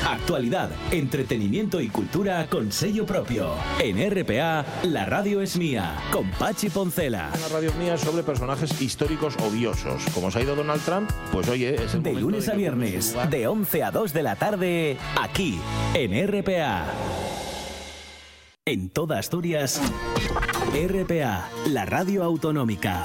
Actualidad, 0.08 0.70
entretenimiento 0.92 1.82
y 1.82 1.90
cultura 1.90 2.48
con 2.50 2.72
sello 2.72 3.06
propio. 3.06 3.50
En 3.80 3.98
RPA, 4.10 4.66
la 4.84 5.06
radio 5.06 5.42
es 5.42 5.58
mía, 5.58 5.96
con 6.12 6.32
Pachi 6.32 6.70
Poncela. 6.70 7.30
Una 7.38 7.48
radio 7.50 7.74
mía 7.74 7.98
sobre 7.98 8.24
personajes 8.24 8.82
históricos 8.82 9.36
odiosos. 9.38 10.02
Como 10.14 10.32
se 10.32 10.40
ha 10.40 10.44
ido 10.44 10.56
Donald 10.56 10.82
Trump, 10.84 11.12
pues 11.32 11.50
oye, 11.50 11.76
es 11.76 11.94
el 11.94 12.04
De 12.04 12.14
lunes 12.14 12.48
a 12.48 12.54
viernes, 12.54 13.16
de 13.30 13.48
11 13.48 13.84
a 13.84 13.92
2 13.92 14.14
de 14.14 14.24
la 14.24 14.36
tarde, 14.38 14.98
aquí, 15.22 15.60
en 15.94 16.26
RPA. 16.26 16.86
En 18.68 18.90
toda 18.90 19.18
Asturias, 19.18 19.82
RPA, 20.74 21.50
la 21.68 21.86
radio 21.86 22.26
autonómica. 22.26 23.02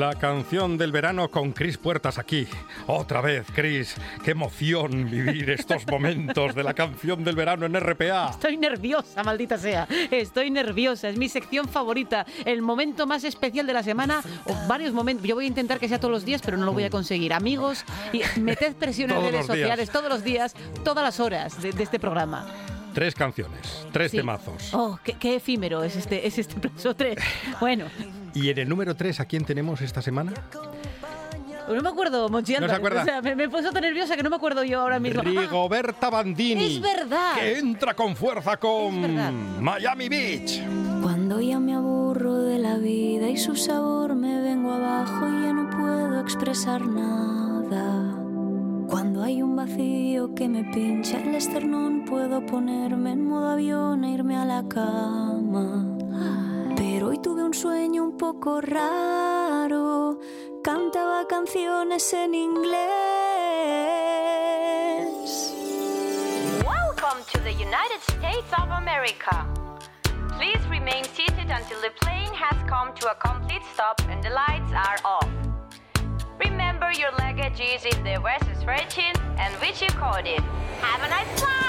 La 0.00 0.14
canción 0.14 0.78
del 0.78 0.92
verano 0.92 1.30
con 1.30 1.52
Cris 1.52 1.76
Puertas 1.76 2.16
aquí. 2.16 2.48
Otra 2.86 3.20
vez, 3.20 3.46
Cris. 3.54 3.96
Qué 4.24 4.30
emoción 4.30 5.10
vivir 5.10 5.50
estos 5.50 5.86
momentos 5.86 6.54
de 6.54 6.62
la 6.62 6.72
canción 6.72 7.22
del 7.22 7.36
verano 7.36 7.66
en 7.66 7.78
RPA. 7.78 8.30
Estoy 8.30 8.56
nerviosa, 8.56 9.22
maldita 9.22 9.58
sea. 9.58 9.86
Estoy 10.10 10.50
nerviosa. 10.50 11.10
Es 11.10 11.18
mi 11.18 11.28
sección 11.28 11.68
favorita. 11.68 12.24
El 12.46 12.62
momento 12.62 13.06
más 13.06 13.24
especial 13.24 13.66
de 13.66 13.74
la 13.74 13.82
semana. 13.82 14.22
O 14.46 14.54
varios 14.66 14.94
momentos. 14.94 15.26
Yo 15.26 15.34
voy 15.34 15.44
a 15.44 15.48
intentar 15.48 15.78
que 15.78 15.86
sea 15.86 16.00
todos 16.00 16.12
los 16.12 16.24
días, 16.24 16.40
pero 16.42 16.56
no 16.56 16.64
lo 16.64 16.72
voy 16.72 16.84
a 16.84 16.90
conseguir. 16.90 17.34
Amigos, 17.34 17.84
y 18.10 18.22
meted 18.40 18.76
presión 18.76 19.10
en 19.10 19.18
redes 19.18 19.32
días. 19.32 19.46
sociales 19.48 19.90
todos 19.90 20.08
los 20.08 20.24
días, 20.24 20.54
todas 20.82 21.04
las 21.04 21.20
horas 21.20 21.60
de, 21.60 21.72
de 21.72 21.82
este 21.82 22.00
programa. 22.00 22.69
Tres 22.94 23.14
canciones, 23.14 23.86
tres 23.92 24.10
Sí. 24.10 24.16
temazos. 24.18 24.74
Oh, 24.74 24.98
qué, 25.04 25.14
qué 25.14 25.36
efímero 25.36 25.82
es 25.84 25.96
este, 25.96 26.26
es 26.26 26.38
este 26.38 26.56
plazo 26.60 26.94
3. 26.94 27.16
Bueno, 27.60 27.86
Y 28.34 28.48
en 28.50 28.58
el 28.58 28.68
número 28.68 28.94
tres, 28.94 29.20
¿a 29.20 29.24
quién 29.24 29.44
tenemos 29.44 29.80
esta 29.80 30.02
semana? 30.02 30.32
no 31.68 31.82
me 31.82 31.88
acuerdo, 31.88 32.28
Monchi 32.28 32.54
¿No 32.54 32.68
se 32.68 32.74
acuerda? 32.74 33.02
O 33.02 33.04
sea, 33.04 33.22
me, 33.22 33.36
me 33.36 33.44
he 33.44 33.48
puesto 33.48 33.70
tan 33.72 33.82
nerviosa 33.82 34.16
que 34.16 34.24
no 34.24 34.30
me 34.30 34.34
acuerdo 34.36 34.64
yo 34.64 34.80
ahora 34.80 34.98
mismo. 34.98 35.22
Rigoberta 35.22 36.10
Bandini. 36.10 36.64
Es 36.76 36.80
verdad. 36.80 37.34
Que 37.38 37.58
entra 37.58 37.94
con 37.94 38.16
fuerza 38.16 38.56
con. 38.56 39.62
Miami 39.62 40.08
Beach. 40.08 40.60
Cuando 41.02 41.40
ya 41.40 41.60
me 41.60 41.74
aburro 41.74 42.38
de 42.42 42.58
la 42.58 42.76
vida 42.76 43.28
y 43.28 43.36
su 43.36 43.54
sabor 43.54 44.16
me 44.16 44.40
vengo 44.42 44.72
abajo 44.72 45.28
y 45.28 45.42
ya 45.44 45.52
no 45.52 45.70
puedo 45.70 46.20
expresar 46.20 46.84
nada. 46.84 48.09
Cuando 48.90 49.22
hay 49.22 49.40
un 49.40 49.54
vacío 49.54 50.34
que 50.34 50.48
me 50.48 50.64
pincha 50.64 51.18
el 51.18 51.36
esternón 51.36 52.04
puedo 52.04 52.44
ponerme 52.44 53.12
en 53.12 53.24
modo 53.24 53.50
avión 53.50 54.02
e 54.02 54.10
irme 54.10 54.36
a 54.36 54.44
la 54.44 54.66
cama. 54.66 55.86
Pero 56.76 57.06
hoy 57.06 57.18
tuve 57.18 57.44
un 57.44 57.54
sueño 57.54 58.02
un 58.02 58.16
poco 58.16 58.60
raro. 58.60 60.18
Cantaba 60.64 61.24
canciones 61.28 62.12
en 62.12 62.34
inglés. 62.34 62.80
Welcome 66.66 67.22
to 67.32 67.38
the 67.44 67.52
United 67.52 68.00
States 68.18 68.52
of 68.58 68.68
America. 68.72 69.46
Please 70.36 70.66
remain 70.68 71.04
seated 71.14 71.48
until 71.48 71.80
the 71.80 71.92
plane 72.00 72.34
has 72.34 72.58
come 72.68 72.92
to 72.96 73.08
a 73.08 73.14
complete 73.14 73.62
stop 73.72 74.00
and 74.10 74.20
the 74.24 74.30
lights 74.30 74.72
are 74.72 74.98
off. 75.04 75.49
Your 76.98 77.12
luggage 77.12 77.60
is 77.60 77.84
in 77.84 78.04
the 78.04 78.20
versus 78.20 78.66
region 78.66 79.14
and 79.38 79.54
which 79.54 79.80
you 79.80 79.88
called 79.88 80.26
it. 80.26 80.40
Have 80.80 81.02
a 81.02 81.08
nice 81.08 81.40
flight! 81.40 81.60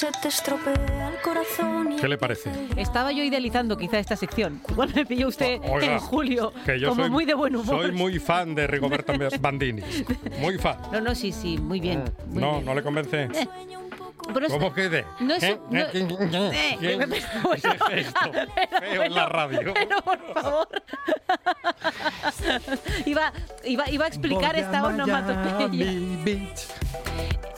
Se 0.00 0.10
te 0.22 0.28
estropea 0.28 1.10
el 1.14 1.20
corazón. 1.22 1.96
¿Qué 2.00 2.08
le 2.08 2.16
parece? 2.16 2.50
Estaba 2.76 3.12
yo 3.12 3.22
idealizando 3.22 3.76
quizá 3.76 3.98
esta 3.98 4.16
sección. 4.16 4.62
Igual 4.70 4.92
me 4.94 5.04
pilló 5.04 5.28
usted 5.28 5.60
Oiga, 5.62 5.92
en 5.92 5.98
julio, 5.98 6.54
que 6.64 6.80
yo 6.80 6.88
como 6.88 7.02
soy, 7.02 7.10
muy 7.10 7.26
de 7.26 7.34
buen 7.34 7.54
humor. 7.54 7.82
Soy 7.82 7.92
muy 7.92 8.18
fan 8.18 8.54
de 8.54 8.66
Rigoberta 8.66 9.12
Bandini. 9.38 9.82
Muy 10.40 10.56
fan. 10.56 10.78
No, 10.90 11.02
no, 11.02 11.14
sí, 11.14 11.32
sí, 11.32 11.58
muy 11.58 11.80
bien. 11.80 12.04
muy 12.28 12.40
No, 12.42 12.52
bien. 12.54 12.64
no 12.64 12.74
le 12.74 12.82
convence. 12.82 13.24
Eh, 13.24 13.46
pero 14.32 14.46
es- 14.46 14.52
¿Cómo 14.52 14.72
quede? 14.72 15.04
No 15.20 15.34
es- 15.34 15.42
¿Eh? 15.42 15.58
no- 15.68 15.86
feo 18.80 19.02
en 19.02 19.14
la 19.14 19.26
radio. 19.26 19.74
Pero 19.74 20.00
por 20.02 20.18
favor. 20.34 20.68
iba, 23.04 23.32
iba, 23.64 23.90
iba 23.90 24.04
a 24.06 24.08
explicar 24.08 24.52
Voy 24.54 24.62
a 24.62 24.64
esta 24.64 24.82
onomatopeya. 24.86 25.92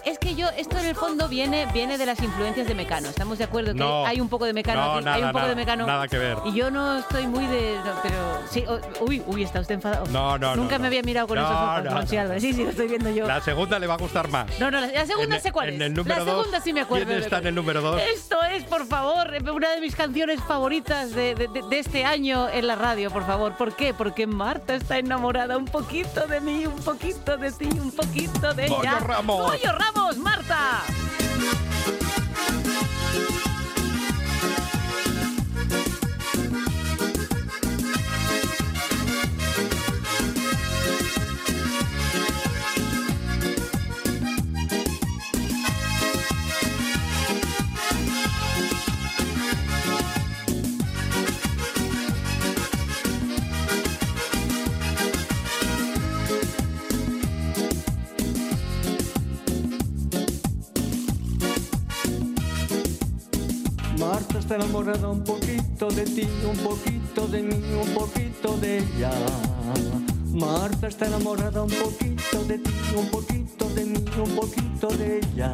Es 0.04 0.18
que 0.18 0.34
yo, 0.34 0.48
esto 0.56 0.78
en 0.78 0.86
el 0.86 0.94
fondo 0.96 1.28
viene, 1.28 1.66
viene 1.72 1.96
de 1.96 2.06
las 2.06 2.20
influencias 2.20 2.66
de 2.66 2.74
Mecano. 2.74 3.08
¿Estamos 3.08 3.38
de 3.38 3.44
acuerdo 3.44 3.72
que 3.72 3.78
No. 3.78 4.04
hay 4.04 4.20
un 4.20 4.28
poco 4.28 4.44
de 4.46 4.52
Mecano 4.52 4.80
No, 4.84 4.92
aquí? 4.94 5.04
nada, 5.04 5.16
hay 5.16 5.22
un 5.22 5.28
poco 5.28 5.38
nada, 5.38 5.48
de 5.50 5.54
Mecano. 5.56 5.86
nada 5.86 6.08
que 6.08 6.18
ver. 6.18 6.38
Y 6.44 6.54
yo 6.54 6.70
no 6.72 6.98
estoy 6.98 7.26
muy 7.28 7.46
de. 7.46 7.76
no, 7.84 7.92
pero 8.02 8.16
sí. 8.50 8.64
uy, 9.00 9.22
uy, 9.26 9.44
está 9.44 9.60
usted 9.60 9.76
enfadado. 9.76 10.06
No, 10.06 10.38
no, 10.38 10.56
no, 10.56 10.62
Nunca 10.62 10.78
me 10.80 10.88
había 10.88 11.02
mirado 11.02 11.28
con 11.28 11.38
esos 11.38 11.50
ojos. 11.50 12.40
Sí, 12.40 12.52
sí, 12.52 12.64
lo 12.64 12.70
estoy 12.70 12.88
viendo 12.88 13.10
yo. 13.10 13.26
La 13.28 13.40
segunda 13.40 13.78
le 13.78 13.86
va 13.86 13.94
a 13.94 13.98
gustar 13.98 14.28
más. 14.28 14.46
No, 14.58 14.70
no, 14.72 14.80
la, 14.80 14.88
la 14.88 15.06
segunda 15.06 15.36
En- 15.36 15.42
sé 15.42 15.52
cuál 15.52 15.68
en 15.68 15.74
es. 15.76 15.80
el 15.82 15.94
número 15.94 16.16
la 16.16 16.24
dos, 16.24 16.34
segunda 16.46 16.60
sí 16.60 16.72
me 16.72 16.80
acuerdo. 16.80 17.06
¿quién 17.06 17.18
está 17.22 17.38
en 17.38 17.46
el 17.46 17.54
número 17.54 17.80
dos? 17.80 18.02
Esto 18.14 18.42
es, 18.42 18.64
por 18.64 18.86
favor, 18.86 19.30
una 19.54 19.70
de 19.70 19.80
mis 19.80 19.94
canciones 19.94 20.40
favoritas 20.42 21.10
de, 21.14 21.34
de- 21.36 21.46
de- 21.48 21.62
de 21.68 21.78
este 21.78 22.04
año 22.04 22.48
en 22.48 22.66
la 22.66 22.74
radio, 22.74 23.10
por 23.10 23.24
favor. 23.24 23.52
¿Por 23.56 23.76
qué? 23.76 23.94
Porque 23.94 24.26
Marta 24.26 24.74
está 24.74 24.98
enamorada 24.98 25.56
un 25.56 25.66
poquito 25.66 26.26
de 26.26 26.40
mí, 26.40 26.66
un 26.66 26.80
poquito 26.82 27.36
de 27.36 27.52
ti, 27.52 27.68
un 27.80 27.92
poquito 27.92 28.52
de 28.54 28.66
ella. 28.66 28.98
Ramos. 28.98 29.42
¡Goyo 29.52 29.70
Ramos, 29.72 29.91
Marta! 29.94 30.16
Marta 30.16 30.82
está 64.52 64.64
enamorada 64.66 65.08
un 65.08 65.24
poquito 65.24 65.88
de 65.88 66.04
ti, 66.04 66.28
un 66.46 66.56
poquito 66.58 67.26
de 67.26 67.42
mí, 67.42 67.54
un 67.74 67.94
poquito 67.94 68.56
de 68.58 68.78
ella. 68.80 69.10
Marta 70.30 70.88
está 70.88 71.06
enamorada 71.06 71.62
un 71.62 71.70
poquito 71.70 72.44
de 72.44 72.58
ti, 72.58 72.70
un 72.94 73.06
poquito 73.06 73.70
de 73.70 73.84
mí, 73.86 74.04
un 74.18 74.30
poquito 74.36 74.88
de 74.88 75.20
ella. 75.20 75.52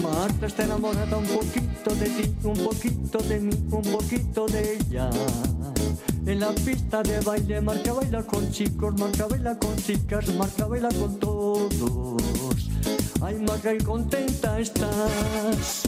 Marta 0.00 0.46
está 0.46 0.62
enamorada 0.62 1.16
un 1.16 1.26
poquito 1.26 1.94
de 1.96 2.08
ti, 2.08 2.34
un 2.44 2.56
poquito 2.56 3.18
de 3.18 3.40
mí, 3.40 3.54
un 3.72 3.82
poquito 3.82 4.46
de 4.46 4.74
ella. 4.76 5.10
En 6.24 6.38
la 6.38 6.52
pista 6.52 7.02
de 7.02 7.18
baile 7.20 7.60
Marta 7.60 7.92
baila 7.92 8.22
con 8.22 8.48
chicos, 8.52 8.94
Marta 8.96 9.26
baila 9.26 9.58
con 9.58 9.74
chicas, 9.76 10.32
Marta 10.36 10.66
baila 10.66 10.90
con 10.90 11.18
todos. 11.18 12.70
Ay, 13.20 13.36
Marta, 13.40 13.74
y 13.74 13.78
contenta 13.78 14.60
estás. 14.60 15.82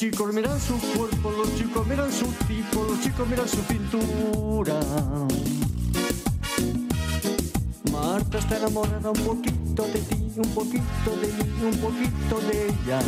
Chicos 0.00 0.32
miran 0.32 0.58
su 0.58 0.78
cuerpo, 0.96 1.30
los 1.30 1.54
chicos 1.56 1.86
miran 1.86 2.10
su 2.10 2.24
tipo, 2.48 2.84
los 2.84 3.02
chicos 3.02 3.28
miran 3.28 3.46
su 3.46 3.58
cintura. 3.64 4.80
Marta 7.92 8.38
está 8.38 8.56
enamorada 8.56 9.10
un 9.10 9.22
poquito 9.22 9.82
de 9.82 9.98
ti, 9.98 10.32
un 10.38 10.54
poquito 10.54 11.10
de 11.20 11.26
mí, 11.26 11.52
un 11.64 11.76
poquito 11.76 12.40
de 12.48 12.68
ella. 12.68 13.02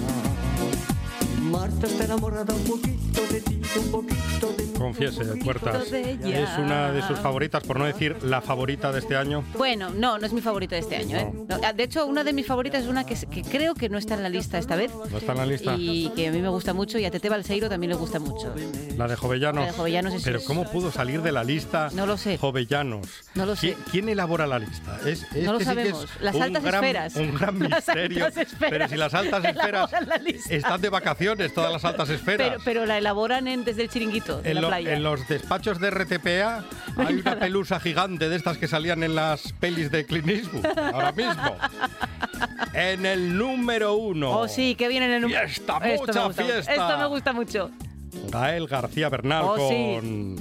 Marta 1.50 1.86
está 1.86 2.04
enamorada 2.04 2.52
un 2.52 2.64
poquito 2.64 3.11
de 3.12 3.40
ti, 3.40 3.60
un 3.76 3.90
poquito 3.90 4.52
de 4.56 4.62
mí. 4.64 4.72
Confiese, 4.78 5.24
Puertas. 5.44 5.90
de. 5.92 6.12
Es 6.42 6.58
una 6.58 6.90
de 6.90 7.02
sus 7.02 7.18
favoritas, 7.20 7.62
por 7.62 7.78
no 7.78 7.84
decir 7.84 8.16
la 8.24 8.40
favorita 8.40 8.90
de 8.90 8.98
este 8.98 9.16
año. 9.16 9.44
Bueno, 9.56 9.90
no, 9.90 10.18
no 10.18 10.26
es 10.26 10.32
mi 10.32 10.40
favorita 10.40 10.74
de 10.74 10.80
este 10.80 10.96
año. 10.96 11.16
¿eh? 11.18 11.32
No, 11.48 11.58
de 11.72 11.82
hecho, 11.84 12.04
una 12.06 12.24
de 12.24 12.32
mis 12.32 12.46
favoritas 12.46 12.82
es 12.82 12.88
una 12.88 13.04
que, 13.06 13.14
que 13.14 13.42
creo 13.42 13.74
que 13.76 13.88
no 13.88 13.96
está 13.96 14.14
en 14.14 14.24
la 14.24 14.28
lista 14.28 14.58
esta 14.58 14.74
vez. 14.74 14.90
¿No 15.10 15.18
está 15.18 15.32
en 15.32 15.38
la 15.38 15.46
lista? 15.46 15.74
Y 15.78 16.10
que 16.16 16.26
a 16.28 16.32
mí 16.32 16.42
me 16.42 16.48
gusta 16.48 16.72
mucho 16.74 16.98
y 16.98 17.04
a 17.04 17.10
Tete 17.12 17.28
Balseiro 17.28 17.68
también 17.68 17.90
le 17.90 17.96
gusta 17.96 18.18
mucho. 18.18 18.52
La 18.96 19.06
de 19.06 19.14
Jovellanos. 19.14 19.64
La 19.66 19.70
de 19.70 19.76
Jovellanos 19.78 20.14
es- 20.14 20.22
Pero 20.24 20.40
¿cómo 20.44 20.64
pudo 20.68 20.90
salir 20.90 21.22
de 21.22 21.30
la 21.30 21.44
lista 21.44 21.88
No 21.94 22.04
lo 22.04 22.16
sé. 22.16 22.36
Jovellanos? 22.38 23.06
No 23.36 23.46
lo 23.46 23.54
sé. 23.54 23.60
¿Quién, 23.74 23.76
quién 23.90 24.08
elabora 24.08 24.48
la 24.48 24.58
lista? 24.58 24.98
Es, 25.06 25.22
este 25.22 25.42
No 25.42 25.52
lo 25.52 25.58
sí 25.60 25.64
que 25.64 25.70
es 25.70 25.76
sabemos. 25.76 26.08
Las 26.20 26.34
un 26.34 26.42
altas 26.42 26.62
gran- 26.64 26.84
esferas. 26.84 27.16
Un 27.16 27.34
gran 27.34 27.58
Las 27.70 27.70
misterio. 27.86 28.24
altas 28.24 28.46
esferas 28.52 28.70
Pero 28.72 28.88
si 28.88 28.96
las 28.96 29.14
altas 29.14 29.44
esferas 29.44 29.90
la 29.92 30.56
están 30.56 30.80
de 30.80 30.88
vacaciones, 30.88 31.54
todas 31.54 31.72
las 31.72 31.84
altas 31.84 32.10
esferas. 32.10 32.48
Pero, 32.48 32.60
pero 32.64 32.86
la 32.86 32.98
elaboran 33.02 33.48
en- 33.48 33.64
desde 33.64 33.82
el 33.82 33.90
chiringuito, 33.90 34.40
de 34.40 34.50
en, 34.50 34.54
la 34.56 34.60
lo- 34.62 34.68
playa. 34.68 34.94
en 34.94 35.02
los 35.02 35.26
despachos 35.28 35.78
de 35.80 35.90
RTPA 35.90 36.64
hay 37.06 37.14
una 37.16 37.38
pelusa 37.38 37.80
gigante 37.80 38.28
de 38.28 38.36
estas 38.36 38.56
que 38.58 38.68
salían 38.68 39.02
en 39.02 39.14
las 39.14 39.52
pelis 39.54 39.90
de 39.90 40.06
Clint 40.06 40.28
Eastwood, 40.28 40.66
ahora 40.78 41.12
mismo. 41.12 41.56
En 42.74 43.04
el 43.06 43.36
número 43.36 43.94
uno. 43.94 44.30
Oh, 44.30 44.48
sí, 44.48 44.74
que 44.74 44.88
viene 44.88 45.06
en 45.06 45.12
el 45.12 45.22
número. 45.22 45.46
Fiesta, 45.46 45.76
Esto 45.76 45.80
me 45.80 45.96
mucha 45.98 46.30
fiesta. 46.32 46.72
Esto 46.72 46.98
me 46.98 47.06
gusta 47.06 47.32
mucho. 47.32 47.70
Gael 48.30 48.66
García 48.66 49.08
Bernal 49.10 49.44
Oh, 49.46 49.68
sí. 49.68 49.96
con... 50.00 50.36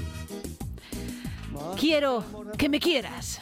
Quiero 1.78 2.24
que 2.57 2.70
me 2.70 2.80
quieras. 2.80 3.39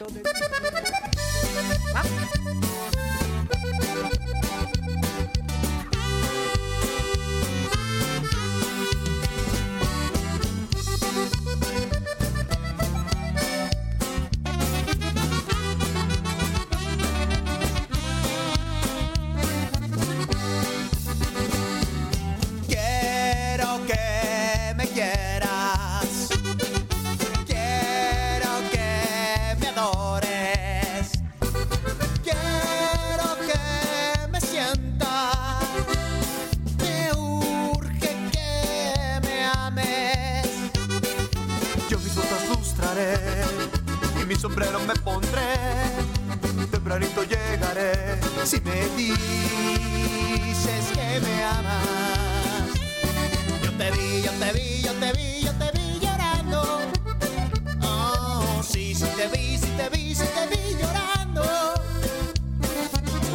Sombrero 44.40 44.80
me 44.80 44.94
pondré. 44.94 45.54
Tempranito 46.70 47.22
llegaré 47.24 48.18
si 48.44 48.58
me 48.62 48.88
dices 48.96 50.84
que 50.94 51.20
me 51.20 51.44
amas. 51.44 52.72
Yo 53.62 53.70
te 53.76 53.90
vi, 53.90 54.22
yo 54.22 54.32
te 54.32 54.52
vi, 54.52 54.80
yo 54.82 54.92
te 54.94 55.12
vi, 55.12 55.42
yo 55.42 55.52
te 55.52 55.70
vi 55.78 56.00
llorando. 56.00 56.80
Oh, 57.82 58.62
sí, 58.62 58.94
sí 58.94 59.04
te 59.14 59.28
vi, 59.28 59.58
sí 59.58 59.70
te 59.76 59.90
vi, 59.90 60.14
sí 60.14 60.24
te 60.34 60.46
vi 60.56 60.76
llorando. 60.80 61.42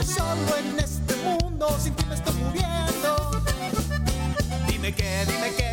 Solo 0.04 0.58
en 0.58 0.80
este 0.80 1.16
mundo 1.18 1.68
sin 1.80 1.94
ti 1.94 2.04
me 2.06 2.16
estoy 2.16 2.34
muriendo. 2.34 3.44
Dime 4.68 4.92
qué, 4.96 5.26
dime 5.28 5.54
qué, 5.56 5.65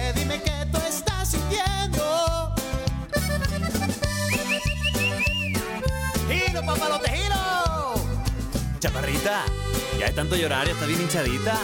Ya 9.23 10.07
de 10.07 10.13
tanto 10.13 10.35
llorar 10.35 10.67
ya 10.67 10.73
está 10.73 10.85
bien 10.87 11.01
hinchadita. 11.01 11.57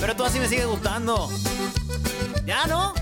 Pero 0.00 0.16
tú 0.16 0.24
así 0.24 0.38
me 0.38 0.48
sigue 0.48 0.64
gustando. 0.64 1.28
¿Ya 2.46 2.66
no? 2.66 2.94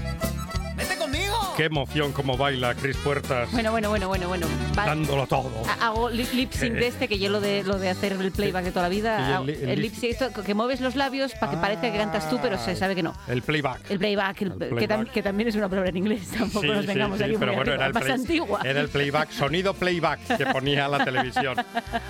Qué 1.61 1.67
emoción 1.67 2.13
como 2.13 2.39
baila 2.39 2.75
Cris 2.75 2.97
Puertas, 2.97 3.53
Bueno, 3.53 3.71
bueno, 3.71 3.91
bueno, 3.91 4.09
bueno, 4.09 4.29
bueno. 4.29 4.47
Va- 4.79 4.87
dándolo 4.87 5.27
todo. 5.27 5.51
Ha- 5.69 5.89
Hago 5.89 6.09
lip, 6.09 6.33
lip 6.33 6.53
sync 6.53 6.73
de 6.73 6.87
este, 6.87 7.07
que 7.07 7.19
yo 7.19 7.29
lo 7.29 7.39
de, 7.43 7.63
lo 7.65 7.79
de 7.79 7.91
hacer 7.91 8.13
el 8.13 8.33
playback 8.33 8.65
de 8.65 8.71
toda 8.71 8.85
la 8.85 8.89
vida. 8.89 9.29
el 9.29 9.35
hago- 9.35 9.45
li- 9.45 9.53
el 9.53 9.69
el 9.69 9.83
lip- 9.83 9.93
lip 9.93 9.95
sync, 10.01 10.23
esto, 10.23 10.43
que 10.43 10.55
mueves 10.55 10.81
los 10.81 10.97
labios 10.97 11.33
para 11.35 11.53
que 11.53 11.59
parezca 11.59 11.93
que 11.93 11.99
cantas 11.99 12.31
tú, 12.31 12.39
pero 12.41 12.57
se 12.57 12.75
sabe 12.77 12.95
que 12.95 13.03
no. 13.03 13.13
El 13.29 13.43
playback. 13.43 13.91
El 13.91 13.99
playback, 13.99 14.41
el- 14.41 14.53
El 14.53 14.59
Que, 14.59 14.67
playback. 14.69 14.89
tam- 15.01 15.11
que 15.11 15.23
también 15.23 15.49
es 15.51 15.55
una 15.55 15.69
palabra 15.69 15.91
en 15.91 15.99
inglés, 15.99 16.29
tampoco 16.31 16.63
Sí, 16.63 16.69
nos 16.69 16.87
vengamos 16.87 17.19
sí, 17.19 17.25
aquí 17.25 17.35
pero 17.39 17.53
bueno, 17.53 17.61
arriba, 17.61 17.75
era 17.75 17.87
el, 17.89 17.93
más 17.93 18.03
play- 18.05 18.15
antigua. 18.15 18.61
era 18.65 18.81
el 18.81 18.89
playback, 18.89 19.31
sonido 19.33 19.75
playback 19.75 20.37
que 20.39 20.47
ponía 20.47 20.89
la 20.89 21.05
televisión 21.05 21.57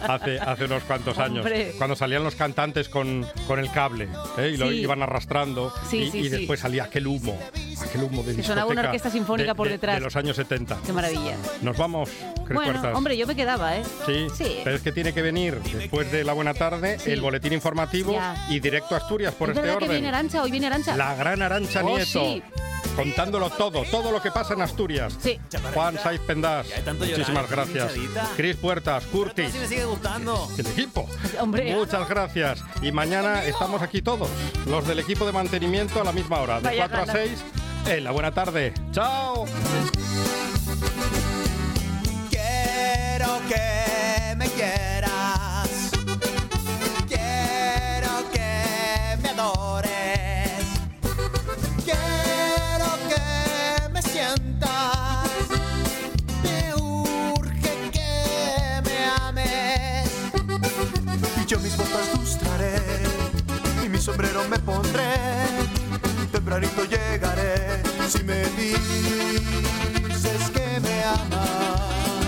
hace, 0.07 0.39
hace 0.39 0.65
unos 0.67 0.85
cuantos 0.85 1.19
años. 1.19 1.39
Hombre. 1.45 1.73
Cuando 1.77 1.97
salían 1.97 2.23
los 2.23 2.37
cantantes 2.37 2.89
con, 2.89 3.27
con 3.49 3.59
el 3.59 3.69
cable 3.73 4.07
¿eh? 4.39 4.53
y 4.55 4.57
lo 4.57 4.69
Sí. 4.71 4.77
iban 4.77 5.03
arrastrando 5.03 5.73
Sí, 5.89 5.97
y, 6.03 6.11
sí, 6.13 6.19
y 6.19 6.23
sí. 6.25 6.29
después 6.29 6.61
salía 6.61 6.85
aquel 6.85 7.09
humo, 7.09 7.37
aquel 7.83 8.05
humo 8.05 8.23
de 8.23 8.37
Que 8.37 8.45
sonaba 8.45 8.71
una 8.71 8.83
orquesta 8.83 9.11
de- 9.49 9.55
por 9.55 9.67
de- 9.69 9.73
detrás. 9.75 9.95
De 9.97 10.01
los 10.01 10.17
años 10.17 10.37
70. 10.37 10.79
Qué 10.85 10.93
maravilla. 10.93 11.37
Nos 11.63 11.77
vamos, 11.77 12.09
Cris 12.45 12.55
Bueno, 12.57 12.73
Puertas. 12.73 12.97
hombre, 12.97 13.17
yo 13.17 13.27
me 13.27 13.37
quedaba, 13.37 13.77
¿eh? 13.77 13.83
Sí, 14.07 14.27
Sí. 14.37 14.61
pero 14.65 14.77
es 14.77 14.83
que 14.83 14.93
tiene 14.93 15.13
que 15.13 15.23
venir 15.23 15.61
después 15.63 16.11
de 16.13 16.25
la 16.25 16.33
buena 16.33 16.55
tarde 16.55 16.99
Sí. 16.99 17.11
el 17.11 17.21
boletín 17.21 17.53
informativo 17.53 18.13
Ya. 18.13 18.35
y 18.49 18.61
directo 18.61 18.95
a 18.95 18.99
Asturias 18.99 19.35
por 19.35 19.51
¿Es 19.51 19.57
este 19.57 19.63
verdad 19.63 19.79
que 19.79 19.85
orden. 19.85 19.97
viene 20.01 20.09
Arancha? 20.09 20.43
Hoy 20.43 20.51
viene 20.51 20.67
Arancha. 20.67 20.97
La 20.97 21.15
gran 21.15 21.43
Arancha 21.43 21.83
Oh, 21.85 21.89
Nieto. 21.97 22.05
sí. 22.05 22.43
Contándolo 22.97 23.51
todo, 23.51 23.85
todo 23.85 24.11
lo 24.11 24.21
que 24.21 24.31
pasa 24.31 24.55
en 24.55 24.63
Asturias. 24.63 25.17
Sí. 25.23 25.39
Juan 25.75 25.97
Saiz 26.03 26.21
Pendas, 26.21 26.67
muchísimas 26.99 27.45
estoy 27.45 27.47
gracias. 27.75 27.93
Cris 28.37 28.57
Puertas, 28.57 29.05
Curtis, 29.07 29.55
me 29.55 29.67
sigue 29.69 29.85
gustando. 29.85 30.49
el 30.59 30.67
equipo. 30.67 31.09
Hombre. 31.39 31.73
Muchas 31.75 32.09
gracias. 32.09 32.63
Y 32.83 32.91
mañana 32.91 33.45
estamos 33.45 33.81
aquí 33.81 34.03
todos, 34.03 34.29
los 34.67 34.87
del 34.87 34.99
equipo 34.99 35.25
de 35.25 35.33
mantenimiento 35.33 36.01
a 36.01 36.05
la 36.05 36.13
misma 36.13 36.41
hora, 36.41 36.57
de 36.57 36.63
Vaya 36.65 36.89
4 36.89 36.97
a 37.03 37.07
ganas. 37.07 37.29
6, 37.29 37.45
en 37.87 38.05
la 38.05 38.11
buena 38.11 38.31
tarde. 38.33 38.73
¡Chao! 38.93 39.45
Quiero 42.31 43.41
que 43.49 44.35
me 44.37 44.47
quieras. 44.49 45.91
Quiero 47.09 48.31
que 48.33 49.17
me 49.23 49.29
adores. 49.31 50.65
Quiero 51.85 52.91
que 53.09 53.89
me 53.93 54.03
sientas. 54.03 55.29
Me 56.43 56.75
urge 56.75 57.91
que 57.93 58.83
me 58.85 59.05
ames. 59.27 60.11
Yo 61.47 61.59
mis 61.61 61.77
botas 61.77 62.19
lustraré. 62.19 62.81
Y 63.85 63.89
mi 63.89 63.99
sombrero 63.99 64.47
me 64.49 64.59
pondré. 64.59 65.11
Tempranito 66.33 66.85
llegaré. 66.85 67.83
Si 68.09 68.23
me 68.25 68.45
dices 68.57 70.51
que 70.51 70.81
me 70.81 71.05
amas. 71.05 72.20